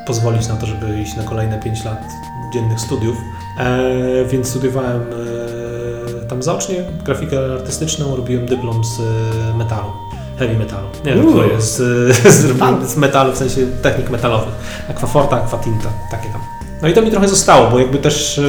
pozwolić 0.07 0.47
na 0.47 0.55
to, 0.55 0.65
żeby 0.65 1.01
iść 1.01 1.15
na 1.15 1.23
kolejne 1.23 1.59
5 1.59 1.85
lat 1.85 2.01
dziennych 2.53 2.79
studiów, 2.79 3.17
e, 3.57 4.25
więc 4.25 4.47
studiowałem 4.47 5.01
e, 5.01 6.27
tam 6.27 6.43
zaocznie 6.43 6.75
grafikę 7.05 7.53
artystyczną, 7.53 8.15
robiłem 8.15 8.45
dyplom 8.45 8.83
z 8.83 8.99
e, 8.99 9.57
metalu, 9.57 9.89
heavy 10.39 10.57
metalu. 10.57 10.87
Nie 11.05 11.15
wiem, 11.15 11.33
to 11.33 11.43
jest 11.43 11.77
z, 12.39 12.91
z 12.91 12.97
metalu, 12.97 13.33
w 13.33 13.37
sensie 13.37 13.67
technik 13.81 14.09
metalowych. 14.09 14.53
Aquaforta, 14.89 15.35
aquatinta, 15.35 15.89
takie 16.11 16.29
tam. 16.29 16.58
No 16.81 16.87
i 16.87 16.93
to 16.93 17.01
mi 17.01 17.11
trochę 17.11 17.27
zostało, 17.27 17.71
bo 17.71 17.79
jakby 17.79 17.97
też 17.97 18.41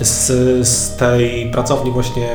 z, 0.00 0.26
z 0.68 0.96
tej 0.96 1.50
pracowni 1.50 1.90
właśnie 1.90 2.28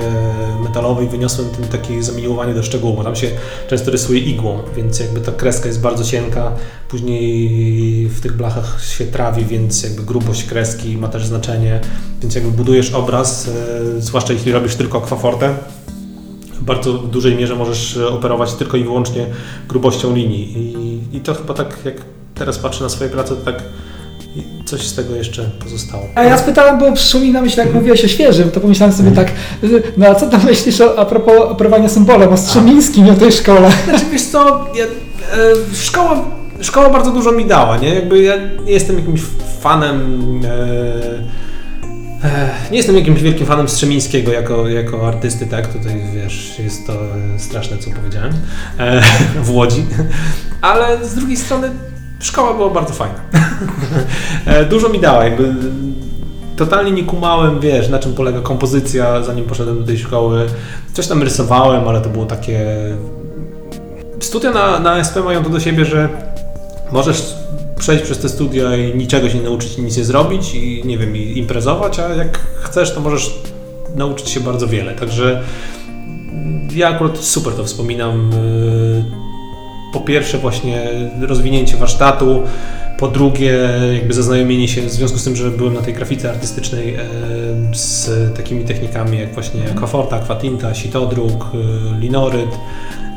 metalowej 0.64 1.08
wyniosłem 1.08 1.50
tym 1.50 1.68
takie 1.68 2.04
zamiłowanie 2.04 2.54
do 2.54 2.64
szczegółu, 2.64 2.94
bo 2.94 3.04
tam 3.04 3.16
się 3.16 3.28
często 3.68 3.92
rysuje 3.92 4.20
igłą, 4.20 4.60
więc 4.76 5.00
jakby 5.00 5.22
ta 5.22 5.32
kreska 5.32 5.68
jest 5.68 5.82
bardzo 5.82 6.04
cienka, 6.04 6.52
później 6.90 8.08
w 8.08 8.22
tych 8.22 8.38
blachach 8.38 8.84
się 8.98 9.06
trawi, 9.06 9.46
więc 9.46 9.84
jakby 9.84 10.04
grubość 10.04 10.44
kreski 10.44 10.98
ma 10.98 11.08
też 11.08 11.26
znaczenie, 11.26 11.80
więc 12.22 12.36
jakby 12.36 12.52
budujesz 12.52 12.94
obraz, 12.94 13.48
e, 13.48 14.02
zwłaszcza 14.02 14.34
jeśli 14.34 14.52
robisz 14.52 14.76
tylko 14.76 14.98
akwafortę, 14.98 15.54
w 16.54 16.64
bardzo 16.64 16.94
dużej 16.94 17.36
mierze 17.36 17.56
możesz 17.56 17.98
operować 17.98 18.54
tylko 18.54 18.78
i 18.78 18.84
wyłącznie 18.84 19.26
grubością 19.68 20.16
linii. 20.16 20.58
I, 20.58 21.18
i 21.18 21.20
to 21.22 21.34
chyba 21.34 21.54
tak 21.54 21.78
jak 21.86 21.96
teraz 22.36 22.60
patrzę 22.60 22.84
na 22.84 22.90
swoje 22.90 23.10
prace, 23.10 23.36
to 23.36 23.46
tak 23.46 23.64
i 24.36 24.64
coś 24.66 24.88
z 24.88 24.96
tego 24.96 25.16
jeszcze 25.16 25.44
pozostało. 25.44 26.08
A 26.16 26.24
ja 26.24 26.38
spytałem, 26.38 26.80
bo 26.80 26.92
przyszło 26.92 27.20
mi 27.20 27.32
na 27.32 27.42
myśl, 27.42 27.60
jak 27.60 27.74
mówiłeś 27.74 28.06
o 28.06 28.08
świeżym, 28.08 28.52
to 28.52 28.60
pomyślałem 28.60 28.96
sobie 28.96 29.12
tak, 29.12 29.32
no 29.98 30.08
a 30.08 30.16
co 30.16 30.30
tam 30.30 30.46
myślisz 30.46 30.82
o, 30.82 31.00
a 31.00 31.06
propos 31.06 31.34
operowania 31.38 31.90
symbolem, 31.90 32.34
o 32.34 32.38
Strzemińskim 32.38 33.10
o 33.10 33.14
tej 33.14 33.32
szkole? 33.32 33.72
Znaczy 33.90 34.06
wiesz 34.12 34.26
co, 34.26 34.68
ja, 34.76 34.86
e, 34.86 34.90
szkoła, 35.76 36.26
szkoła 36.62 36.90
bardzo 36.90 37.12
dużo 37.12 37.32
mi 37.32 37.46
dała, 37.46 37.78
nie? 37.78 37.96
Jakby 37.96 38.24
ja 38.24 38.34
nie 38.66 38.72
jestem 38.72 38.96
jakimś 39.00 39.22
fanem... 39.62 40.40
E, 40.46 42.28
e 42.28 42.50
nie 42.72 42.78
jestem 42.78 42.96
jakimś 42.96 43.22
wielkim 43.22 43.48
fanem 43.48 43.70
Strzemińskiego 43.70 44.32
jako, 44.32 44.70
jako 44.70 45.08
artysty, 45.08 45.46
tak? 45.46 45.68
Tutaj 45.68 46.02
wiesz, 46.16 46.60
jest 46.60 46.88
to 46.88 46.94
straszne, 47.38 47.78
co 47.78 47.92
powiedziałem 47.92 48.34
e, 48.80 49.02
w 49.46 49.52
Łodzi, 49.52 49.86
ale 50.62 51.06
z 51.06 51.16
drugiej 51.16 51.38
strony 51.38 51.70
szkoła 52.22 52.54
była 52.54 52.70
bardzo 52.70 52.94
fajna. 52.94 53.20
E, 54.46 54.66
dużo 54.66 54.90
mi 54.90 55.00
dała, 55.00 55.24
jakby 55.24 55.54
totalnie 56.56 56.92
nie 56.92 57.04
kumałem, 57.04 57.60
wiesz, 57.60 57.90
na 57.90 58.00
czym 58.00 58.14
polega 58.14 58.42
kompozycja, 58.42 59.24
zanim 59.24 59.46
poszedłem 59.46 59.80
do 59.80 59.86
tej 59.86 59.98
szkoły. 59.98 60.46
Coś 60.94 61.08
tam 61.08 61.24
rysowałem, 61.24 61.88
ale 61.88 62.02
to 62.02 62.10
było 62.10 62.26
takie... 62.26 62.76
Studia 64.20 64.52
na, 64.52 64.80
na 64.80 64.98
SP 65.08 65.16
mają 65.26 65.44
to 65.44 65.50
do 65.50 65.60
siebie, 65.60 65.86
że 65.86 66.10
możesz 66.92 67.36
przejść 67.80 68.04
przez 68.04 68.18
te 68.18 68.30
studia 68.30 68.76
i 68.76 68.98
niczego 68.98 69.30
się 69.30 69.38
nie 69.38 69.44
nauczyć 69.44 69.78
nic 69.78 69.98
nie 69.98 70.04
zrobić 70.04 70.54
i 70.56 70.82
nie 70.86 70.98
wiem, 70.98 71.18
i 71.18 71.38
imprezować, 71.38 72.00
a 72.00 72.10
jak 72.10 72.40
chcesz, 72.62 72.94
to 72.94 73.02
możesz 73.02 73.40
nauczyć 73.96 74.30
się 74.30 74.40
bardzo 74.40 74.68
wiele. 74.68 74.96
Także 74.96 75.44
ja 76.76 76.90
akurat 76.90 77.18
super 77.18 77.54
to 77.54 77.64
wspominam 77.64 78.30
po 79.94 80.00
pierwsze 80.00 80.38
właśnie 80.38 80.90
rozwinięcie 81.22 81.78
warsztatu, 81.78 82.44
po 83.02 83.08
drugie 83.08 83.60
jakby 83.94 84.14
zaznajomienie 84.14 84.68
się 84.68 84.82
w 84.82 84.92
związku 84.92 85.18
z 85.18 85.24
tym, 85.24 85.36
że 85.36 85.52
byłem 85.52 85.74
na 85.74 85.82
tej 85.82 85.94
grafice 85.94 86.30
artystycznej 86.30 86.96
e, 86.96 87.06
z 87.74 88.10
takimi 88.38 88.64
technikami 88.64 89.20
jak 89.20 89.34
właśnie 89.34 89.62
aquaforta, 89.72 90.16
aquatinta, 90.16 90.74
sitodruk, 90.74 91.46
e, 91.54 92.00
linoryt, 92.00 92.50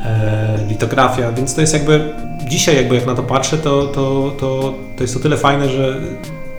e, 0.05 0.57
litografia, 0.69 1.31
więc 1.31 1.55
to 1.55 1.61
jest 1.61 1.73
jakby 1.73 2.13
dzisiaj 2.49 2.75
jakby 2.75 2.95
jak 2.95 3.05
na 3.05 3.15
to 3.15 3.23
patrzę, 3.23 3.57
to, 3.57 3.87
to, 3.87 4.35
to, 4.39 4.73
to 4.97 5.03
jest 5.03 5.13
to 5.13 5.19
tyle 5.19 5.37
fajne, 5.37 5.69
że 5.69 5.95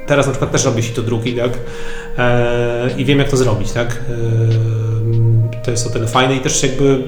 teraz 0.07 0.27
na 0.27 0.33
przykład 0.33 0.53
też 0.53 0.65
robię 0.65 0.83
sitodruki, 0.83 1.35
tak? 1.35 1.51
I 2.99 3.05
wiem 3.05 3.19
jak 3.19 3.29
to 3.29 3.37
zrobić, 3.37 3.73
tak? 3.73 4.05
To 5.63 5.71
jest 5.71 5.87
o 5.87 5.91
tyle 5.91 6.07
fajne 6.07 6.37
i 6.37 6.41
też 6.41 6.63
jakby, 6.63 7.03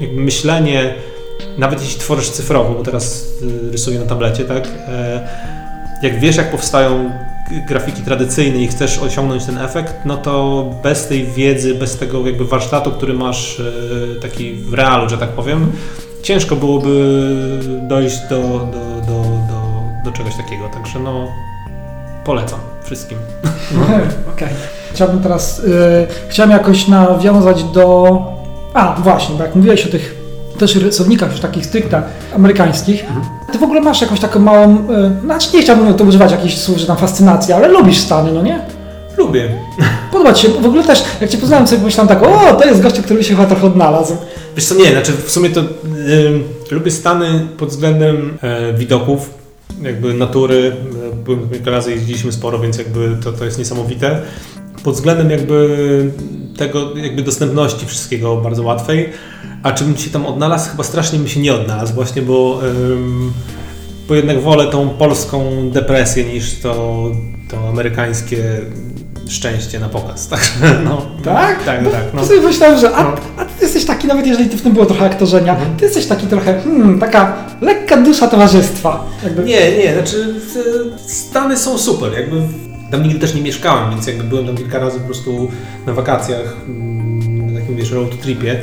jakby 0.00 0.20
myślenie 0.20 0.94
nawet 1.58 1.80
jeśli 1.80 2.00
tworzysz 2.00 2.30
cyfrowo, 2.30 2.74
bo 2.74 2.82
teraz 2.82 3.26
y, 3.42 3.70
rysuję 3.72 3.98
na 3.98 4.06
tablecie, 4.06 4.44
tak? 4.44 4.68
E, 4.88 5.28
jak 6.02 6.20
wiesz, 6.20 6.36
jak 6.36 6.50
powstają 6.50 7.10
grafiki 7.68 8.02
tradycyjne 8.02 8.58
i 8.58 8.68
chcesz 8.68 8.98
osiągnąć 8.98 9.44
ten 9.44 9.58
efekt, 9.58 9.94
no 10.04 10.16
to 10.16 10.64
bez 10.82 11.06
tej 11.06 11.26
wiedzy, 11.26 11.74
bez 11.74 11.96
tego 11.96 12.26
jakby 12.26 12.44
warsztatu, 12.44 12.90
który 12.90 13.14
masz 13.14 13.60
e, 13.60 14.20
taki 14.20 14.54
w 14.54 14.74
realu, 14.74 15.08
że 15.08 15.18
tak 15.18 15.28
powiem, 15.28 15.72
ciężko 16.22 16.56
byłoby 16.56 17.20
dojść 17.88 18.18
do, 18.30 18.40
do, 18.42 19.06
do, 19.06 19.22
do, 19.22 19.62
do 20.04 20.12
czegoś 20.12 20.36
takiego. 20.36 20.68
Także 20.68 20.98
no, 20.98 21.28
polecam 22.24 22.60
wszystkim. 22.84 23.18
Okej. 24.34 24.48
Okay. 24.48 24.48
Chciałbym 24.92 25.20
teraz, 25.20 25.58
y, 25.58 26.06
chciałem 26.28 26.50
jakoś 26.50 26.88
nawiązać 26.88 27.64
do... 27.64 28.18
A, 28.74 28.94
właśnie, 28.94 29.34
bo 29.34 29.44
jak 29.44 29.54
mówiłeś 29.54 29.86
o 29.86 29.90
tych 29.90 30.17
też 30.58 30.74
rysownikach 30.74 31.30
już 31.30 31.40
takich 31.40 31.66
stricte 31.66 32.02
amerykańskich, 32.34 33.04
mhm. 33.04 33.26
ty 33.52 33.58
w 33.58 33.62
ogóle 33.62 33.80
masz 33.80 34.00
jakąś 34.00 34.20
taką 34.20 34.40
małą, 34.40 34.76
y, 34.76 35.20
znaczy 35.24 35.48
nie 35.54 35.62
chciałbym 35.62 35.94
to 35.94 36.04
używać 36.04 36.32
jakichś 36.32 36.56
słów, 36.56 36.78
że 36.78 36.86
tam 36.86 36.96
fascynacja, 36.96 37.56
ale 37.56 37.68
lubisz 37.68 37.98
Stany, 37.98 38.32
no 38.32 38.42
nie? 38.42 38.60
Lubię. 39.16 39.48
Podoba 40.12 40.32
Ci 40.32 40.42
się, 40.42 40.48
w 40.48 40.66
ogóle 40.66 40.84
też, 40.84 41.04
jak 41.20 41.30
Cię 41.30 41.38
poznałem, 41.38 41.66
sobie 41.66 41.78
pomyślałem 41.78 42.08
tak, 42.08 42.22
o, 42.22 42.54
to 42.54 42.64
jest 42.64 42.82
gościu, 42.82 43.02
który 43.02 43.24
się 43.24 43.30
chyba 43.30 43.46
trochę 43.46 43.66
odnalazł. 43.66 44.16
Wiesz 44.56 44.64
co, 44.64 44.74
nie, 44.74 44.90
znaczy 44.90 45.12
w 45.12 45.30
sumie 45.30 45.50
to 45.50 45.60
y, 45.60 45.64
lubię 46.70 46.90
Stany 46.90 47.48
pod 47.56 47.68
względem 47.68 48.38
y, 48.70 48.78
widoków, 48.78 49.30
jakby 49.82 50.14
natury, 50.14 50.76
byłem 51.24 51.48
kilka 51.48 51.70
razy, 51.70 51.90
jeździliśmy 51.90 52.32
sporo, 52.32 52.58
więc 52.58 52.78
jakby 52.78 53.16
to, 53.24 53.32
to 53.32 53.44
jest 53.44 53.58
niesamowite. 53.58 54.22
Pod 54.84 54.94
względem 54.94 55.30
jakby 55.30 56.10
tego, 56.58 56.96
jakby 56.96 57.22
dostępności 57.22 57.86
wszystkiego 57.86 58.36
bardzo 58.36 58.62
łatwej. 58.62 59.08
A 59.62 59.72
czy 59.72 59.84
bym 59.84 59.96
się 59.96 60.10
tam 60.10 60.26
odnalazł? 60.26 60.70
Chyba 60.70 60.82
strasznie 60.82 61.18
bym 61.18 61.28
się 61.28 61.40
nie 61.40 61.54
odnalazł 61.54 61.94
właśnie, 61.94 62.22
bo, 62.22 62.60
ym, 62.64 63.32
bo 64.08 64.14
jednak 64.14 64.40
wolę 64.40 64.66
tą 64.66 64.88
polską 64.88 65.70
depresję 65.70 66.24
niż 66.24 66.60
to, 66.60 67.04
to 67.50 67.68
amerykańskie 67.68 68.60
szczęście 69.28 69.80
na 69.80 69.88
pokaz. 69.88 70.28
Tak? 70.28 70.40
No, 70.84 71.06
tak? 71.24 71.64
Tak, 71.64 71.82
no, 71.82 71.90
tak. 71.90 72.02
No. 72.14 72.26
sobie 72.26 72.40
myślałem, 72.40 72.80
że 72.80 72.94
a, 72.94 73.02
no. 73.02 73.14
a, 73.36 73.44
ty 73.44 73.64
jesteś 73.64 73.84
taki, 73.84 74.06
nawet 74.06 74.26
jeżeli 74.26 74.50
ty 74.50 74.56
w 74.56 74.62
tym 74.62 74.72
było 74.72 74.86
trochę 74.86 75.04
aktorzenia, 75.04 75.52
mhm. 75.52 75.76
ty 75.76 75.84
jesteś 75.84 76.06
taki 76.06 76.26
trochę, 76.26 76.60
hmm, 76.60 76.98
taka 76.98 77.36
lekka 77.60 77.96
dusza 77.96 78.28
towarzystwa. 78.28 79.04
Jakby. 79.24 79.44
Nie, 79.44 79.78
nie, 79.78 79.92
znaczy 79.94 80.34
Stany 81.06 81.56
są 81.56 81.78
super, 81.78 82.12
jakby 82.12 82.42
tam 82.90 83.02
nigdy 83.02 83.18
też 83.18 83.34
nie 83.34 83.42
mieszkałem, 83.42 83.90
więc 83.90 84.06
jakby 84.06 84.24
byłem 84.24 84.46
tam 84.46 84.56
kilka 84.56 84.78
razy 84.78 84.98
po 84.98 85.04
prostu 85.04 85.50
na 85.86 85.92
wakacjach, 85.92 86.56
mm, 86.66 87.52
na 87.52 87.60
takim 87.60 87.76
wiesz, 87.76 87.90
road 87.90 88.20
tripie 88.20 88.60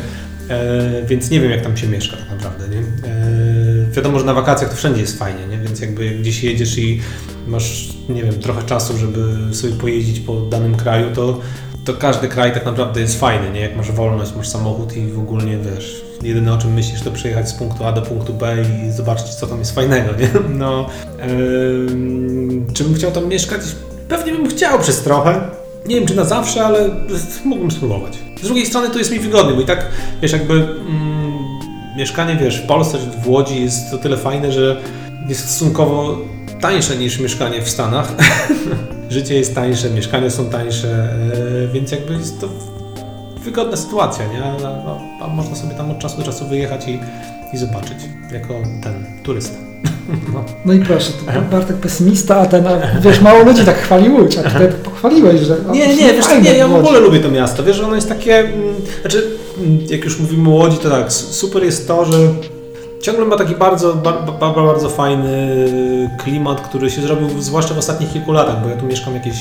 E, 0.49 1.05
więc 1.05 1.29
nie 1.29 1.39
wiem, 1.39 1.51
jak 1.51 1.61
tam 1.61 1.77
się 1.77 1.87
mieszka 1.87 2.17
tak 2.17 2.29
naprawdę. 2.29 2.67
Nie? 2.69 2.77
E, 2.77 3.91
wiadomo, 3.91 4.19
że 4.19 4.25
na 4.25 4.33
wakacjach 4.33 4.69
to 4.69 4.75
wszędzie 4.75 5.01
jest 5.01 5.19
fajnie, 5.19 5.47
nie? 5.47 5.57
więc 5.57 5.81
jakby 5.81 6.09
gdzieś 6.09 6.43
jedziesz 6.43 6.77
i 6.77 7.01
masz, 7.47 7.89
nie 8.09 8.23
wiem, 8.23 8.33
trochę 8.33 8.63
czasu, 8.63 8.97
żeby 8.97 9.55
sobie 9.55 9.73
pojeździć 9.73 10.19
po 10.19 10.41
danym 10.41 10.75
kraju, 10.75 11.15
to 11.15 11.39
to 11.85 11.93
każdy 11.93 12.27
kraj 12.27 12.53
tak 12.53 12.65
naprawdę 12.65 13.01
jest 13.01 13.19
fajny, 13.19 13.51
nie? 13.51 13.59
Jak 13.59 13.75
masz 13.75 13.91
wolność, 13.91 14.35
masz 14.35 14.47
samochód 14.47 14.97
i 14.97 15.07
w 15.07 15.19
ogóle 15.19 15.45
wiesz, 15.45 16.05
jedyne 16.23 16.53
o 16.53 16.57
czym 16.57 16.73
myślisz 16.73 17.01
to 17.01 17.11
przyjechać 17.11 17.49
z 17.49 17.53
punktu 17.53 17.85
A 17.85 17.91
do 17.91 18.01
punktu 18.01 18.33
B 18.33 18.55
i 18.87 18.91
zobaczyć 18.91 19.27
co 19.27 19.47
tam 19.47 19.59
jest 19.59 19.75
fajnego, 19.75 20.11
nie? 20.19 20.29
No, 20.49 20.89
yy, 21.17 22.73
czy 22.73 22.83
bym 22.83 22.95
chciał 22.95 23.11
tam 23.11 23.27
mieszkać? 23.27 23.61
Pewnie 24.09 24.31
bym 24.31 24.47
chciał 24.49 24.79
przez 24.79 25.01
trochę. 25.01 25.41
Nie 25.85 25.95
wiem 25.95 26.07
czy 26.07 26.15
na 26.15 26.23
zawsze, 26.23 26.65
ale 26.65 26.89
mógłbym 27.45 27.71
spróbować. 27.71 28.13
Z 28.41 28.45
drugiej 28.45 28.65
strony 28.65 28.89
to 28.89 28.97
jest 28.97 29.11
mi 29.11 29.19
wygodnie, 29.19 29.53
bo 29.53 29.61
i 29.61 29.65
tak, 29.65 29.85
wiesz, 30.21 30.31
jakby 30.31 30.53
mm, 30.53 31.33
mieszkanie, 31.97 32.35
wiesz, 32.35 32.61
w 32.61 32.67
Polsce 32.67 32.97
czy 32.97 33.21
w 33.21 33.29
Łodzi 33.29 33.61
jest 33.61 33.91
to 33.91 33.97
tyle 33.97 34.17
fajne, 34.17 34.51
że 34.51 34.81
jest 35.27 35.49
stosunkowo 35.49 36.17
tańsze 36.61 36.95
niż 36.97 37.19
mieszkanie 37.19 37.61
w 37.61 37.69
Stanach. 37.69 38.13
Życie 39.09 39.35
jest 39.35 39.55
tańsze, 39.55 39.89
mieszkania 39.89 40.29
są 40.29 40.49
tańsze, 40.49 40.87
e, 40.87 41.67
więc 41.73 41.91
jakby 41.91 42.13
jest 42.13 42.41
to 42.41 42.49
wygodna 43.43 43.77
sytuacja, 43.77 44.25
nie? 44.27 44.43
A 45.21 45.27
można 45.27 45.55
sobie 45.55 45.73
tam 45.73 45.91
od 45.91 45.99
czasu 45.99 46.17
do 46.17 46.23
czasu 46.23 46.47
wyjechać 46.47 46.87
i, 46.87 46.99
i 47.53 47.57
zobaczyć, 47.57 47.97
jako 48.31 48.53
ten 48.83 49.05
turysta. 49.23 49.57
No, 50.33 50.43
no 50.65 50.73
i 50.73 50.79
proszę, 50.79 51.11
to 51.11 51.41
Bartek 51.51 51.75
pesymista, 51.75 52.35
a 52.35 52.45
ten, 52.45 52.65
wiesz, 53.01 53.21
mało 53.21 53.43
ludzi 53.43 53.65
tak 53.65 53.77
chwali 53.77 54.09
Łódź, 54.09 54.37
a 54.37 54.43
tutaj 54.43 54.67
pochwaliłeś, 54.83 55.41
że... 55.41 55.57
Nie, 55.71 55.95
nie, 55.95 56.13
wiesz, 56.13 56.25
nie, 56.43 56.53
ja 56.53 56.67
w 56.67 56.75
ogóle 56.75 56.99
lubię 56.99 57.19
to 57.19 57.31
miasto, 57.31 57.63
wiesz, 57.63 57.79
ono 57.79 57.95
jest 57.95 58.09
takie, 58.09 58.39
mm, 58.39 58.75
znaczy, 59.01 59.27
mm, 59.57 59.79
jak 59.89 60.03
już 60.03 60.19
mówimy 60.19 60.49
o 60.49 60.51
Łodzi, 60.51 60.77
to 60.77 60.89
tak, 60.89 61.13
super 61.13 61.63
jest 61.63 61.87
to, 61.87 62.05
że 62.05 62.17
ciągle 63.01 63.25
ma 63.25 63.37
taki 63.37 63.55
bardzo, 63.55 63.95
bardzo, 64.39 64.61
bardzo 64.61 64.89
fajny 64.89 65.57
klimat, 66.23 66.61
który 66.61 66.89
się 66.89 67.01
zrobił 67.01 67.41
zwłaszcza 67.41 67.73
w 67.73 67.77
ostatnich 67.77 68.13
kilku 68.13 68.31
latach, 68.31 68.63
bo 68.63 68.69
ja 68.69 68.75
tu 68.75 68.85
mieszkam 68.85 69.13
jakieś 69.13 69.35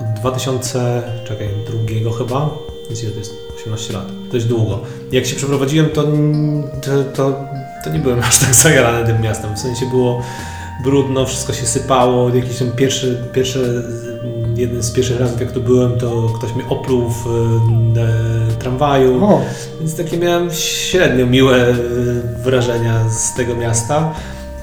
od 0.00 0.20
2000, 0.20 1.02
czekaj, 1.28 1.48
drugiego 1.66 2.10
chyba, 2.10 2.50
więc 2.88 3.00
to 3.00 3.18
jest? 3.18 3.34
18 3.60 3.92
lat, 3.92 4.06
dość 4.32 4.44
długo. 4.44 4.80
Jak 5.12 5.26
się 5.26 5.36
przeprowadziłem, 5.36 5.88
to, 5.88 6.02
to, 6.82 7.04
to, 7.14 7.44
to 7.84 7.90
nie 7.90 7.98
byłem 7.98 8.20
aż 8.28 8.38
tak 8.38 8.54
zajarany 8.54 9.06
tym 9.06 9.20
miastem, 9.20 9.54
w 9.54 9.58
sensie 9.58 9.86
było 9.86 10.22
brudno, 10.80 11.26
wszystko 11.26 11.52
się 11.52 11.66
sypało, 11.66 12.34
jakiś 12.34 12.58
ten 12.58 12.72
pierwszy, 12.72 13.22
pierwszy 13.32 13.84
jeden 14.56 14.82
z 14.82 14.90
pierwszych 14.90 15.20
razów 15.20 15.40
jak 15.40 15.52
tu 15.52 15.60
byłem, 15.60 15.98
to 15.98 16.28
ktoś 16.38 16.52
mnie 16.52 16.64
opluł 16.68 17.08
w 17.08 17.26
e, 17.26 18.56
tramwaju, 18.58 19.24
o. 19.24 19.42
więc 19.80 19.96
takie 19.96 20.18
miałem 20.18 20.48
średnio 20.52 21.26
miłe 21.26 21.56
e, 21.56 21.74
wrażenia 22.42 23.08
z 23.08 23.34
tego 23.34 23.56
miasta. 23.56 24.14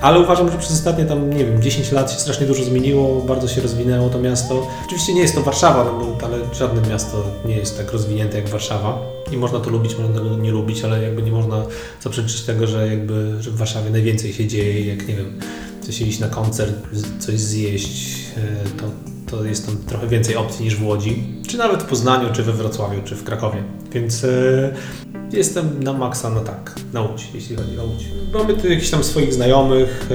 Ale 0.01 0.19
uważam, 0.19 0.51
że 0.51 0.58
przez 0.58 0.71
ostatnie 0.71 1.05
tam, 1.05 1.29
nie 1.29 1.45
wiem, 1.45 1.62
10 1.62 1.91
lat 1.91 2.12
się 2.12 2.19
strasznie 2.19 2.47
dużo 2.47 2.63
zmieniło, 2.63 3.21
bardzo 3.21 3.47
się 3.47 3.62
rozwinęło 3.62 4.10
to 4.10 4.19
miasto. 4.19 4.67
Oczywiście 4.86 5.13
nie 5.13 5.21
jest 5.21 5.36
to 5.36 5.41
Warszawa, 5.41 5.84
no 5.84 5.91
bo, 5.99 6.25
ale 6.25 6.38
żadne 6.53 6.89
miasto 6.89 7.23
nie 7.45 7.55
jest 7.55 7.77
tak 7.77 7.91
rozwinięte 7.91 8.38
jak 8.38 8.49
Warszawa. 8.49 8.99
I 9.31 9.38
można 9.38 9.60
to 9.60 9.69
lubić, 9.69 9.97
można 9.97 10.15
tego 10.15 10.38
nie 10.38 10.51
lubić, 10.51 10.84
ale 10.84 11.03
jakby 11.03 11.21
nie 11.21 11.31
można 11.31 11.65
zaprzeczyć 12.01 12.41
tego, 12.41 12.67
że 12.67 12.88
jakby 12.88 13.36
że 13.39 13.51
w 13.51 13.58
Warszawie 13.58 13.89
najwięcej 13.89 14.34
się 14.34 14.47
dzieje, 14.47 14.95
jak 14.95 15.08
nie 15.08 15.15
wiem, 15.15 15.39
coś 15.81 16.01
iść 16.01 16.19
na 16.19 16.27
koncert, 16.27 16.75
coś 17.19 17.39
zjeść, 17.39 18.17
e, 18.38 18.79
to 18.81 18.86
to 19.31 19.45
jest 19.45 19.65
tam 19.65 19.77
trochę 19.77 20.08
więcej 20.08 20.36
opcji 20.36 20.65
niż 20.65 20.75
w 20.75 20.88
Łodzi, 20.88 21.23
czy 21.47 21.58
nawet 21.58 21.84
w 21.84 21.86
Poznaniu, 21.86 22.29
czy 22.34 22.43
we 22.43 22.53
Wrocławiu, 22.53 23.01
czy 23.05 23.15
w 23.15 23.23
Krakowie. 23.23 23.63
Więc 23.91 24.23
e, 24.23 24.73
jestem 25.36 25.84
na 25.84 25.93
maksa 25.93 26.30
na 26.30 26.39
tak, 26.39 26.76
na 26.93 27.02
Łódź, 27.02 27.28
jeśli 27.34 27.56
chodzi 27.56 27.80
o 27.80 27.84
Łódź. 27.84 28.06
Mamy 28.34 28.54
tu 28.54 28.69
jakichś 28.69 28.89
tam 28.89 29.04
swoich 29.04 29.34
znajomych, 29.34 30.10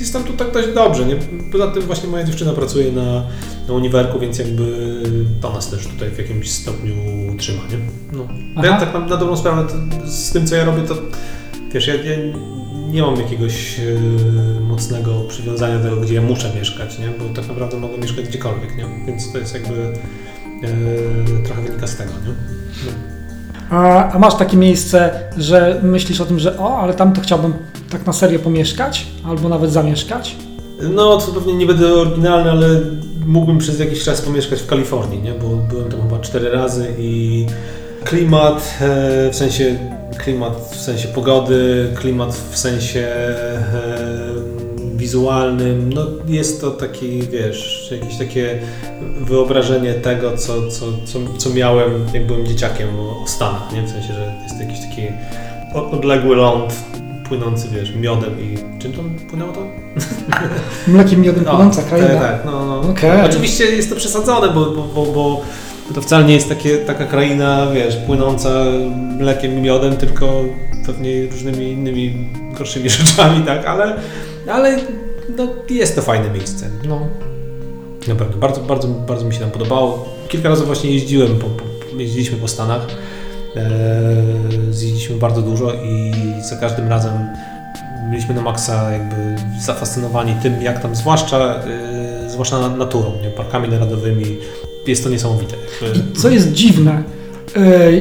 jest 0.00 0.12
tam 0.12 0.24
tu 0.24 0.32
tak 0.32 0.52
dość 0.52 0.68
dobrze. 0.74 1.06
Nie? 1.06 1.16
Poza 1.52 1.68
tym 1.68 1.82
właśnie 1.82 2.08
moja 2.08 2.24
dziewczyna 2.24 2.52
pracuje 2.52 2.92
na, 2.92 3.24
na 3.68 3.74
uniwerku, 3.74 4.18
więc 4.18 4.38
jakby 4.38 4.96
to 5.40 5.52
nas 5.52 5.70
też 5.70 5.86
tutaj 5.86 6.10
w 6.10 6.18
jakimś 6.18 6.50
stopniu 6.50 6.94
trzyma. 7.38 7.62
Nie? 7.62 7.78
No. 8.18 8.28
Ja 8.62 8.80
tak 8.80 8.94
na, 8.94 9.00
na 9.00 9.16
dobrą 9.16 9.36
sprawę 9.36 9.66
z 10.06 10.32
tym, 10.32 10.46
co 10.46 10.56
ja 10.56 10.64
robię, 10.64 10.82
to 10.82 10.94
wiesz, 11.72 11.86
ja, 11.86 11.94
ja 11.94 12.16
nie 12.90 13.02
mam 13.02 13.16
jakiegoś 13.16 13.78
yy, 13.78 14.60
mocnego 14.60 15.20
przywiązania 15.28 15.78
do 15.78 15.84
tego, 15.84 15.96
gdzie 16.00 16.14
ja 16.14 16.22
muszę 16.22 16.52
mieszkać, 16.58 16.98
nie? 16.98 17.08
bo 17.08 17.34
tak 17.34 17.48
naprawdę 17.48 17.76
mogę 17.76 17.98
mieszkać 17.98 18.24
gdziekolwiek, 18.28 18.76
nie? 18.76 18.86
więc 19.06 19.32
to 19.32 19.38
jest 19.38 19.54
jakby 19.54 19.92
yy, 20.62 21.42
trochę 21.44 21.62
wynika 21.62 21.86
z 21.86 21.96
tego. 21.96 22.10
Nie? 22.10 22.34
No. 22.86 23.19
A, 23.70 24.12
a, 24.12 24.18
masz 24.18 24.34
takie 24.34 24.56
miejsce, 24.56 25.10
że 25.36 25.80
myślisz 25.82 26.20
o 26.20 26.26
tym, 26.26 26.38
że 26.38 26.58
o, 26.58 26.78
ale 26.78 26.94
tam 26.94 27.12
to 27.12 27.20
chciałbym 27.20 27.54
tak 27.90 28.06
na 28.06 28.12
serio 28.12 28.38
pomieszkać, 28.38 29.06
albo 29.24 29.48
nawet 29.48 29.72
zamieszkać? 29.72 30.36
No, 30.82 31.18
to 31.18 31.32
pewnie 31.32 31.54
nie 31.54 31.66
będę 31.66 31.94
oryginalny, 31.94 32.50
ale 32.50 32.80
mógłbym 33.26 33.58
przez 33.58 33.78
jakiś 33.78 34.04
czas 34.04 34.22
pomieszkać 34.22 34.60
w 34.62 34.66
Kalifornii, 34.66 35.22
nie? 35.22 35.32
bo 35.32 35.48
byłem 35.48 35.90
tam 35.90 36.02
chyba 36.02 36.18
cztery 36.18 36.50
razy 36.50 36.86
i 36.98 37.46
klimat, 38.04 38.78
e, 38.80 39.30
w 39.30 39.36
sensie 39.36 39.78
klimat 40.18 40.70
w 40.72 40.80
sensie 40.80 41.08
pogody, 41.08 41.88
klimat 41.94 42.34
w 42.50 42.58
sensie 42.58 43.00
e, 43.00 44.09
wizualnym, 45.10 45.92
no 45.92 46.06
jest 46.26 46.60
to 46.60 46.70
taki, 46.70 47.22
wiesz, 47.22 47.92
jakieś 48.00 48.18
takie 48.18 48.58
wyobrażenie 49.20 49.94
tego, 49.94 50.36
co, 50.36 50.68
co, 50.68 50.86
co, 51.04 51.18
co 51.38 51.50
miałem, 51.50 51.90
jak 52.14 52.26
byłem 52.26 52.46
dzieciakiem 52.46 52.88
o, 53.00 53.22
o 53.22 53.26
Stanach, 53.26 53.72
nie? 53.72 53.82
W 53.82 53.90
sensie, 53.90 54.12
że 54.14 54.34
jest 54.42 54.60
jakiś 54.60 54.80
taki 54.80 55.02
odległy 55.74 56.36
ląd 56.36 56.74
płynący, 57.28 57.68
wiesz, 57.68 57.94
miodem 57.94 58.40
i 58.40 58.58
czym 58.82 58.92
tam 58.92 59.16
płynęło 59.30 59.52
to? 59.52 59.60
Mlekiem 60.92 61.20
miodem 61.20 61.44
no, 61.44 61.56
płynąca 61.56 61.82
kraina. 61.82 62.08
Tak, 62.08 62.20
tak, 62.20 62.44
no, 62.44 62.66
no. 62.66 62.80
Okay. 62.80 63.24
Oczywiście 63.24 63.64
jest 63.64 63.90
to 63.90 63.96
przesadzone, 63.96 64.54
bo, 64.54 64.66
bo, 64.66 64.82
bo, 64.94 65.12
bo 65.12 65.42
to 65.94 66.02
wcale 66.02 66.24
nie 66.24 66.34
jest 66.34 66.48
takie, 66.48 66.76
taka 66.76 67.04
kraina, 67.04 67.66
wiesz, 67.74 67.96
płynąca 67.96 68.50
mlekiem 69.18 69.58
i 69.58 69.60
miodem, 69.60 69.96
tylko 69.96 70.44
pewnie 70.86 71.26
różnymi 71.26 71.72
innymi 71.72 72.26
gorszymi 72.58 72.90
rzeczami, 73.00 73.44
tak, 73.46 73.66
ale, 73.66 73.96
ale 74.52 74.78
no, 75.36 75.48
jest 75.70 75.94
to 75.96 76.02
fajne 76.02 76.30
miejsce. 76.30 76.70
No. 76.88 77.00
Naprawdę, 78.08 78.36
bardzo, 78.36 78.60
bardzo, 78.60 78.88
bardzo 78.88 79.24
mi 79.24 79.34
się 79.34 79.40
tam 79.40 79.50
podobało. 79.50 80.08
Kilka 80.28 80.48
razy 80.48 80.64
właśnie 80.64 80.90
jeździłem, 80.90 81.38
po, 81.38 81.46
po, 81.46 81.64
jeździliśmy 81.98 82.38
po 82.38 82.48
Stanach, 82.48 82.86
e, 83.56 83.70
zjeździliśmy 84.70 85.16
bardzo 85.16 85.42
dużo 85.42 85.74
i 85.74 86.12
za 86.48 86.56
każdym 86.56 86.88
razem 86.88 87.12
byliśmy 88.10 88.34
na 88.34 88.42
maksa 88.42 88.92
jakby 88.92 89.36
zafascynowani 89.60 90.34
tym, 90.42 90.62
jak 90.62 90.82
tam 90.82 90.94
zwłaszcza, 90.94 91.62
e, 91.64 92.30
zwłaszcza 92.30 92.68
naturą, 92.68 93.12
nie? 93.22 93.30
parkami 93.30 93.68
narodowymi, 93.68 94.38
jest 94.86 95.04
to 95.04 95.10
niesamowite. 95.10 95.56
I 95.94 96.16
co 96.16 96.28
jest 96.28 96.52
dziwne, 96.52 97.02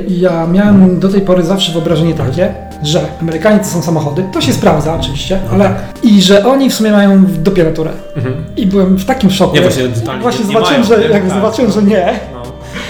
ja 0.07 0.47
miałem 0.47 0.99
do 0.99 1.09
tej 1.09 1.21
pory 1.21 1.43
zawsze 1.43 1.71
wyobrażenie 1.71 2.13
takie, 2.13 2.53
że 2.83 3.01
Amerykanie 3.21 3.59
to 3.59 3.65
są 3.65 3.81
samochody, 3.81 4.23
to 4.33 4.41
się 4.41 4.53
sprawdza 4.53 4.95
oczywiście, 4.95 5.39
no 5.45 5.51
ale 5.51 5.63
tak. 5.63 6.03
i 6.03 6.21
że 6.21 6.45
oni 6.45 6.69
w 6.69 6.73
sumie 6.73 6.91
mają 6.91 7.25
dopiero 7.25 7.71
turę. 7.71 7.91
Mhm. 8.15 8.45
I 8.57 8.65
byłem 8.65 8.97
w 8.97 9.05
takim 9.05 9.31
szoku. 9.31 9.55
Nie, 9.55 9.61
właśnie, 9.61 9.87
właśnie 10.21 10.45
nie, 10.45 10.53
zobaczyłem, 10.53 10.81
mają, 10.81 10.83
że, 10.83 11.03
jak 11.03 11.23
tak, 11.23 11.33
zobaczyłem, 11.33 11.71
że 11.71 11.83
nie. 11.83 12.19
No. 12.33 12.43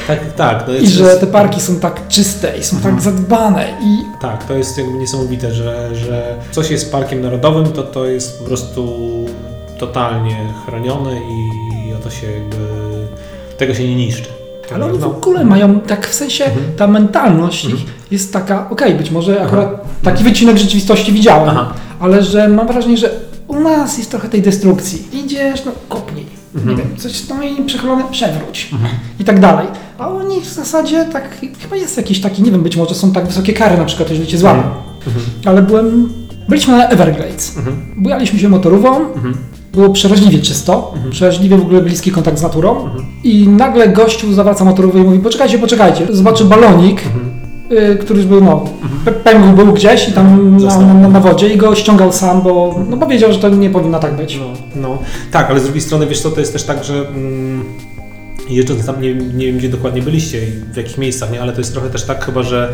Tak, 0.08 0.34
tak. 0.34 0.66
I 0.82 0.88
że 0.88 1.18
te 1.18 1.28
parki 1.28 1.62
są 1.62 1.80
tak 1.80 2.08
czyste 2.08 2.58
i 2.58 2.64
są 2.64 2.78
tak 2.78 2.86
mhm. 2.86 2.96
tak 2.96 3.04
zadbane. 3.04 3.66
I... 3.84 4.22
Tak, 4.22 4.44
to 4.44 4.54
jest 4.54 4.78
jakby 4.78 4.98
niesamowite, 4.98 5.54
że, 5.54 5.96
że 5.96 6.36
coś 6.52 6.72
jest 6.72 6.92
parkiem 6.92 7.22
narodowym, 7.22 7.72
to 7.72 7.84
to 7.84 8.06
jest 8.06 8.40
po 8.40 8.46
prostu 8.46 8.98
totalnie 9.78 10.36
chronione 10.66 11.12
i 11.12 11.94
o 11.94 11.98
to 12.04 12.10
się 12.10 12.32
jakby 12.32 12.58
tego 13.58 13.74
się 13.74 13.84
nie 13.84 13.96
niszczy. 13.96 14.39
Ale 14.76 14.86
oni 14.86 14.98
w 14.98 15.04
ogóle 15.04 15.46
mają, 15.46 15.80
tak 15.80 16.08
w 16.08 16.14
sensie, 16.14 16.46
mhm. 16.46 16.66
ta 16.78 16.88
mentalność 16.88 17.66
mhm. 17.66 17.84
jest 18.12 18.34
taka, 18.34 18.70
okej, 18.70 18.88
okay, 18.88 18.98
być 18.98 19.12
może 19.12 19.42
akurat 19.42 19.86
taki 20.04 20.24
wycinek 20.24 20.58
rzeczywistości 20.58 21.12
widziałem, 21.12 21.50
Aha. 21.50 21.74
ale 22.00 22.24
że 22.24 22.50
mam 22.50 22.68
wrażenie, 22.68 22.98
że 22.98 23.12
u 23.48 23.60
nas 23.60 23.98
jest 23.98 24.12
trochę 24.12 24.30
tej 24.30 24.42
destrukcji. 24.42 25.08
Idziesz, 25.14 25.66
no 25.66 25.72
kopnij, 25.90 26.26
mhm. 26.56 26.78
nie 26.78 26.84
wiem, 26.84 26.98
coś 26.98 27.16
stoi 27.16 27.64
przechylone, 27.66 28.04
przewróć 28.12 28.70
mhm. 28.74 28.92
i 29.20 29.24
tak 29.24 29.40
dalej. 29.40 29.68
A 29.98 30.24
nich 30.24 30.44
w 30.44 30.54
zasadzie 30.54 31.06
tak, 31.06 31.38
chyba 31.62 31.76
jest 31.76 31.98
jakiś 31.98 32.22
taki, 32.22 32.44
nie 32.44 32.52
wiem, 32.52 32.62
być 32.62 32.78
może 32.78 32.96
są 32.96 33.12
tak 33.12 33.28
wysokie 33.28 33.54
kary 33.54 33.78
na 33.78 33.86
przykład, 33.86 34.10
jeżeli 34.10 34.28
cię 34.28 34.38
złapią. 34.38 34.62
Mhm. 34.62 34.78
mhm. 35.08 35.26
Ale 35.46 35.62
byłem, 35.62 36.14
byliśmy 36.50 36.78
na 36.78 36.88
Everglades, 36.88 37.58
mhm. 37.58 37.94
bujaliśmy 37.98 38.40
się 38.40 38.50
motorową, 38.50 39.14
mhm 39.14 39.34
było 39.74 39.90
przeraźliwie 39.90 40.40
czysto, 40.40 40.92
mhm. 40.94 41.12
przeraźliwie 41.12 41.58
w 41.58 41.62
ogóle 41.62 41.82
bliski 41.82 42.12
kontakt 42.12 42.40
z 42.40 42.42
naturą 42.42 42.86
mhm. 42.86 43.06
i 43.24 43.48
nagle 43.48 43.90
gościu 43.90 44.34
zawraca 44.34 44.66
motorowy 44.66 45.00
i 45.00 45.04
mówi 45.04 45.20
poczekajcie, 45.20 45.60
poczekajcie, 45.60 46.08
zobaczy 46.10 46.46
balonik, 46.46 47.02
mhm. 47.06 47.92
y, 47.92 47.98
który 47.98 48.24
był, 48.24 48.44
no, 48.44 48.66
mhm. 49.26 49.56
był 49.56 49.74
gdzieś 49.74 50.10
i 50.10 50.12
tam 50.12 50.58
na, 50.58 50.80
na, 50.94 51.10
na, 51.10 51.20
wodzie 51.20 51.50
i 51.50 51.58
go 51.58 51.76
ściągał 51.76 52.14
sam, 52.14 52.42
bo 52.42 52.80
no, 52.90 52.98
powiedział, 52.98 53.34
że 53.34 53.40
to 53.40 53.50
nie 53.50 53.70
powinno 53.70 54.00
tak 54.00 54.16
być. 54.16 54.40
No, 54.40 54.46
no. 54.82 54.98
Tak, 55.32 55.50
ale 55.50 55.60
z 55.60 55.64
drugiej 55.64 55.82
strony, 55.82 56.08
wiesz 56.08 56.22
co, 56.22 56.32
to 56.32 56.40
jest 56.40 56.54
też 56.54 56.64
tak, 56.64 56.84
że 56.84 57.08
mm, 57.08 57.64
jeżdżąc 58.50 58.86
tam, 58.86 59.02
nie, 59.02 59.14
nie 59.14 59.46
wiem 59.46 59.58
gdzie 59.58 59.70
dokładnie 59.70 60.02
byliście 60.02 60.44
i 60.44 60.52
w 60.74 60.78
jakich 60.78 60.98
miejscach, 60.98 61.32
nie, 61.32 61.42
ale 61.42 61.52
to 61.54 61.58
jest 61.58 61.74
trochę 61.74 61.90
też 61.90 62.04
tak 62.04 62.26
chyba, 62.26 62.44
że 62.44 62.74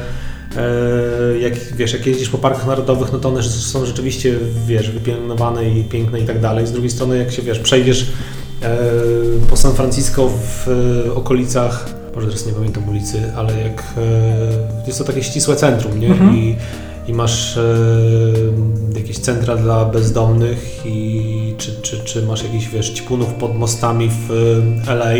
jak 1.41 1.53
wiesz, 1.53 1.93
jak 1.93 2.05
jeździsz 2.05 2.29
po 2.29 2.37
parkach 2.37 2.67
narodowych, 2.67 3.13
no 3.13 3.19
to 3.19 3.29
one 3.29 3.43
są 3.43 3.85
rzeczywiście, 3.85 4.35
wiesz, 4.67 4.91
wypielęgnowane 4.91 5.69
i 5.69 5.83
piękne 5.83 6.19
i 6.19 6.25
tak 6.25 6.41
dalej. 6.41 6.67
Z 6.67 6.71
drugiej 6.71 6.91
strony, 6.91 7.17
jak 7.17 7.31
się, 7.31 7.41
wiesz, 7.41 7.59
przejdziesz 7.59 8.11
e, 8.61 8.77
po 9.49 9.57
San 9.57 9.73
Francisco 9.73 10.29
w 10.29 10.67
okolicach 11.15 11.95
może 12.15 12.27
teraz 12.27 12.45
nie 12.45 12.53
pamiętam 12.53 12.89
ulicy, 12.89 13.33
ale 13.35 13.61
jak 13.61 13.83
e, 13.97 14.87
jest 14.87 14.99
to 14.99 15.05
takie 15.05 15.23
ścisłe 15.23 15.55
centrum, 15.55 15.99
nie? 15.99 16.07
Mhm. 16.07 16.35
I, 16.35 16.55
i 17.07 17.13
masz 17.13 17.57
e, 17.57 17.63
jakieś 18.95 19.17
centra 19.17 19.55
dla 19.55 19.85
bezdomnych 19.85 20.81
i 20.85 21.55
czy, 21.57 21.81
czy, 21.81 21.99
czy 21.99 22.21
masz 22.21 22.43
jakichś, 22.43 22.67
wiesz, 22.67 22.93
ćpunów 22.93 23.33
pod 23.33 23.55
mostami 23.55 24.09
w 24.09 24.31
e, 24.87 24.93
LA, 24.93 25.13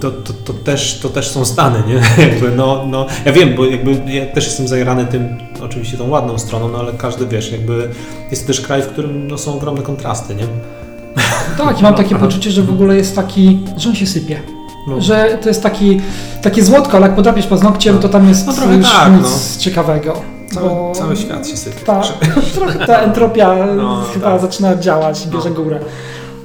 to, 0.00 0.10
to, 0.10 0.32
to, 0.44 0.52
też, 0.52 0.98
to 1.02 1.08
też 1.08 1.30
są 1.30 1.44
Stany, 1.44 1.82
nie? 1.88 1.94
jakby, 2.28 2.50
no, 2.56 2.84
no, 2.86 3.06
ja 3.24 3.32
wiem, 3.32 3.54
bo 3.56 3.66
jakby 3.66 4.12
ja 4.12 4.26
też 4.26 4.44
jestem 4.44 4.68
zajarany 4.68 5.06
tym, 5.06 5.38
oczywiście 5.62 5.96
tą 5.96 6.08
ładną 6.08 6.38
stroną, 6.38 6.68
no 6.68 6.78
ale 6.78 6.92
każdy, 6.92 7.26
wiesz, 7.26 7.52
jakby 7.52 7.88
jest 8.30 8.42
to 8.42 8.46
też 8.46 8.60
kraj, 8.60 8.82
w 8.82 8.86
którym 8.86 9.28
no, 9.28 9.38
są 9.38 9.54
ogromne 9.54 9.82
kontrasty, 9.82 10.34
nie? 10.34 10.44
Tak, 11.58 11.80
i 11.80 11.82
mam 11.82 11.94
takie 11.94 12.14
poczucie, 12.14 12.50
że 12.50 12.62
w 12.62 12.70
ogóle 12.70 12.96
jest 12.96 13.16
taki, 13.16 13.60
że 13.76 13.88
on 13.88 13.94
się 13.94 14.06
sypie. 14.06 14.40
No. 14.88 15.00
Że 15.00 15.38
to 15.42 15.48
jest 15.48 15.62
taki, 15.62 16.00
takie 16.42 16.64
złotko, 16.64 16.96
ale 16.96 17.06
jak 17.06 17.16
podrapiesz 17.16 17.46
paznokciem, 17.46 17.98
to 17.98 18.08
tam 18.08 18.28
jest 18.28 18.46
No 18.46 18.52
trochę 18.52 18.76
już 18.76 18.86
tak, 18.92 19.12
nic 19.12 19.22
no. 19.22 19.60
ciekawego. 19.60 20.22
Cały, 20.54 20.68
bo 20.68 20.92
cały 20.94 21.16
świat 21.16 21.48
się 21.48 21.56
sypie. 21.56 21.80
Ta, 21.86 22.02
trochę 22.54 22.86
ta 22.86 22.98
entropia 22.98 23.66
No, 23.76 24.02
chyba 24.14 24.30
tak. 24.30 24.40
zaczyna 24.40 24.76
działać, 24.76 25.26
bierze 25.26 25.50
No. 25.50 25.56
górę. 25.56 25.80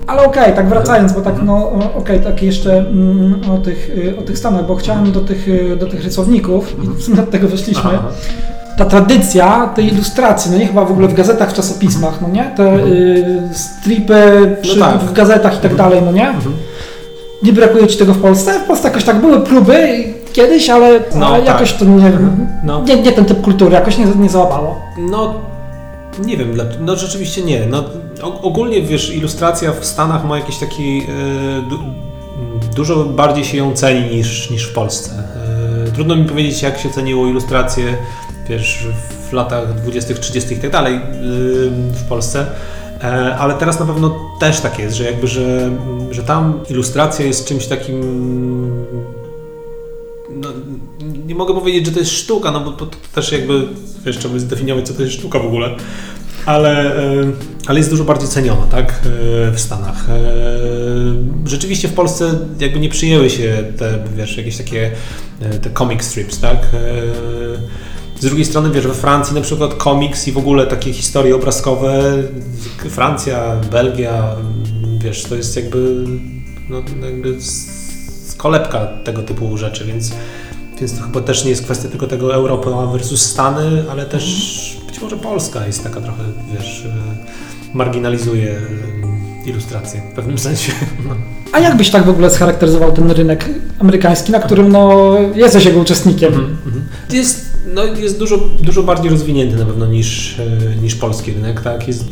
Ale 0.07 0.25
okej, 0.25 0.53
tak 0.55 0.69
wracając, 0.69 1.13
bo 1.13 1.21
tak, 1.21 1.35
no 1.43 1.71
okej, 1.97 2.19
tak 2.19 2.43
jeszcze 2.43 2.77
mm, 2.77 3.41
o, 3.51 3.57
tych, 3.57 3.89
y, 3.89 4.15
o 4.19 4.21
tych 4.21 4.37
Stanach, 4.37 4.67
bo 4.67 4.75
chciałem 4.75 5.11
do 5.11 5.21
tych, 5.21 5.47
y, 5.47 5.77
do 5.79 5.87
tych 5.87 6.03
rysowników 6.03 6.75
i 6.83 6.87
w 6.87 7.01
sumie 7.03 7.19
od 7.19 7.31
tego 7.31 7.47
wyszliśmy. 7.47 7.89
Aha. 7.93 8.03
Ta 8.77 8.85
tradycja 8.85 9.67
tej 9.75 9.87
ilustracji, 9.87 10.51
no 10.51 10.57
nie 10.57 10.67
chyba 10.67 10.85
w 10.85 10.91
ogóle 10.91 11.07
w 11.07 11.13
gazetach, 11.13 11.51
w 11.51 11.53
czasopismach, 11.53 12.21
no 12.21 12.27
nie? 12.29 12.51
Te 12.57 12.75
y, 12.75 13.49
stripy 13.53 14.55
przy, 14.61 14.79
tak. 14.79 14.97
w 14.97 15.13
gazetach 15.13 15.57
i 15.57 15.61
tak 15.61 15.75
dalej, 15.75 16.01
no 16.05 16.11
nie? 16.11 16.29
Mhm. 16.29 16.55
Nie 17.43 17.53
brakuje 17.53 17.87
ci 17.87 17.97
tego 17.97 18.13
w 18.13 18.21
Polsce? 18.21 18.59
W 18.59 18.63
Polsce 18.63 18.87
jakoś 18.87 19.03
tak 19.03 19.21
były 19.21 19.39
próby 19.41 20.03
kiedyś, 20.33 20.69
ale, 20.69 20.99
No, 21.15 21.27
ale 21.27 21.37
tak. 21.37 21.47
jakoś 21.47 21.73
to 21.73 21.85
nie, 21.85 22.11
No. 22.63 22.83
nie, 22.83 23.01
nie 23.01 23.11
ten 23.11 23.25
typ 23.25 23.41
kultury, 23.41 23.73
jakoś 23.73 23.97
nie, 23.97 24.05
nie 24.05 24.29
załapało. 24.29 24.81
No, 24.97 25.33
nie 26.25 26.37
wiem, 26.37 26.57
no 26.79 26.95
rzeczywiście 26.95 27.41
nie. 27.41 27.65
No, 27.65 27.83
ogólnie, 28.23 28.81
wiesz, 28.81 29.15
ilustracja 29.15 29.73
w 29.73 29.85
Stanach 29.85 30.25
ma 30.25 30.37
jakiś 30.37 30.57
taki... 30.57 30.97
e, 30.99 31.69
du, 31.69 31.79
dużo 32.75 33.05
bardziej 33.05 33.45
się 33.45 33.57
ją 33.57 33.73
ceni 33.73 34.15
niż, 34.15 34.49
niż 34.49 34.63
w 34.63 34.73
Polsce. 34.73 35.11
E, 35.87 35.91
trudno 35.91 36.15
mi 36.15 36.25
powiedzieć, 36.25 36.61
jak 36.61 36.79
się 36.79 36.89
ceniło 36.89 37.27
ilustrację, 37.27 37.97
wiesz, 38.49 38.87
w 39.29 39.33
latach 39.33 39.75
20., 39.81 40.13
30. 40.13 40.53
i 40.53 40.57
tak 40.57 40.71
dalej 40.71 40.95
e, 40.95 41.01
w 41.91 42.03
Polsce. 42.09 42.45
Ale 43.39 43.53
teraz 43.53 43.79
na 43.79 43.85
pewno 43.85 44.15
też 44.39 44.59
tak 44.59 44.79
jest, 44.79 44.95
że 44.95 45.03
jakby, 45.03 45.27
że, 45.27 45.71
że 46.11 46.23
tam 46.23 46.59
ilustracja 46.69 47.25
jest 47.25 47.47
czymś 47.47 47.67
takim 47.67 48.01
no, 50.29 50.49
nie 51.25 51.35
mogę 51.35 51.53
powiedzieć, 51.53 51.85
że 51.85 51.91
to 51.91 51.99
jest 51.99 52.11
sztuka, 52.11 52.51
no 52.51 52.59
bo 52.59 52.71
to, 52.71 52.87
też 53.15 53.31
jakby 53.31 53.67
wiesz, 54.05 54.17
trzeba 54.17 54.39
zdefiniować, 54.39 54.87
co 54.87 54.93
to 54.93 55.01
jest 55.01 55.13
sztuka 55.13 55.39
w 55.39 55.45
ogóle. 55.45 55.75
Ale, 56.45 56.95
e, 56.97 57.23
ale 57.67 57.79
jest 57.79 57.89
dużo 57.89 58.03
bardziej 58.03 58.29
ceniona, 58.29 58.67
tak, 58.71 58.91
e, 58.91 59.51
w 59.51 59.59
Stanach. 59.59 60.09
E, 60.09 60.13
Rzeczywiście 61.45 61.87
w 61.87 61.93
Polsce 61.93 62.39
jakby 62.59 62.79
nie 62.79 62.89
przyjęły 62.89 63.29
się 63.29 63.63
te, 63.77 63.99
wiesz, 64.17 64.37
jakieś 64.37 64.57
takie 64.57 64.91
te 65.61 65.69
comic 65.69 66.03
strips, 66.03 66.39
tak. 66.39 66.57
Z 68.19 68.25
drugiej 68.25 68.45
strony, 68.45 68.71
wiesz, 68.71 68.87
we 68.87 68.93
Francji 68.93 69.35
na 69.35 69.41
przykład 69.41 69.73
komiks 69.73 70.27
i 70.27 70.31
w 70.31 70.37
ogóle 70.37 70.67
takie 70.67 70.93
historie 70.93 71.35
obrazkowe, 71.35 72.03
Francja, 72.89 73.55
Belgia, 73.71 74.35
wiesz, 75.03 75.23
to 75.23 75.35
jest 75.35 75.55
jakby, 75.55 76.05
no, 76.69 76.83
jakby 77.05 77.37
kolebka 78.37 78.87
tego 79.03 79.21
typu 79.21 79.57
rzeczy, 79.57 79.85
więc, 79.85 80.11
więc 80.79 80.97
to 80.97 81.03
chyba 81.03 81.21
też 81.21 81.43
nie 81.43 81.49
jest 81.49 81.63
kwestia 81.63 81.89
tylko 81.89 82.07
tego 82.07 82.35
Europa 82.35 82.87
versus 82.87 83.21
Stany, 83.21 83.83
ale 83.91 84.05
też 84.05 84.83
być 84.87 85.01
może 85.01 85.17
Polska 85.17 85.67
jest 85.67 85.83
taka 85.83 86.01
trochę, 86.01 86.23
wiesz, 86.53 86.85
e, 86.85 87.77
marginalizuje 87.77 88.51
e, 88.51 89.49
ilustrację 89.49 90.01
w 90.11 90.15
pewnym 90.15 90.37
sensie. 90.37 90.71
No. 91.07 91.15
A 91.51 91.59
jak 91.59 91.77
byś 91.77 91.89
tak 91.89 92.05
w 92.05 92.09
ogóle 92.09 92.29
scharakteryzował 92.29 92.91
ten 92.91 93.11
rynek 93.11 93.49
amerykański, 93.79 94.31
na 94.31 94.39
którym 94.39 94.71
no, 94.71 95.15
jesteś 95.35 95.65
jego 95.65 95.79
uczestnikiem? 95.79 96.33
Mhm. 96.33 96.87
Jest, 97.09 97.42
no, 97.67 97.85
jest 97.85 98.19
dużo, 98.19 98.37
dużo 98.59 98.83
bardziej 98.83 99.11
rozwinięty 99.11 99.55
na 99.55 99.65
pewno 99.65 99.85
niż, 99.85 100.39
e, 100.39 100.75
niż 100.81 100.95
polski 100.95 101.31
rynek, 101.31 101.61
tak? 101.61 101.87
Jest, 101.87 102.05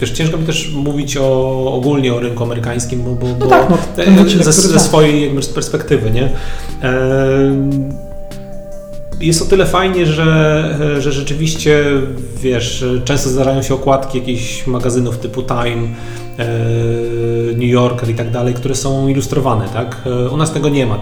wiesz, 0.00 0.10
ciężko 0.10 0.38
mi 0.38 0.46
też 0.46 0.72
mówić 0.74 1.16
o, 1.16 1.72
ogólnie 1.74 2.14
o 2.14 2.20
rynku 2.20 2.44
amerykańskim, 2.44 3.02
bo, 3.04 3.10
bo, 3.10 3.26
bo 3.34 3.46
tak, 3.46 3.70
no, 3.70 3.78
e, 4.02 4.28
ze, 4.28 4.52
ze 4.52 4.52
znam. 4.52 4.80
swojej 4.80 5.22
jakby 5.22 5.42
perspektywy, 5.42 6.10
nie? 6.10 6.30
E, 6.82 6.92
jest 9.20 9.42
o 9.42 9.44
tyle 9.44 9.66
fajnie, 9.66 10.06
że, 10.06 10.98
że 10.98 11.12
rzeczywiście, 11.12 11.84
wiesz, 12.42 12.84
często 13.04 13.28
zdarzają 13.30 13.62
się 13.62 13.74
okładki 13.74 14.18
jakichś 14.18 14.66
magazynów 14.66 15.18
typu 15.18 15.42
Time, 15.42 15.88
New 17.52 17.70
Yorker 17.70 18.10
i 18.10 18.14
tak 18.14 18.30
dalej, 18.30 18.54
które 18.54 18.74
są 18.74 19.08
ilustrowane, 19.08 19.68
tak? 19.68 20.02
U 20.32 20.36
nas 20.36 20.52
tego 20.52 20.68
nie 20.68 20.86
ma. 20.86 20.98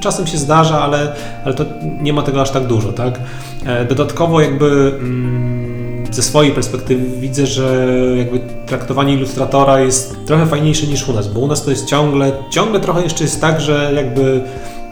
Czasem 0.00 0.26
się 0.26 0.38
zdarza, 0.38 0.80
ale, 0.82 1.12
ale 1.44 1.54
to 1.54 1.64
nie 2.00 2.12
ma 2.12 2.22
tego 2.22 2.40
aż 2.40 2.50
tak 2.50 2.66
dużo, 2.66 2.92
tak? 2.92 3.20
E, 3.66 3.84
Dodatkowo 3.84 4.40
jakby 4.40 4.94
mm, 5.00 6.06
ze 6.10 6.22
swojej 6.22 6.52
perspektywy 6.52 7.20
widzę, 7.20 7.46
że 7.46 7.86
jakby 8.16 8.40
traktowanie 8.66 9.14
ilustratora 9.14 9.80
jest 9.80 10.16
trochę 10.26 10.46
fajniejsze 10.46 10.86
niż 10.86 11.08
u 11.08 11.12
nas, 11.12 11.28
bo 11.28 11.40
u 11.40 11.46
nas 11.46 11.64
to 11.64 11.70
jest 11.70 11.86
ciągle, 11.86 12.32
ciągle 12.50 12.80
trochę 12.80 13.02
jeszcze 13.02 13.24
jest 13.24 13.40
tak, 13.40 13.60
że 13.60 13.92
jakby 13.94 14.40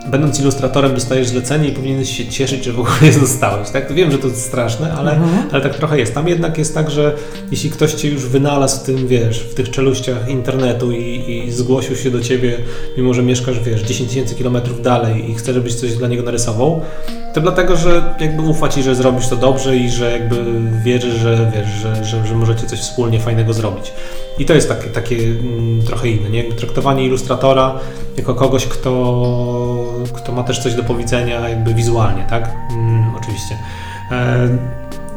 będąc 0.07 0.41
ilustratorem 0.41 0.95
dostajesz 0.95 1.29
zlecenie 1.29 1.69
i 1.69 1.73
powinieneś 1.73 2.17
się 2.17 2.27
cieszyć, 2.27 2.65
że 2.65 2.73
w 2.73 2.81
ogóle 2.81 2.97
je 3.03 3.13
dostałeś. 3.21 3.71
Tak? 3.71 3.93
Wiem, 3.93 4.11
że 4.11 4.19
to 4.19 4.27
jest 4.29 4.43
straszne, 4.43 4.93
ale, 4.93 5.13
Mhm. 5.13 5.49
ale 5.53 5.63
tak 5.63 5.75
trochę 5.75 5.99
jest. 5.99 6.15
Tam 6.15 6.29
jednak 6.29 6.59
jest 6.59 6.75
tak, 6.75 6.91
że 6.91 7.15
jeśli 7.51 7.71
ktoś 7.71 7.95
cię 7.95 8.09
już 8.09 8.27
wynalazł 8.27 8.81
w 8.81 8.83
tym, 8.83 9.09
wiesz, 9.09 9.39
w 9.41 9.55
tych 9.55 9.71
czeluściach 9.71 10.29
internetu 10.29 10.93
i, 10.93 11.43
i 11.47 11.53
zgłosił 11.53 11.97
się 11.97 12.11
do 12.11 12.21
ciebie, 12.21 12.59
mimo 12.97 13.15
że 13.15 13.23
mieszkasz, 13.23 13.61
wiesz, 13.61 13.83
10 13.83 14.09
tysięcy 14.09 14.35
kilometrów 14.35 14.83
dalej 14.83 15.31
i 15.31 15.35
chce, 15.35 15.55
żebyś 15.55 15.75
coś 15.75 15.93
dla 15.93 16.09
niego 16.09 16.23
narysował, 16.23 16.81
to 17.35 17.41
dlatego, 17.41 17.77
że 17.77 18.15
jakby 18.21 18.43
ufa 18.43 18.69
ci, 18.69 18.83
że 18.83 18.95
zrobisz 18.95 19.29
to 19.29 19.37
dobrze 19.37 19.77
i 19.77 19.91
że 19.91 20.13
jakby 20.13 20.37
wierzy, 20.85 21.19
że 21.19 21.53
wiesz, 21.55 21.69
że, 21.83 22.05
że, 22.05 22.27
że 22.27 22.35
możecie 22.35 22.67
coś 22.67 22.79
wspólnie 22.81 23.21
fajnego 23.21 23.53
zrobić. 23.53 23.93
I 24.39 24.45
to 24.45 24.55
jest 24.55 24.69
takie, 24.69 24.89
takie 24.91 25.17
mm, 25.17 25.83
trochę 25.83 26.09
inne, 26.09 26.31
nie? 26.31 26.45
Traktowanie 26.45 27.05
ilustratora 27.05 27.75
jako 28.17 28.35
kogoś, 28.35 28.67
kto, 28.67 29.88
kto 30.13 30.33
ma 30.33 30.43
też 30.43 30.63
coś 30.63 30.75
do 30.75 30.85
powiedzenia 30.85 31.49
jakby 31.49 31.75
wizualnie, 31.75 32.25
tak? 32.31 32.51
Mm, 32.71 33.15
oczywiście. 33.17 33.57
E, 34.11 34.49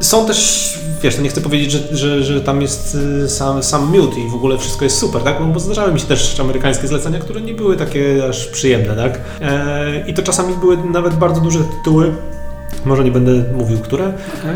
są 0.02 0.26
też, 0.26 0.78
wiesz, 1.02 1.16
no 1.16 1.22
nie 1.22 1.28
chcę 1.28 1.40
powiedzieć, 1.40 1.70
że, 1.70 1.96
że, 1.96 2.22
że 2.22 2.40
tam 2.40 2.62
jest 2.62 2.94
y, 2.94 3.28
sam, 3.28 3.62
sam 3.62 3.92
miód 3.92 4.18
i 4.18 4.28
w 4.28 4.34
ogóle 4.34 4.58
wszystko 4.58 4.84
jest 4.84 4.98
super, 4.98 5.22
tak? 5.22 5.52
Bo 5.52 5.60
zdarzały 5.60 5.92
mi 5.92 6.00
się 6.00 6.06
też 6.06 6.40
amerykańskie 6.40 6.88
zlecenia, 6.88 7.18
które 7.18 7.40
nie 7.40 7.54
były 7.54 7.76
takie 7.76 8.28
aż 8.28 8.46
przyjemne, 8.46 8.96
tak? 8.96 9.20
E, 9.40 10.04
I 10.06 10.14
to 10.14 10.22
czasami 10.22 10.54
były 10.54 10.76
nawet 10.76 11.14
bardzo 11.14 11.40
duże 11.40 11.58
tytuły, 11.58 12.14
może 12.84 13.04
nie 13.04 13.10
będę 13.10 13.44
mówił, 13.54 13.78
które, 13.78 14.12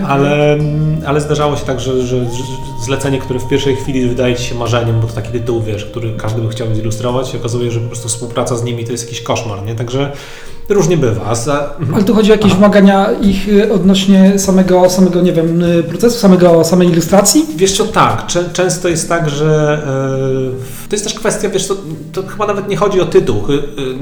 ale, 0.07 0.59
ale 1.07 1.21
zdarzało 1.21 1.57
się 1.57 1.67
tak, 1.67 1.81
że, 1.81 2.07
że, 2.07 2.25
że 2.25 2.43
zlecenie, 2.85 3.19
które 3.19 3.39
w 3.39 3.49
pierwszej 3.49 3.77
chwili 3.77 4.09
wydaje 4.09 4.37
ci 4.37 4.43
się 4.43 4.55
marzeniem, 4.55 5.01
bo 5.01 5.07
to 5.07 5.15
taki 5.15 5.33
tytuł, 5.33 5.63
wiesz, 5.63 5.85
który 5.85 6.13
każdy 6.17 6.43
by 6.43 6.49
chciał 6.49 6.75
zilustrować, 6.75 7.29
się 7.29 7.39
okazuje, 7.39 7.71
że 7.71 7.81
po 7.81 7.87
prostu 7.87 8.09
współpraca 8.09 8.57
z 8.57 8.65
nimi 8.65 8.85
to 8.85 8.93
jest 8.93 9.05
jakiś 9.05 9.23
koszmar, 9.23 9.63
nie? 9.65 9.75
Także 9.75 10.13
różnie 10.69 10.97
bywa. 10.97 11.35
Ale 11.95 12.05
tu 12.05 12.15
chodzi 12.15 12.31
o 12.31 12.35
jakieś 12.35 12.55
wymagania 12.55 13.13
ich 13.23 13.49
y, 13.49 13.73
odnośnie 13.73 14.39
samego, 14.39 14.91
samego, 14.91 15.21
nie 15.21 15.33
wiem, 15.33 15.63
y, 15.63 15.83
procesu, 15.83 16.19
samego, 16.19 16.65
samej 16.65 16.89
ilustracji? 16.89 17.47
Wiesz 17.57 17.73
co, 17.77 17.85
tak, 17.85 18.27
czę- 18.27 18.53
często 18.53 18.89
jest 18.89 19.09
tak, 19.09 19.31
że 19.31 19.83
e, 20.85 20.89
to 20.89 20.95
jest 20.97 21.05
też 21.05 21.15
kwestia, 21.15 21.49
wiesz, 21.49 21.67
to, 21.69 21.77
to 22.13 22.23
chyba 22.29 22.47
nawet 22.47 22.69
nie 22.69 22.77
chodzi 22.77 23.01
o 23.01 23.07
tytuł, 23.07 23.43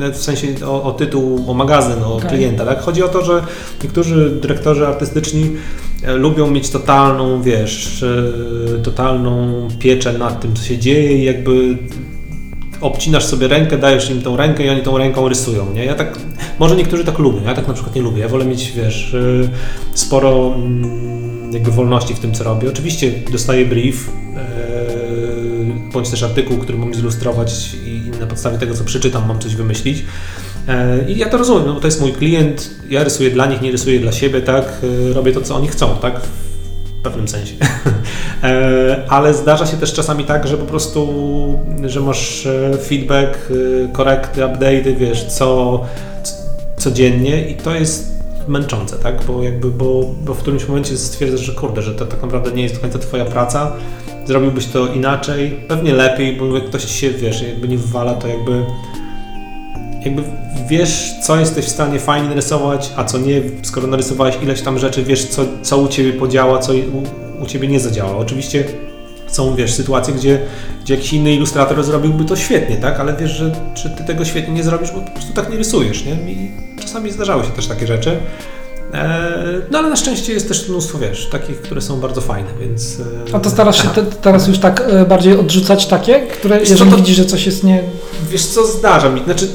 e, 0.01 0.13
w 0.13 0.17
sensie 0.17 0.47
o, 0.67 0.83
o 0.83 0.93
tytuł, 0.93 1.45
o 1.51 1.55
magazyn, 1.55 2.03
o 2.05 2.15
Okej. 2.17 2.29
klienta, 2.31 2.65
tak? 2.67 2.81
Chodzi 2.83 3.03
o 3.03 3.09
to, 3.09 3.25
że 3.25 3.43
niektórzy 3.83 4.31
dyrektorzy 4.43 4.87
artystyczni 4.87 5.51
e, 6.03 6.15
lubią 6.15 6.51
mieć 6.51 6.71
totalną, 6.71 7.43
wiesz, 7.43 8.03
e, 8.03 8.83
totalną 8.83 9.69
pieczę 9.79 10.13
nad 10.19 10.41
tym, 10.41 10.55
co 10.57 10.63
się 10.63 10.79
dzieje 10.79 11.19
i 11.19 11.25
jakby 11.25 11.79
obcinasz 12.81 13.25
sobie 13.25 13.49
rękę, 13.49 13.79
dajesz 13.79 14.11
im 14.11 14.23
tą 14.23 14.37
rękę 14.37 14.65
i 14.65 14.69
oni 14.69 14.83
tą 14.83 14.99
ręką 14.99 15.29
rysują, 15.29 15.73
nie? 15.75 15.85
Ja 15.85 15.95
tak, 15.95 16.19
może 16.59 16.77
niektórzy 16.77 17.05
tak 17.05 17.19
lubią, 17.19 17.43
ja 17.45 17.55
tak 17.55 17.69
na 17.69 17.75
przykład 17.75 17.95
nie 17.95 18.03
lubię, 18.03 18.21
ja 18.21 18.29
wolę 18.29 18.45
mieć, 18.45 18.73
wiesz, 18.73 19.15
y, 19.15 19.49
sporo 19.95 20.55
mm, 20.55 21.53
jakby 21.53 21.71
wolności 21.71 22.15
w 22.15 22.19
tym, 22.19 22.35
co 22.35 22.45
robię. 22.45 22.69
Oczywiście 22.69 23.13
dostaję 23.33 23.67
brief, 23.67 24.11
yy, 24.35 25.91
bądź 25.93 26.11
też 26.11 26.23
artykuł, 26.23 26.59
który 26.59 26.79
mam 26.79 26.95
zilustrować 26.95 27.75
i 27.87 28.11
na 28.21 28.27
podstawie 28.27 28.59
tego, 28.59 28.75
co 28.75 28.85
przeczytam, 28.85 29.29
mam 29.29 29.39
coś 29.39 29.57
wymyślić. 29.57 30.05
E, 30.69 31.11
I 31.11 31.19
ja 31.19 31.29
to 31.29 31.39
rozumiem, 31.39 31.67
no 31.67 31.75
bo 31.75 31.81
to 31.81 31.87
jest 31.87 32.01
mój 32.01 32.13
klient, 32.13 32.71
ja 32.91 33.05
rysuję 33.05 33.31
dla 33.31 33.47
nich, 33.47 33.61
nie 33.61 33.73
rysuję 33.73 34.01
dla 34.01 34.13
siebie, 34.13 34.41
tak? 34.41 34.65
Robię 35.15 35.33
to, 35.33 35.43
co 35.43 35.57
oni 35.57 35.69
chcą, 35.69 35.97
tak? 36.03 36.21
W 37.05 37.07
pewnym 37.07 37.29
sensie. 37.29 37.55
E, 38.43 39.05
Ale 39.09 39.35
zdarza 39.35 39.67
się 39.67 39.77
też 39.77 39.93
czasami 39.93 40.25
tak, 40.25 40.47
że 40.47 40.57
po 40.57 40.65
prostu, 40.65 41.09
że 41.87 42.01
masz 42.01 42.47
e, 42.47 42.79
feedback, 42.79 43.39
e, 43.85 43.89
korekty, 43.93 44.41
update'y, 44.41 44.97
wiesz, 44.97 45.25
co, 45.25 45.81
codziennie 46.77 47.49
i 47.49 47.55
to 47.55 47.75
jest 47.75 48.13
męczące, 48.49 48.97
tak? 48.97 49.25
Bo 49.25 49.43
jakby, 49.43 49.71
bo, 49.71 50.05
bo 50.25 50.35
w 50.35 50.39
którymś 50.39 50.69
momencie 50.69 50.97
stwierdzasz, 50.97 51.41
że 51.41 51.53
kurde, 51.53 51.83
że 51.83 51.95
to 51.95 52.07
tak 52.07 52.23
naprawdę 52.23 52.53
nie 52.53 52.63
jest 52.63 52.75
do 52.75 52.81
końca 52.81 52.99
twoja 52.99 53.25
praca, 53.25 53.73
zrobiłbyś 54.27 54.67
to 54.67 54.87
inaczej, 54.87 55.51
pewnie 55.69 55.93
lepiej, 55.93 56.37
bo 56.37 56.47
jak 56.55 56.65
ktoś 56.65 56.85
ci 56.85 56.99
się, 56.99 57.11
wiesz, 57.11 57.43
jakby 57.43 57.69
nie 57.69 57.79
wywala, 57.79 58.15
to 58.15 58.29
jakby 58.29 58.65
jakby 60.05 60.23
wiesz, 60.69 61.15
co 61.23 61.37
jesteś 61.37 61.65
w 61.65 61.69
stanie 61.69 61.99
fajnie 61.99 62.29
narysować, 62.29 62.91
a 62.97 63.05
co 63.05 63.19
nie, 63.19 63.43
skoro 63.63 63.87
narysowałeś 63.87 64.37
ileś 64.43 64.63
tam 64.63 64.79
rzeczy, 64.79 65.05
wiesz, 65.05 65.25
co, 65.25 65.43
co 65.63 65.79
u 65.79 65.89
Ciebie 65.89 66.13
podziała, 66.13 66.59
co 66.59 66.73
u, 66.73 67.43
u 67.43 67.47
Ciebie 67.47 67.69
nie 67.69 67.81
zadziała. 67.81 68.17
Oczywiście 68.17 68.65
są, 69.27 69.57
wiesz, 69.57 69.73
sytuacje, 69.73 70.15
gdzie, 70.15 70.41
gdzie 70.85 70.95
jakiś 70.95 71.13
inny 71.13 71.35
ilustrator 71.35 71.85
zrobiłby 71.85 72.25
to 72.25 72.37
świetnie, 72.37 72.77
tak? 72.77 73.01
Ale 73.01 73.17
wiesz, 73.17 73.31
że, 73.31 73.53
że 73.75 73.91
Ty 73.91 74.05
tego 74.05 74.25
świetnie 74.25 74.55
nie 74.55 74.63
zrobisz, 74.63 74.91
bo 74.91 75.01
po 75.01 75.11
prostu 75.11 75.33
tak 75.33 75.51
nie 75.51 75.57
rysujesz, 75.57 76.05
nie? 76.05 76.33
I 76.33 76.51
czasami 76.81 77.13
zdarzały 77.13 77.45
się 77.45 77.51
też 77.51 77.67
takie 77.67 77.87
rzeczy. 77.87 78.17
E, 78.95 79.43
no 79.71 79.79
ale 79.79 79.89
na 79.91 79.97
szczęście 79.97 80.33
jest 80.33 80.49
też 80.49 80.69
mnóstwo, 80.69 80.99
wiesz, 80.99 81.29
takich, 81.31 81.61
które 81.61 81.81
są 81.81 82.01
bardzo 82.01 82.21
fajne, 82.21 82.49
więc... 82.61 83.01
E, 83.31 83.35
A 83.35 83.41
to 83.41 83.51
starasz 83.51 83.83
się 83.83 83.89
te, 83.89 84.03
teraz 84.03 84.49
już 84.49 84.59
tak 84.59 84.85
e, 84.89 85.05
bardziej 85.05 85.37
odrzucać 85.37 85.87
takie, 85.87 86.21
które 86.21 86.61
wiesz 86.61 86.71
jeżeli 86.71 86.91
to, 86.91 86.97
widzisz, 86.97 87.17
że 87.17 87.25
coś 87.25 87.47
jest 87.47 87.65
nie... 87.65 87.83
Wiesz 88.31 88.47
co, 88.47 88.67
zdarza 88.67 89.11
mi, 89.11 89.25
znaczy 89.25 89.49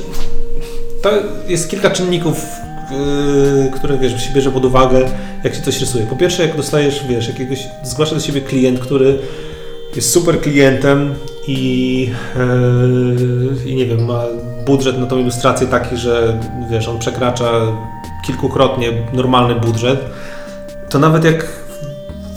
to 1.02 1.10
jest 1.48 1.70
kilka 1.70 1.90
czynników, 1.90 2.46
yy, 2.92 3.72
które 3.72 3.98
wiesz, 3.98 4.24
się 4.24 4.34
bierze 4.34 4.52
pod 4.52 4.66
uwagę, 4.66 5.10
jak 5.44 5.56
się 5.56 5.62
coś 5.62 5.80
rysuje. 5.80 6.06
Po 6.06 6.16
pierwsze, 6.16 6.48
jak 6.48 6.58
dostajesz, 6.58 7.08
wiesz, 7.10 7.28
jakiegoś, 7.28 7.68
zgłasza 7.84 8.16
do 8.16 8.22
siebie 8.22 8.42
klient, 8.42 8.80
który 8.80 9.20
jest 9.96 10.12
super 10.12 10.42
klientem 10.42 11.16
i, 11.48 12.10
yy, 12.36 13.72
i 13.72 13.76
nie 13.76 13.86
wiem, 13.86 14.06
ma 14.06 14.24
budżet 14.66 15.00
na 15.00 15.06
tą 15.06 15.18
ilustrację 15.18 15.68
taki, 15.68 15.98
że 15.98 16.40
wiesz, 16.72 16.88
on 16.88 17.00
przekracza 17.00 17.52
kilkukrotnie 18.26 18.92
normalny 19.14 19.56
budżet, 19.56 20.00
to 20.90 21.00
nawet 21.00 21.24
jak 21.24 21.48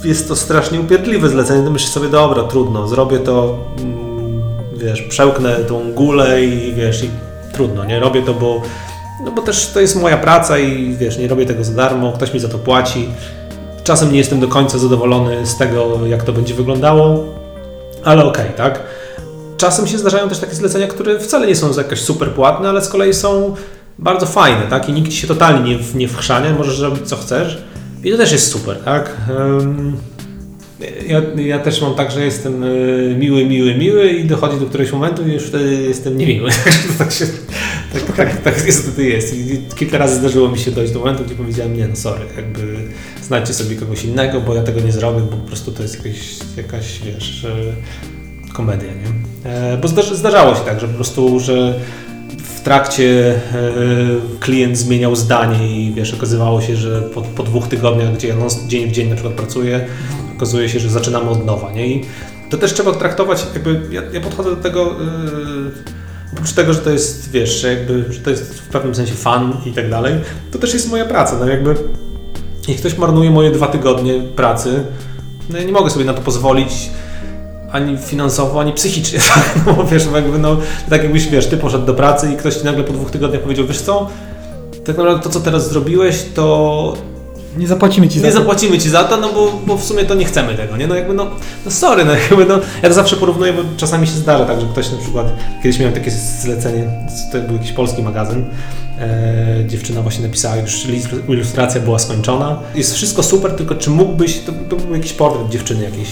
jest 0.05 0.29
to 0.29 0.37
strasznie 0.37 0.81
upierdliwe 0.81 1.29
zlecenie, 1.29 1.65
to 1.65 1.71
myślisz 1.71 1.91
sobie, 1.91 2.09
dobra, 2.09 2.43
trudno, 2.43 2.89
zrobię 2.89 3.19
to, 3.19 3.59
mm, 3.79 4.43
wiesz, 4.77 5.03
przełknę 5.03 5.57
tą 5.57 5.93
gulę 5.93 6.45
i 6.45 6.75
wiesz, 6.75 7.05
i 7.05 7.11
trudno, 7.53 7.85
nie 7.85 8.01
robię 8.01 8.23
to, 8.23 8.35
bo, 8.35 8.63
no 9.25 9.31
bo 9.33 9.43
też 9.43 9.71
to 9.75 9.81
jest 9.81 9.97
moja 9.97 10.17
praca 10.17 10.59
i 10.59 10.97
wiesz, 10.97 11.19
nie 11.19 11.29
robię 11.29 11.47
tego 11.47 11.65
za 11.65 11.73
darmo, 11.73 12.13
ktoś 12.13 12.35
mi 12.35 12.41
za 12.41 12.49
to 12.49 12.59
płaci. 12.59 13.09
Czasem 13.85 14.13
nie 14.13 14.19
jestem 14.19 14.41
do 14.41 14.49
końca 14.49 14.79
zadowolony 14.79 15.47
z 15.47 15.57
tego, 15.57 16.07
jak 16.07 16.23
to 16.23 16.33
będzie 16.33 16.55
wyglądało, 16.55 17.25
ale 18.05 18.25
okej, 18.25 18.45
okay, 18.45 18.57
tak? 18.57 18.81
Czasem 19.57 19.87
się 19.87 19.99
zdarzają 19.99 20.29
też 20.29 20.39
takie 20.39 20.55
zlecenia, 20.55 20.87
które 20.87 21.19
wcale 21.19 21.47
nie 21.47 21.57
są 21.57 21.77
jakoś 21.77 22.01
super 22.01 22.31
płatne, 22.31 22.69
ale 22.69 22.83
z 22.83 22.89
kolei 22.89 23.15
są 23.15 23.55
bardzo 23.99 24.27
fajne, 24.27 24.63
tak? 24.71 24.89
I 24.89 24.93
nikt 24.93 25.11
ci 25.11 25.17
się 25.17 25.27
totalnie 25.27 25.77
nie, 25.77 25.79
nie 25.95 26.09
wchrzania, 26.09 26.55
możesz 26.59 26.81
robić 26.81 27.09
co 27.09 27.17
chcesz. 27.17 27.59
I 28.05 28.11
to 28.11 28.17
też 28.17 28.33
jest 28.33 28.53
super, 28.53 28.77
tak? 28.85 29.17
Um, 29.39 29.97
ja, 31.09 31.43
ja, 31.43 31.59
też 31.59 31.83
mam 31.83 31.95
tak, 31.95 32.11
że 32.11 32.25
jestem 32.25 32.65
e, 32.65 32.69
miły, 33.15 33.45
miły, 33.45 33.75
miły 33.75 34.11
i 34.11 34.25
dochodzi 34.25 34.61
do 34.61 34.67
któregoś 34.67 34.93
momentu 34.93 35.29
i 35.29 35.33
już 35.33 35.43
wtedy 35.43 35.83
jestem 35.83 36.19
niemiły. 36.19 36.51
tak, 36.99 37.13
się, 37.13 37.25
tak, 37.93 38.17
tak, 38.17 38.43
tak 38.43 38.67
niestety 38.67 39.05
jest. 39.05 39.35
I 39.35 39.59
kilka 39.77 39.99
razy 39.99 40.15
zdarzyło 40.15 40.49
mi 40.49 40.59
się 40.59 40.71
dojść 40.71 40.93
do 40.93 40.99
momentu, 40.99 41.25
gdzie 41.25 41.35
powiedziałem, 41.35 41.77
nie 41.77 41.89
no 41.89 41.97
sorry, 41.97 42.25
jakby 42.37 42.77
znajdźcie 43.23 43.55
sobie 43.55 43.77
kogoś 43.77 44.05
innego, 44.05 44.41
bo 44.41 44.55
ja 44.55 44.63
tego 44.63 44.81
nie 44.81 44.93
zrobię, 44.93 45.21
bo 45.21 45.37
po 45.37 45.47
prostu 45.47 45.73
to 45.73 45.83
jest 45.83 46.05
jakaś, 46.05 46.19
jakaś 46.57 46.99
wiesz, 46.99 47.45
e, 47.45 48.53
komedia, 48.53 48.89
nie? 48.89 49.51
E, 49.51 49.79
bo 49.79 49.89
zdarzało 49.89 50.55
się 50.55 50.61
tak, 50.61 50.81
że 50.81 50.89
po 50.89 50.95
prostu, 50.95 51.41
że 51.41 51.81
w 52.57 52.61
trakcie 52.65 53.41
klient 54.41 54.79
zmieniał 54.79 55.17
zdanie 55.17 55.81
i 55.81 55.93
wiesz, 55.95 56.15
okazywało 56.15 56.61
się, 56.61 56.77
że 56.77 57.03
po, 57.03 57.23
po 57.23 57.43
dwóch 57.43 57.69
tygodniach, 57.69 58.15
gdzie 58.15 58.29
ja 58.29 58.35
dzień 58.69 58.89
w 58.89 58.93
dzień 58.93 59.09
na 59.09 59.15
przykład 59.15 59.35
pracuję, 59.35 59.87
okazuje 60.43 60.69
się, 60.69 60.81
że 60.81 60.91
zaczynamy 60.91 61.31
od 61.31 61.47
nowa. 61.47 61.73
Nie? 61.73 61.87
I 61.87 62.05
to 62.51 62.59
też 62.59 62.75
trzeba 62.75 62.93
traktować, 62.93 63.47
jakby 63.55 63.81
ja, 63.91 64.03
ja 64.13 64.21
podchodzę 64.21 64.51
do 64.51 64.63
tego, 64.63 64.85
yy, 64.85 65.71
oprócz 66.33 66.53
tego, 66.53 66.73
że 66.73 66.79
to 66.79 66.91
jest, 66.91 67.31
wiesz, 67.31 67.63
jakby, 67.63 68.13
że 68.13 68.21
to 68.21 68.31
jest 68.31 68.61
w 68.61 68.69
pewnym 68.69 68.95
sensie 68.95 69.15
fan 69.15 69.57
i 69.67 69.73
tak 69.73 69.91
dalej, 69.91 70.15
to 70.53 70.59
też 70.59 70.75
jest 70.75 70.91
moja 70.91 71.05
praca. 71.05 71.37
No 71.41 71.47
jakby, 71.47 71.75
jeśli 72.59 72.75
ktoś 72.75 72.99
marnuje 72.99 73.31
moje 73.31 73.51
dwa 73.51 73.67
tygodnie 73.67 74.23
pracy, 74.37 74.85
no 75.51 75.59
ja 75.59 75.65
nie 75.65 75.73
mogę 75.73 75.91
sobie 75.91 76.05
na 76.05 76.15
to 76.15 76.23
pozwolić 76.23 76.91
ani 77.73 77.99
finansowo, 77.99 78.61
ani 78.61 78.73
psychicznie. 78.73 79.19
Tak? 79.35 79.61
No 79.67 79.85
wiesz, 79.85 80.07
jakby, 80.15 80.39
no, 80.39 80.57
tak 80.91 81.03
jakbyś, 81.03 81.27
wiesz, 81.27 81.47
ty 81.47 81.57
poszedł 81.57 81.87
do 81.87 81.95
pracy 81.95 82.33
i 82.33 82.37
ktoś 82.37 82.55
ci 82.55 82.65
nagle 82.65 82.85
po 82.85 82.93
dwóch 82.93 83.11
tygodniach 83.11 83.43
powiedział, 83.43 83.67
wiesz 83.67 83.81
co, 83.81 84.09
tak 84.85 84.97
naprawdę 84.97 85.23
to, 85.23 85.31
co 85.31 85.41
teraz 85.41 85.71
zrobiłeś, 85.71 86.25
to 86.35 86.97
nie 87.57 87.69
zapłacimy 87.69 88.09
ci 88.09 88.21
za 88.21 88.27
nie 88.27 88.33
to. 88.33 88.39
Nie 88.39 88.45
zapłacimy 88.45 88.79
ci 88.79 88.91
za 88.91 89.05
to, 89.05 89.17
no 89.17 89.33
bo, 89.33 89.61
bo 89.67 89.77
w 89.77 89.85
sumie 89.85 90.05
to 90.05 90.15
nie 90.15 90.25
chcemy 90.25 90.55
tego, 90.55 90.77
nie? 90.77 90.87
No 90.87 90.95
jakby 90.95 91.15
no, 91.15 91.31
no 91.65 91.71
sorry, 91.71 92.05
no 92.05 92.13
jakby 92.13 92.47
no, 92.47 92.61
ja 92.83 92.89
to 92.89 92.95
zawsze 92.95 93.17
porównuję, 93.17 93.53
bo 93.53 93.63
czasami 93.77 94.07
się 94.07 94.13
zdarza 94.13 94.45
tak, 94.45 94.61
że 94.61 94.67
ktoś 94.67 94.93
na 94.93 94.99
przykład, 94.99 95.27
kiedyś 95.63 95.79
miałem 95.79 95.95
takie 95.95 96.11
zlecenie, 96.11 96.85
to 97.33 97.41
był 97.41 97.57
jakiś 97.57 97.73
polski 97.73 98.03
magazyn, 98.03 98.45
e, 99.01 99.65
dziewczyna 99.67 100.03
właśnie 100.03 100.23
napisała, 100.25 100.57
już 100.57 100.87
ilustracja 101.29 101.81
była 101.81 101.99
skończona, 101.99 102.61
jest 102.75 102.95
wszystko 102.95 103.23
super, 103.23 103.53
tylko 103.53 103.75
czy 103.75 103.91
mógłbyś, 103.91 104.41
to, 104.41 104.53
to 104.69 104.77
był 104.77 104.95
jakiś 104.95 105.13
portret 105.13 105.49
dziewczyny 105.49 105.85
jakiejś, 105.85 106.09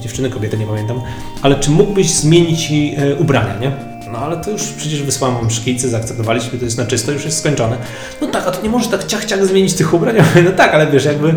dziewczyny, 0.00 0.30
kobiety, 0.30 0.58
nie 0.58 0.66
pamiętam, 0.66 1.00
ale 1.42 1.54
czy 1.54 1.70
mógłbyś 1.70 2.10
zmienić 2.10 2.72
e, 2.96 3.16
ubrania, 3.16 3.58
nie? 3.60 3.95
No 4.12 4.18
ale 4.18 4.36
to 4.36 4.50
już 4.50 4.62
przecież 4.62 5.02
wysłałem 5.02 5.36
wam 5.36 5.50
szkicy, 5.50 5.88
zaakceptowaliśmy, 5.88 6.58
to 6.58 6.64
jest 6.64 6.78
na 6.78 6.86
czysto, 6.86 7.12
już 7.12 7.24
jest 7.24 7.38
skończone. 7.38 7.76
No 8.20 8.26
tak, 8.26 8.46
a 8.46 8.50
to 8.50 8.62
nie 8.62 8.68
możesz 8.68 8.88
tak 8.88 9.04
ciach, 9.04 9.24
ciach 9.24 9.46
zmienić 9.46 9.74
tych 9.74 9.94
ubrań? 9.94 10.16
Ja 10.16 10.22
mówię, 10.28 10.42
no 10.42 10.50
tak, 10.50 10.74
ale 10.74 10.86
wiesz, 10.86 11.04
jakby 11.04 11.34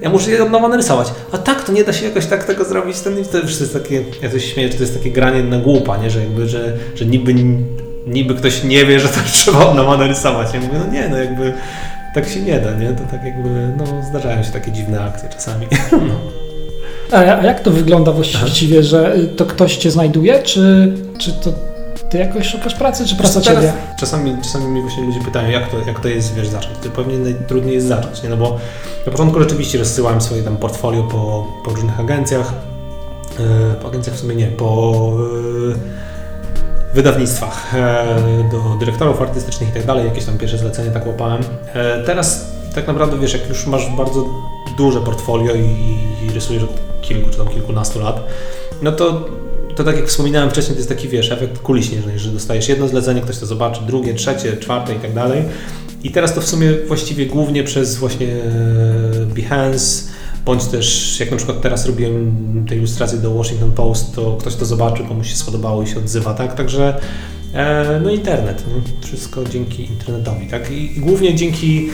ja 0.00 0.10
muszę 0.10 0.30
je 0.30 0.42
od 0.42 0.50
nowa 0.50 0.68
narysować. 0.68 1.08
A 1.32 1.38
tak, 1.38 1.64
to 1.64 1.72
nie 1.72 1.84
da 1.84 1.92
się 1.92 2.04
jakoś 2.04 2.26
tak 2.26 2.44
tego 2.44 2.64
zrobić. 2.64 3.00
Ten, 3.00 3.24
to 3.24 3.38
już 3.38 3.60
jest 3.60 3.72
takie, 3.72 4.04
ja 4.22 4.30
coś 4.30 4.52
śmieję, 4.52 4.68
że 4.68 4.74
to 4.74 4.82
jest 4.82 4.98
takie 4.98 5.10
granie 5.10 5.42
na 5.42 5.58
głupa, 5.58 5.96
nie? 5.96 6.10
Że 6.10 6.20
jakby, 6.20 6.48
że, 6.48 6.72
że 6.94 7.06
niby, 7.06 7.34
niby 8.06 8.34
ktoś 8.34 8.64
nie 8.64 8.84
wie, 8.84 9.00
że 9.00 9.08
to 9.08 9.20
trzeba 9.32 9.66
od 9.66 9.76
nowa 9.76 9.96
narysować. 9.96 10.54
Ja 10.54 10.60
mówię, 10.60 10.78
no 10.86 10.92
nie, 10.92 11.08
no 11.08 11.16
jakby 11.16 11.52
tak 12.14 12.28
się 12.28 12.40
nie 12.40 12.60
da, 12.60 12.74
nie? 12.74 12.88
To 12.88 13.04
tak 13.10 13.24
jakby, 13.24 13.48
no 13.78 13.84
zdarzają 14.10 14.42
się 14.42 14.50
takie 14.50 14.72
dziwne 14.72 15.00
akcje 15.00 15.28
czasami. 15.28 15.66
No. 15.92 16.14
A, 17.12 17.16
a 17.16 17.44
jak 17.44 17.60
to 17.60 17.70
wygląda 17.70 18.12
właściwie, 18.12 18.82
że 18.82 19.14
to 19.36 19.46
ktoś 19.46 19.76
cię 19.76 19.90
znajduje, 19.90 20.42
czy, 20.42 20.92
czy 21.18 21.32
to 21.32 21.71
ty 22.12 22.18
jakoś 22.18 22.46
szukasz 22.46 22.74
pracy, 22.74 23.06
czy 23.06 23.16
praca 23.16 23.40
ciebie? 23.40 23.72
Czasami, 23.98 24.36
czasami 24.42 24.66
mi 24.66 24.80
właśnie 24.80 25.04
ludzie 25.04 25.20
pytają, 25.20 25.50
jak 25.50 25.68
to, 25.68 25.76
jak 25.86 26.00
to 26.00 26.08
jest, 26.08 26.34
wiesz, 26.34 26.48
zacząć. 26.48 26.78
To 26.78 26.90
pewnie 26.90 27.18
najtrudniej 27.18 27.74
jest 27.74 27.86
zacząć, 27.86 28.22
nie? 28.22 28.28
No 28.28 28.36
bo 28.36 28.58
na 29.06 29.12
początku 29.12 29.40
rzeczywiście 29.40 29.78
rozsyłałem 29.78 30.20
swoje 30.20 30.42
tam 30.42 30.56
portfolio 30.56 31.02
po, 31.02 31.46
po 31.64 31.70
różnych 31.70 32.00
agencjach, 32.00 32.52
yy, 33.38 33.46
po 33.82 33.88
agencjach 33.88 34.16
w 34.16 34.18
sumie 34.18 34.34
nie, 34.34 34.46
po 34.46 35.12
yy, 35.68 35.74
wydawnictwach, 36.94 37.74
yy, 37.74 38.50
do 38.50 38.76
dyrektorów 38.78 39.22
artystycznych 39.22 39.70
i 39.70 39.72
tak 39.72 39.86
dalej, 39.86 40.06
jakieś 40.06 40.24
tam 40.24 40.38
pierwsze 40.38 40.58
zlecenie 40.58 40.90
tak 40.90 41.06
łapałem. 41.06 41.42
Teraz 42.06 42.46
tak 42.74 42.86
naprawdę, 42.86 43.18
wiesz, 43.18 43.32
jak 43.32 43.48
już 43.48 43.66
masz 43.66 43.90
bardzo 43.96 44.24
duże 44.76 45.00
portfolio 45.00 45.54
i, 45.54 45.98
i 46.22 46.30
rysujesz 46.34 46.62
od 46.62 46.70
kilku 47.02 47.30
czy 47.30 47.38
tam 47.38 47.48
kilkunastu 47.48 48.00
lat, 48.00 48.24
no 48.82 48.92
to 48.92 49.24
to 49.76 49.84
tak 49.84 49.96
jak 49.96 50.08
wspominałem 50.08 50.50
wcześniej, 50.50 50.74
to 50.74 50.78
jest 50.78 50.88
taki, 50.88 51.08
wiesz, 51.08 51.32
efekt 51.32 51.58
kuli 51.58 51.84
śnieżnej, 51.84 52.18
że 52.18 52.30
dostajesz 52.30 52.68
jedno 52.68 52.88
zlecenie, 52.88 53.20
ktoś 53.20 53.38
to 53.38 53.46
zobaczy, 53.46 53.80
drugie, 53.86 54.14
trzecie, 54.14 54.56
czwarte 54.56 54.94
i 54.94 54.98
tak 54.98 55.14
dalej. 55.14 55.42
I 56.04 56.10
teraz 56.10 56.34
to 56.34 56.40
w 56.40 56.46
sumie 56.46 56.72
właściwie 56.88 57.26
głównie 57.26 57.64
przez 57.64 57.96
właśnie 57.96 58.28
e, 58.28 59.26
Behance, 59.34 60.12
bądź 60.44 60.64
też 60.64 61.20
jak 61.20 61.30
na 61.30 61.36
przykład 61.36 61.60
teraz 61.60 61.86
robiłem 61.86 62.64
te 62.68 62.76
ilustracje 62.76 63.18
do 63.18 63.34
Washington 63.34 63.72
Post, 63.72 64.14
to 64.14 64.36
ktoś 64.40 64.54
to 64.54 64.64
zobaczy, 64.64 65.04
komuś 65.04 65.30
się 65.30 65.36
spodobało 65.36 65.82
i 65.82 65.86
się 65.86 65.98
odzywa, 65.98 66.34
tak? 66.34 66.54
Także 66.54 67.00
e, 67.54 68.00
no 68.02 68.10
internet, 68.10 68.64
no, 68.68 69.06
wszystko 69.06 69.44
dzięki 69.44 69.84
internetowi, 69.84 70.46
tak? 70.46 70.70
I, 70.70 71.00
głównie 71.00 71.34
dzięki, 71.34 71.88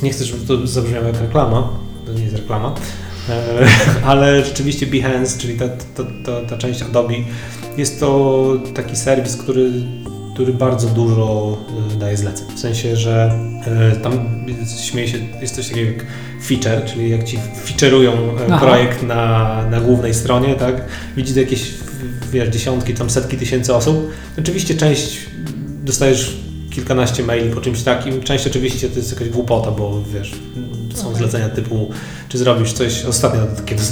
e, 0.00 0.04
nie 0.04 0.10
chcę, 0.10 0.24
żeby 0.24 0.46
to 0.46 0.66
zabrzmiało 0.66 1.06
jak 1.06 1.20
reklama, 1.20 1.70
to 2.06 2.12
nie 2.12 2.22
jest 2.22 2.36
reklama, 2.36 2.74
ale 4.06 4.44
rzeczywiście 4.44 4.86
Behance, 4.86 5.38
czyli 5.38 5.58
ta, 5.58 5.68
ta, 5.68 6.04
ta, 6.24 6.48
ta 6.48 6.56
część 6.56 6.82
Adobe, 6.82 7.14
jest 7.76 8.00
to 8.00 8.52
taki 8.74 8.96
serwis, 8.96 9.36
który, 9.36 9.70
który 10.34 10.52
bardzo 10.52 10.88
dużo 10.88 11.56
e, 11.94 11.98
daje 11.98 12.16
zleceń. 12.16 12.46
W 12.56 12.60
sensie, 12.60 12.96
że 12.96 13.38
e, 13.66 13.96
tam 13.96 14.44
śmieję 14.82 15.08
się, 15.08 15.18
jest 15.40 15.54
coś 15.54 15.68
takiego 15.68 15.90
jak 15.90 16.04
feature, 16.46 16.84
czyli 16.84 17.10
jak 17.10 17.24
ci 17.24 17.38
feature'ują 17.66 18.12
projekt 18.60 19.02
na, 19.02 19.62
na 19.70 19.80
głównej 19.80 20.14
stronie, 20.14 20.54
tak? 20.54 20.84
Widzi 21.16 21.34
to 21.34 21.40
jakieś 21.40 21.70
wiesz, 22.32 22.48
dziesiątki, 22.48 22.94
tam 22.94 23.10
setki 23.10 23.36
tysięcy 23.36 23.74
osób. 23.74 24.10
Oczywiście 24.38 24.74
część 24.74 25.18
dostajesz 25.84 26.36
kilkanaście 26.70 27.22
maili 27.22 27.50
po 27.50 27.60
czymś 27.60 27.82
takim. 27.82 28.22
Część 28.22 28.46
oczywiście 28.46 28.88
to 28.88 28.96
jest 28.96 29.12
jakaś 29.12 29.28
głupota, 29.28 29.70
bo 29.70 30.02
wiesz, 30.14 30.32
są 30.94 31.06
Okej. 31.06 31.18
zlecenia 31.18 31.48
typu, 31.48 31.88
czy 32.28 32.38
zrobisz 32.38 32.72
coś, 32.72 33.04
ostatnio, 33.04 33.40
kiedy 33.66 33.82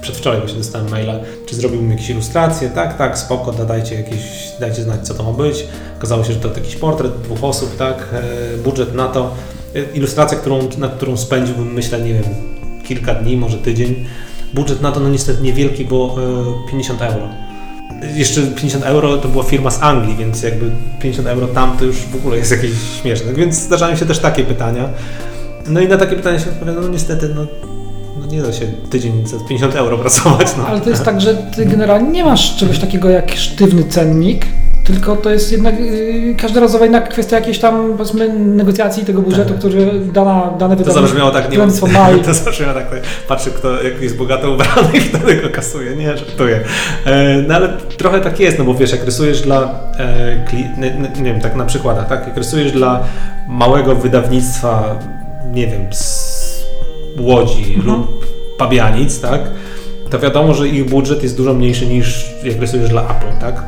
przedwczoraj 0.00 0.38
właśnie 0.40 0.58
dostałem 0.58 0.90
maila, 0.90 1.14
czy 1.46 1.56
zrobiłbym 1.56 1.90
jakieś 1.90 2.10
ilustracje, 2.10 2.70
tak, 2.70 2.98
tak, 2.98 3.18
spoko, 3.18 3.52
da- 3.52 3.64
dajcie 3.64 3.94
jakieś, 3.94 4.22
dajcie 4.60 4.82
znać, 4.82 5.06
co 5.06 5.14
to 5.14 5.22
ma 5.22 5.32
być. 5.32 5.64
Okazało 5.98 6.24
się, 6.24 6.32
że 6.32 6.38
to 6.40 6.48
jakiś 6.48 6.76
portret 6.76 7.12
dwóch 7.22 7.44
osób, 7.44 7.76
tak, 7.76 8.08
e, 8.12 8.22
budżet 8.58 8.94
na 8.94 9.08
to. 9.08 9.34
E, 9.74 9.82
Ilustracja, 9.94 10.38
którą, 10.38 10.68
na 10.78 10.88
którą 10.88 11.16
spędziłbym, 11.16 11.72
myślę, 11.72 12.00
nie 12.00 12.14
wiem, 12.14 12.24
kilka 12.88 13.14
dni, 13.14 13.36
może 13.36 13.58
tydzień. 13.58 14.04
Budżet 14.54 14.80
na 14.82 14.92
to, 14.92 15.00
no 15.00 15.08
niestety 15.08 15.42
niewielki, 15.42 15.84
bo 15.84 16.16
e, 16.66 16.70
50 16.70 17.02
euro. 17.02 17.28
Jeszcze 18.14 18.42
50 18.42 18.84
euro 18.84 19.16
to 19.18 19.28
była 19.28 19.44
firma 19.44 19.70
z 19.70 19.82
Anglii, 19.82 20.16
więc 20.16 20.42
jakby 20.42 20.70
50 21.00 21.28
euro 21.28 21.46
tam 21.46 21.76
to 21.78 21.84
już 21.84 21.96
w 21.96 22.16
ogóle 22.16 22.36
jest 22.36 22.50
jakieś 22.50 22.70
śmieszne. 23.02 23.32
Więc 23.34 23.54
zdarzają 23.56 23.96
się 23.96 24.06
też 24.06 24.18
takie 24.18 24.44
pytania. 24.44 24.88
No 25.66 25.80
i 25.80 25.88
na 25.88 25.96
takie 25.96 26.16
pytania 26.16 26.38
się 26.38 26.50
odpowiada, 26.50 26.80
no 26.80 26.88
niestety, 26.88 27.28
no, 27.34 27.46
no 28.20 28.26
nie 28.26 28.42
da 28.42 28.52
się 28.52 28.66
tydzień 28.90 29.26
za 29.26 29.36
50 29.38 29.74
euro 29.74 29.98
pracować. 29.98 30.46
No. 30.58 30.66
Ale 30.66 30.80
to 30.80 30.90
jest 30.90 31.04
tak, 31.04 31.20
że 31.20 31.34
ty 31.34 31.66
generalnie 31.66 32.10
nie 32.10 32.24
masz 32.24 32.56
czegoś 32.56 32.78
takiego 32.78 33.10
jak 33.10 33.32
sztywny 33.34 33.84
cennik, 33.84 34.46
tylko 34.84 35.16
to 35.16 35.30
jest 35.30 35.52
jednak 35.52 35.80
yy, 35.80 36.34
każdorazowa 36.34 36.84
jednak 36.84 37.08
kwestia 37.08 37.36
jakiejś 37.36 37.58
tam 37.58 37.92
powiedzmy 37.96 38.28
negocjacji 38.38 39.04
tego 39.04 39.22
budżetu, 39.22 39.48
Tak. 39.48 39.58
który 39.58 40.00
dana, 40.12 40.50
dane 40.58 40.76
To 40.76 40.84
wydawnictwo 40.84 40.92
zabrzmiało 40.92 41.30
tak, 41.30 41.50
nie 41.50 41.56
i 42.16 42.20
To 42.26 42.34
zabrzmiało 42.34 42.74
tak, 42.74 42.86
patrzy 43.28 43.50
kto 43.50 43.82
jak 43.82 44.02
jest 44.02 44.16
bogato 44.16 44.50
ubrany 44.52 44.92
i 44.98 45.00
wtedy 45.00 45.36
go 45.36 45.50
kasuje. 45.50 45.96
Nie, 45.96 46.16
żartuję. 46.16 46.60
E, 47.06 47.42
no 47.48 47.54
ale 47.54 47.68
trochę 47.98 48.20
tak 48.20 48.40
jest, 48.40 48.58
no 48.58 48.64
bo 48.64 48.74
wiesz, 48.74 48.92
jak 48.92 49.04
rysujesz 49.04 49.42
dla, 49.42 49.80
e, 49.98 50.36
nie, 50.78 51.08
nie 51.16 51.32
wiem, 51.32 51.40
tak 51.40 51.56
na 51.56 51.64
przykładach, 51.64 52.08
tak? 52.08 52.26
Jak 52.26 52.36
rysujesz 52.36 52.72
dla 52.72 53.04
małego 53.48 53.94
wydawnictwa, 53.94 54.98
nie 55.52 55.66
wiem, 55.66 55.94
z 55.94 56.32
Łodzi 57.20 57.74
Mhm. 57.76 57.86
lub 57.86 58.26
Pabianic, 58.58 59.20
tak? 59.20 59.40
To 60.10 60.18
wiadomo, 60.18 60.54
że 60.54 60.68
ich 60.68 60.90
budżet 60.90 61.22
jest 61.22 61.36
dużo 61.36 61.54
mniejszy 61.54 61.86
niż 61.86 62.30
jak 62.44 62.60
rysujesz 62.60 62.88
dla 62.88 63.02
Apple, 63.02 63.38
tak? 63.40 63.62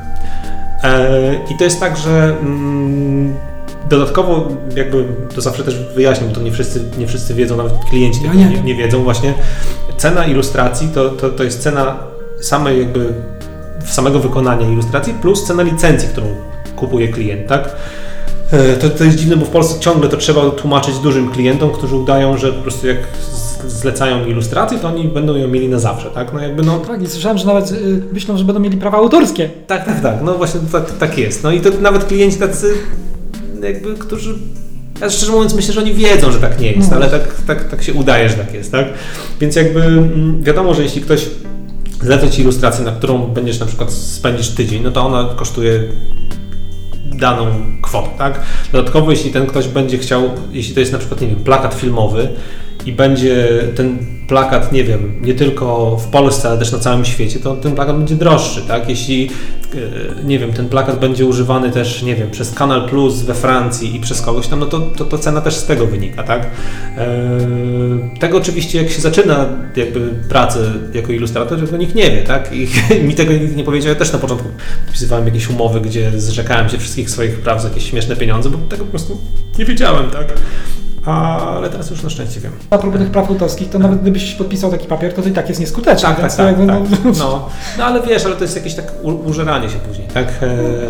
E, 0.85 1.11
I 1.51 1.59
to 1.59 1.65
jest 1.65 1.81
tak, 1.81 1.97
że 1.97 2.37
mm, 2.41 3.35
dodatkowo 3.91 4.49
jakby 4.77 5.05
to 5.35 5.41
zawsze 5.41 5.65
też 5.65 5.79
wyjaśnię, 5.95 6.27
bo 6.29 6.35
to 6.35 6.41
nie 6.41 6.53
wszyscy, 6.53 6.85
nie 6.99 7.07
wszyscy 7.07 7.35
wiedzą, 7.35 7.57
nawet 7.57 7.73
klienci 7.91 8.21
tego 8.21 8.35
nie. 8.35 8.45
nie, 8.45 8.63
nie 8.63 8.75
wiedzą 8.75 9.03
właśnie. 9.03 9.35
Cena 9.97 10.25
ilustracji 10.27 10.89
to, 10.95 11.09
to, 11.11 11.29
to 11.31 11.45
jest 11.45 11.63
cena 11.63 11.97
samej 12.41 12.79
jakby 12.79 13.15
samego 13.85 14.21
wykonania 14.21 14.69
ilustracji 14.69 15.15
plus 15.15 15.45
cena 15.45 15.63
licencji, 15.63 16.09
którą 16.09 16.27
kupuje 16.77 17.09
klient, 17.09 17.47
tak? 17.47 17.77
E, 18.53 18.77
To, 18.77 18.91
to 18.91 19.05
jest 19.05 19.19
dziwne, 19.19 19.37
bo 19.37 19.45
w 19.47 19.51
Polsce 19.51 19.81
ciągle 19.81 20.09
to 20.09 20.17
trzeba 20.17 20.51
tłumaczyć 20.51 20.99
dużym 20.99 21.31
klientom, 21.31 21.71
którzy 21.71 21.97
udają, 21.97 22.39
że 22.39 22.53
po 22.53 22.63
prostu 22.63 22.87
jak 22.87 22.97
zlecają 23.69 24.27
ilustrację, 24.27 24.79
to 24.79 24.89
oni 24.89 25.05
będą 25.09 25.37
ją 25.37 25.49
mieli 25.49 25.69
na 25.69 25.79
zawsze, 25.79 26.11
tak? 26.11 26.33
No 26.33 26.41
jakby 26.41 26.63
no, 26.63 26.79
tak, 26.79 27.03
i 27.03 27.07
słyszałem, 27.07 27.39
że 27.39 27.47
nawet 27.47 27.71
yy, 27.71 28.03
myślą, 28.13 28.39
że 28.39 28.45
będą 28.45 28.61
mieli 28.61 28.77
prawa 28.77 28.99
autorskie. 28.99 29.51
tak, 29.67 29.85
tak, 29.87 30.01
tak. 30.03 30.15
No 30.23 30.35
właśnie 30.35 30.61
tak, 30.73 30.99
tak 30.99 31.19
jest. 31.19 31.43
No 31.45 31.51
i 31.53 31.61
to 31.61 31.71
nawet 31.81 32.05
klienci 32.05 32.37
tacy, 32.39 32.75
jakby, 33.63 33.95
którzy. 33.95 34.35
Ja 35.01 35.11
szczerze 35.11 35.33
mówiąc 35.33 35.55
myślę, 35.55 35.75
że 35.75 35.81
oni 35.81 35.95
wiedzą, 35.95 36.33
że 36.33 36.39
tak 36.39 36.61
nie 36.61 36.73
jest, 36.73 36.91
No. 36.91 36.97
ale 36.97 37.09
tak, 37.09 37.23
tak, 37.47 37.69
tak 37.69 37.83
się 37.83 37.93
udaje, 37.95 38.29
że 38.29 38.35
tak 38.35 38.55
jest, 38.55 38.73
tak? 38.73 38.87
Więc 39.41 39.57
jakby 39.57 39.81
mm, 39.83 40.43
wiadomo, 40.43 40.75
że 40.75 40.83
jeśli 40.83 41.03
ktoś 41.03 41.27
zleca 42.03 42.29
ci 42.29 42.43
ilustrację, 42.43 42.85
na 42.85 42.93
którą 42.93 43.19
będziesz 43.27 43.61
na 43.61 43.67
przykład 43.67 43.93
spędzisz 43.93 44.49
tydzień, 44.49 44.83
no 44.83 44.91
to 44.91 45.07
ona 45.07 45.29
kosztuje 45.37 45.81
daną 47.17 47.47
kwotę, 47.83 48.09
tak? 48.19 48.41
Dodatkowo, 48.73 49.11
jeśli 49.11 49.31
ten 49.31 49.47
ktoś 49.47 49.69
będzie 49.69 49.99
chciał, 49.99 50.31
jeśli 50.53 50.75
to 50.75 50.81
jest 50.81 50.93
na 50.93 50.99
przykład, 50.99 51.21
nie 51.21 51.27
wiem, 51.27 51.45
plakat 51.45 51.75
filmowy 51.75 52.29
i 52.87 52.93
będzie 52.93 53.49
ten 53.77 53.99
plakat, 54.29 54.73
nie 54.73 54.85
wiem, 54.85 55.13
nie 55.23 55.35
tylko 55.35 55.97
w 55.97 56.07
Polsce, 56.07 56.49
ale 56.49 56.59
też 56.59 56.73
na 56.73 56.79
całym 56.79 57.05
świecie, 57.05 57.41
to 57.41 57.57
ten 57.57 57.75
plakat 57.75 57.97
będzie 57.99 58.15
droższy, 58.15 58.63
tak? 58.63 58.89
Jeśli, 58.89 59.31
e, 59.75 60.25
nie 60.25 60.39
wiem, 60.39 60.53
ten 60.53 60.69
plakat 60.69 61.01
będzie 61.01 61.27
używany 61.27 61.71
też, 61.71 62.03
nie 62.03 62.15
wiem, 62.17 62.31
przez 62.31 62.55
Kanal 62.55 62.89
Plus 62.89 63.23
we 63.23 63.35
Francji 63.35 63.97
i 63.97 64.01
przez 64.01 64.21
kogoś 64.21 64.49
tam, 64.49 64.59
no 64.59 64.67
to, 64.67 64.81
to, 64.81 65.05
to 65.05 65.19
cena 65.19 65.41
też 65.41 65.55
z 65.55 65.67
tego 65.67 65.87
wynika, 65.87 66.23
tak? 66.23 66.47
E, 66.97 67.29
Tego 68.21 68.39
oczywiście, 68.39 68.83
jak 68.83 68.91
się 68.91 69.01
zaczyna 69.01 69.47
jakby 69.77 70.01
pracę 70.29 70.73
jako 70.95 71.13
ilustrator, 71.13 71.61
tego 71.61 71.77
nikt 71.77 71.95
nie 71.95 72.11
wie, 72.11 72.23
tak? 72.23 72.51
I 72.53 72.69
mi 73.09 73.15
tego 73.15 73.33
nikt 73.33 73.57
nie 73.57 73.65
powiedział. 73.65 73.89
Ja 73.89 73.95
też 73.95 74.13
na 74.13 74.19
początku 74.19 74.49
podpisywałem 74.85 75.27
jakieś 75.27 75.51
umowy, 75.51 75.81
gdzie 75.81 76.21
zrzekałem 76.21 76.69
się 76.69 76.79
wszystkich 76.79 77.11
swoich 77.11 77.41
praw 77.41 77.63
za 77.63 77.69
jakieś 77.69 77.91
śmieszne 77.91 78.17
pieniądze, 78.17 78.51
bo 78.51 78.59
tego 78.59 78.85
po 78.85 78.91
prostu 78.91 79.21
nie 79.59 79.65
wiedziałem, 79.65 80.11
tak? 80.11 80.33
Ale 81.07 81.71
teraz 81.71 81.91
już 81.91 82.03
na 82.03 82.11
szczęście 82.11 82.41
wiem. 82.41 82.53
A 82.71 82.79
propos 82.79 83.01
tych 83.01 83.11
praw 83.11 83.29
autorskich, 83.29 83.71
to 83.71 83.79
nawet 83.79 84.01
gdybyś 84.01 84.35
podpisał 84.35 84.71
taki 84.71 84.87
papier, 84.87 85.15
to 85.15 85.23
i 85.23 85.33
tak 85.33 85.49
jest 85.49 85.61
nieskuteczny. 85.61 86.09
Tak, 86.09 86.21
tak, 86.21 86.37
tak, 86.37 86.47
jakby, 86.47 86.67
tak. 86.67 87.05
no, 87.05 87.13
No, 87.19 87.49
no 87.79 87.85
ale 87.85 88.03
wiesz, 88.03 88.25
ale 88.25 88.37
to 88.37 88.43
jest 88.43 88.57
jakieś 88.57 88.75
tak 88.75 88.93
użeranie 89.27 89.71
się 89.71 89.79
później, 89.79 90.09
tak, 90.15 90.29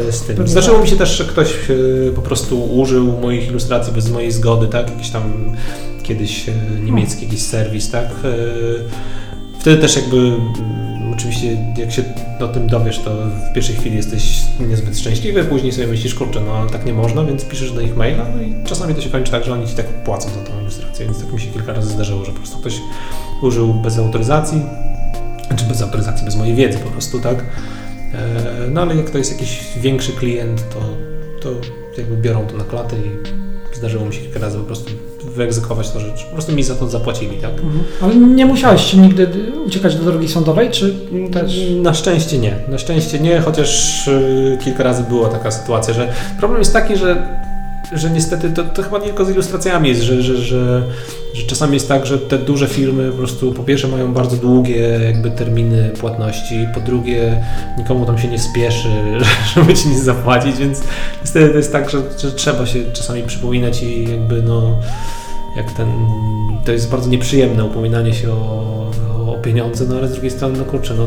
e, 0.08 0.12
z 0.12 0.22
tym. 0.22 0.48
Zdarzyło 0.48 0.76
tak. 0.76 0.84
mi 0.84 0.90
się 0.90 0.96
też, 0.96 1.18
że 1.18 1.24
ktoś 1.24 1.48
e, 1.70 2.12
po 2.14 2.22
prostu 2.22 2.64
użył 2.64 3.12
moich 3.20 3.48
ilustracji 3.48 3.92
bez 3.92 4.10
mojej 4.10 4.32
zgody, 4.32 4.66
tak, 4.66 4.90
jakiś 4.90 5.10
tam 5.10 5.22
kiedyś 6.02 6.48
e, 6.48 6.52
niemiecki 6.84 7.24
jakiś 7.24 7.42
serwis, 7.42 7.90
tak. 7.90 8.08
Wtedy 9.58 9.76
też 9.76 9.96
jakby, 9.96 10.32
oczywiście 11.14 11.56
jak 11.76 11.92
się 11.92 12.02
o 12.40 12.48
tym 12.48 12.66
dowiesz, 12.66 12.98
to 12.98 13.10
w 13.50 13.52
pierwszej 13.52 13.76
chwili 13.76 13.96
jesteś 13.96 14.40
niezbyt 14.68 14.98
szczęśliwy, 14.98 15.44
później 15.44 15.72
sobie 15.72 15.86
myślisz, 15.86 16.14
kurczę, 16.14 16.40
no 16.40 16.52
ale 16.52 16.70
tak 16.70 16.86
nie 16.86 16.92
można, 16.92 17.24
więc 17.24 17.44
piszesz 17.44 17.72
do 17.72 17.82
nich 17.82 17.96
maila, 17.96 18.26
no 18.36 18.42
i 18.42 18.54
czasami 18.64 18.94
to 18.94 19.00
się 19.00 19.10
kończy 19.10 19.32
tak, 19.32 19.44
że 19.44 19.52
oni 19.52 19.68
ci 19.68 19.74
tak 19.74 19.86
płacą 19.86 20.28
za 20.28 20.50
tą 20.50 20.60
ilustrację, 20.60 21.06
więc 21.06 21.20
tak 21.20 21.32
mi 21.32 21.40
się 21.40 21.50
kilka 21.50 21.72
razy 21.72 21.88
zdarzyło, 21.88 22.24
że 22.24 22.32
po 22.32 22.38
prostu 22.38 22.58
ktoś 22.58 22.74
użył 23.42 23.74
bez 23.74 23.98
autoryzacji, 23.98 24.62
czy 25.56 25.64
bez 25.64 25.82
autoryzacji, 25.82 26.24
bez 26.24 26.36
mojej 26.36 26.54
wiedzy 26.54 26.78
po 26.78 26.90
prostu, 26.90 27.20
tak? 27.20 27.44
E, 28.14 28.70
No 28.70 28.80
ale 28.82 28.96
jak 28.96 29.10
to 29.10 29.18
jest 29.18 29.32
jakiś 29.32 29.60
większy 29.76 30.12
klient, 30.12 30.64
to, 30.70 30.80
to 31.42 31.56
jakby 31.98 32.16
biorą 32.16 32.46
to 32.46 32.56
na 32.56 32.64
klatę 32.64 32.96
i 32.96 33.76
zdarzyło 33.76 34.06
mi 34.06 34.14
się 34.14 34.20
kilka 34.20 34.40
razy 34.40 34.58
po 34.58 34.64
prostu 34.64 34.90
wyegzekwować 35.36 35.90
to, 35.90 36.00
że 36.00 36.06
po 36.06 36.32
prostu 36.32 36.52
mi 36.52 36.62
za 36.62 36.74
to 36.74 36.88
zapłacili, 36.88 37.36
tak? 37.36 37.50
Mhm. 37.50 37.84
Ale 38.00 38.16
nie 38.16 38.46
musiałeś 38.46 38.94
nigdy 38.94 39.28
uciekać 39.66 39.96
do 39.96 40.04
drogi 40.04 40.28
sądowej, 40.28 40.70
czy 40.70 40.94
też... 41.32 41.60
Na 41.82 41.94
szczęście 41.94 42.38
nie. 42.38 42.54
Na 42.68 42.78
szczęście 42.78 43.20
nie, 43.20 43.40
chociaż 43.40 44.08
y, 44.08 44.58
kilka 44.64 44.82
razy 44.82 45.04
była 45.08 45.28
taka 45.28 45.50
sytuacja, 45.50 45.94
że 45.94 46.12
problem 46.38 46.60
jest 46.60 46.72
taki, 46.72 46.96
że, 46.96 47.26
że 47.92 48.10
niestety 48.10 48.50
to, 48.50 48.64
to 48.64 48.82
chyba 48.82 48.98
nie 48.98 49.04
tylko 49.04 49.24
z 49.24 49.30
ilustracjami 49.30 49.88
jest, 49.88 50.02
że, 50.02 50.22
że, 50.22 50.36
że, 50.36 50.82
że 51.34 51.46
czasami 51.46 51.74
jest 51.74 51.88
tak, 51.88 52.06
że 52.06 52.18
te 52.18 52.38
duże 52.38 52.68
firmy 52.68 53.10
po 53.10 53.18
prostu 53.18 53.52
po 53.52 53.62
pierwsze 53.62 53.88
mają 53.88 54.14
bardzo 54.14 54.36
długie 54.36 54.76
jakby 55.04 55.30
terminy 55.30 55.90
płatności, 56.00 56.68
po 56.74 56.80
drugie 56.80 57.44
nikomu 57.78 58.06
tam 58.06 58.18
się 58.18 58.28
nie 58.28 58.38
spieszy, 58.38 58.88
żeby 59.54 59.74
ci 59.74 59.88
nic 59.88 59.98
zapłacić, 59.98 60.56
więc 60.56 60.80
niestety 61.20 61.50
to 61.50 61.56
jest 61.56 61.72
tak, 61.72 61.90
że, 61.90 61.98
że 62.18 62.32
trzeba 62.32 62.66
się 62.66 62.78
czasami 62.92 63.22
przypominać 63.22 63.82
i 63.82 64.10
jakby 64.10 64.42
no 64.42 64.78
jak 65.56 65.72
ten, 65.72 65.88
to 66.64 66.72
jest 66.72 66.90
bardzo 66.90 67.10
nieprzyjemne 67.10 67.64
upominanie 67.64 68.14
się 68.14 68.32
o, 68.32 68.90
o 69.26 69.36
pieniądze, 69.42 69.84
no 69.88 69.96
ale 69.96 70.08
z 70.08 70.12
drugiej 70.12 70.30
strony, 70.30 70.58
no 70.58 70.64
kurczę, 70.64 70.94
no, 70.94 71.06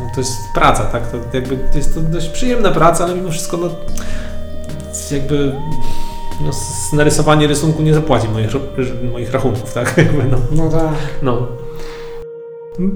no 0.00 0.10
to 0.14 0.20
jest 0.20 0.52
praca, 0.54 0.84
tak, 0.84 1.10
to 1.10 1.16
jakby 1.32 1.58
jest 1.74 1.94
to 1.94 2.00
dość 2.00 2.28
przyjemna 2.28 2.70
praca, 2.70 3.04
ale 3.04 3.14
mimo 3.14 3.30
wszystko, 3.30 3.56
no 3.56 3.70
jakby 5.12 5.52
no, 6.40 6.50
narysowanie 6.92 7.46
rysunku 7.46 7.82
nie 7.82 7.94
zapłaci 7.94 8.28
moich, 8.28 8.50
moich 9.12 9.32
rachunków, 9.32 9.74
tak, 9.74 9.94
jakby 9.96 10.24
no, 10.24 10.38
No 10.50 10.70
tak. 10.70 10.94
no. 11.22 11.46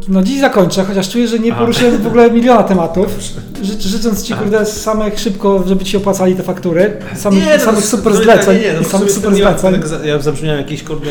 No 0.08 0.22
dziś 0.22 0.40
zakończę, 0.40 0.84
chociaż 0.84 1.08
czuję, 1.08 1.28
że 1.28 1.38
nie 1.38 1.52
poruszyłem 1.52 2.02
w 2.02 2.06
ogóle 2.06 2.30
miliona 2.36 2.62
tematów. 2.62 3.06
Ży, 3.62 3.88
życząc 3.88 4.22
Ci, 4.22 4.32
Aha. 4.32 4.42
kurde, 4.42 4.66
samych 4.66 5.20
szybko, 5.20 5.64
żeby 5.66 5.84
Ci 5.84 5.90
się 5.92 5.98
opłacali 5.98 6.34
te 6.34 6.42
faktury, 6.42 6.96
samych, 7.16 7.44
Nie, 7.44 7.56
no, 7.58 7.64
samych 7.64 7.84
super 7.84 8.12
to- 8.12 8.22
zleceń 8.22 8.56
nie, 8.58 8.62
nie, 8.64 8.72
no, 8.74 8.80
i 8.80 8.84
samych 8.84 9.10
super 9.12 9.34
zleceń. 9.34 9.72
tak 9.74 10.04
Ja 10.04 10.18
zabrzmiałem 10.18 10.60
jakiś 10.60 10.82
kurde 10.82 11.10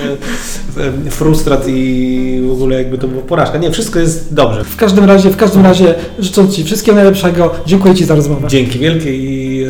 frustrat 1.09 1.63
i 1.67 2.43
w 2.47 2.51
ogóle 2.51 2.75
jakby 2.75 2.97
to 2.97 3.07
była 3.07 3.21
porażka. 3.23 3.57
Nie, 3.57 3.71
wszystko 3.71 3.99
jest 3.99 4.33
dobrze. 4.33 4.63
W 4.63 4.75
każdym 4.75 5.05
razie, 5.05 5.29
w 5.29 5.37
każdym 5.37 5.63
razie 5.63 5.95
życząc 6.19 6.55
Ci 6.55 6.63
wszystkiego 6.63 6.95
najlepszego, 6.95 7.51
dziękuję 7.65 7.95
Ci 7.95 8.05
za 8.05 8.15
rozmowę. 8.15 8.47
Dzięki 8.47 8.79
wielkie 8.79 9.17
i, 9.17 9.63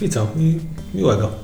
e, 0.00 0.04
i 0.04 0.08
co? 0.08 0.26
I 0.38 0.54
miłego. 0.94 1.41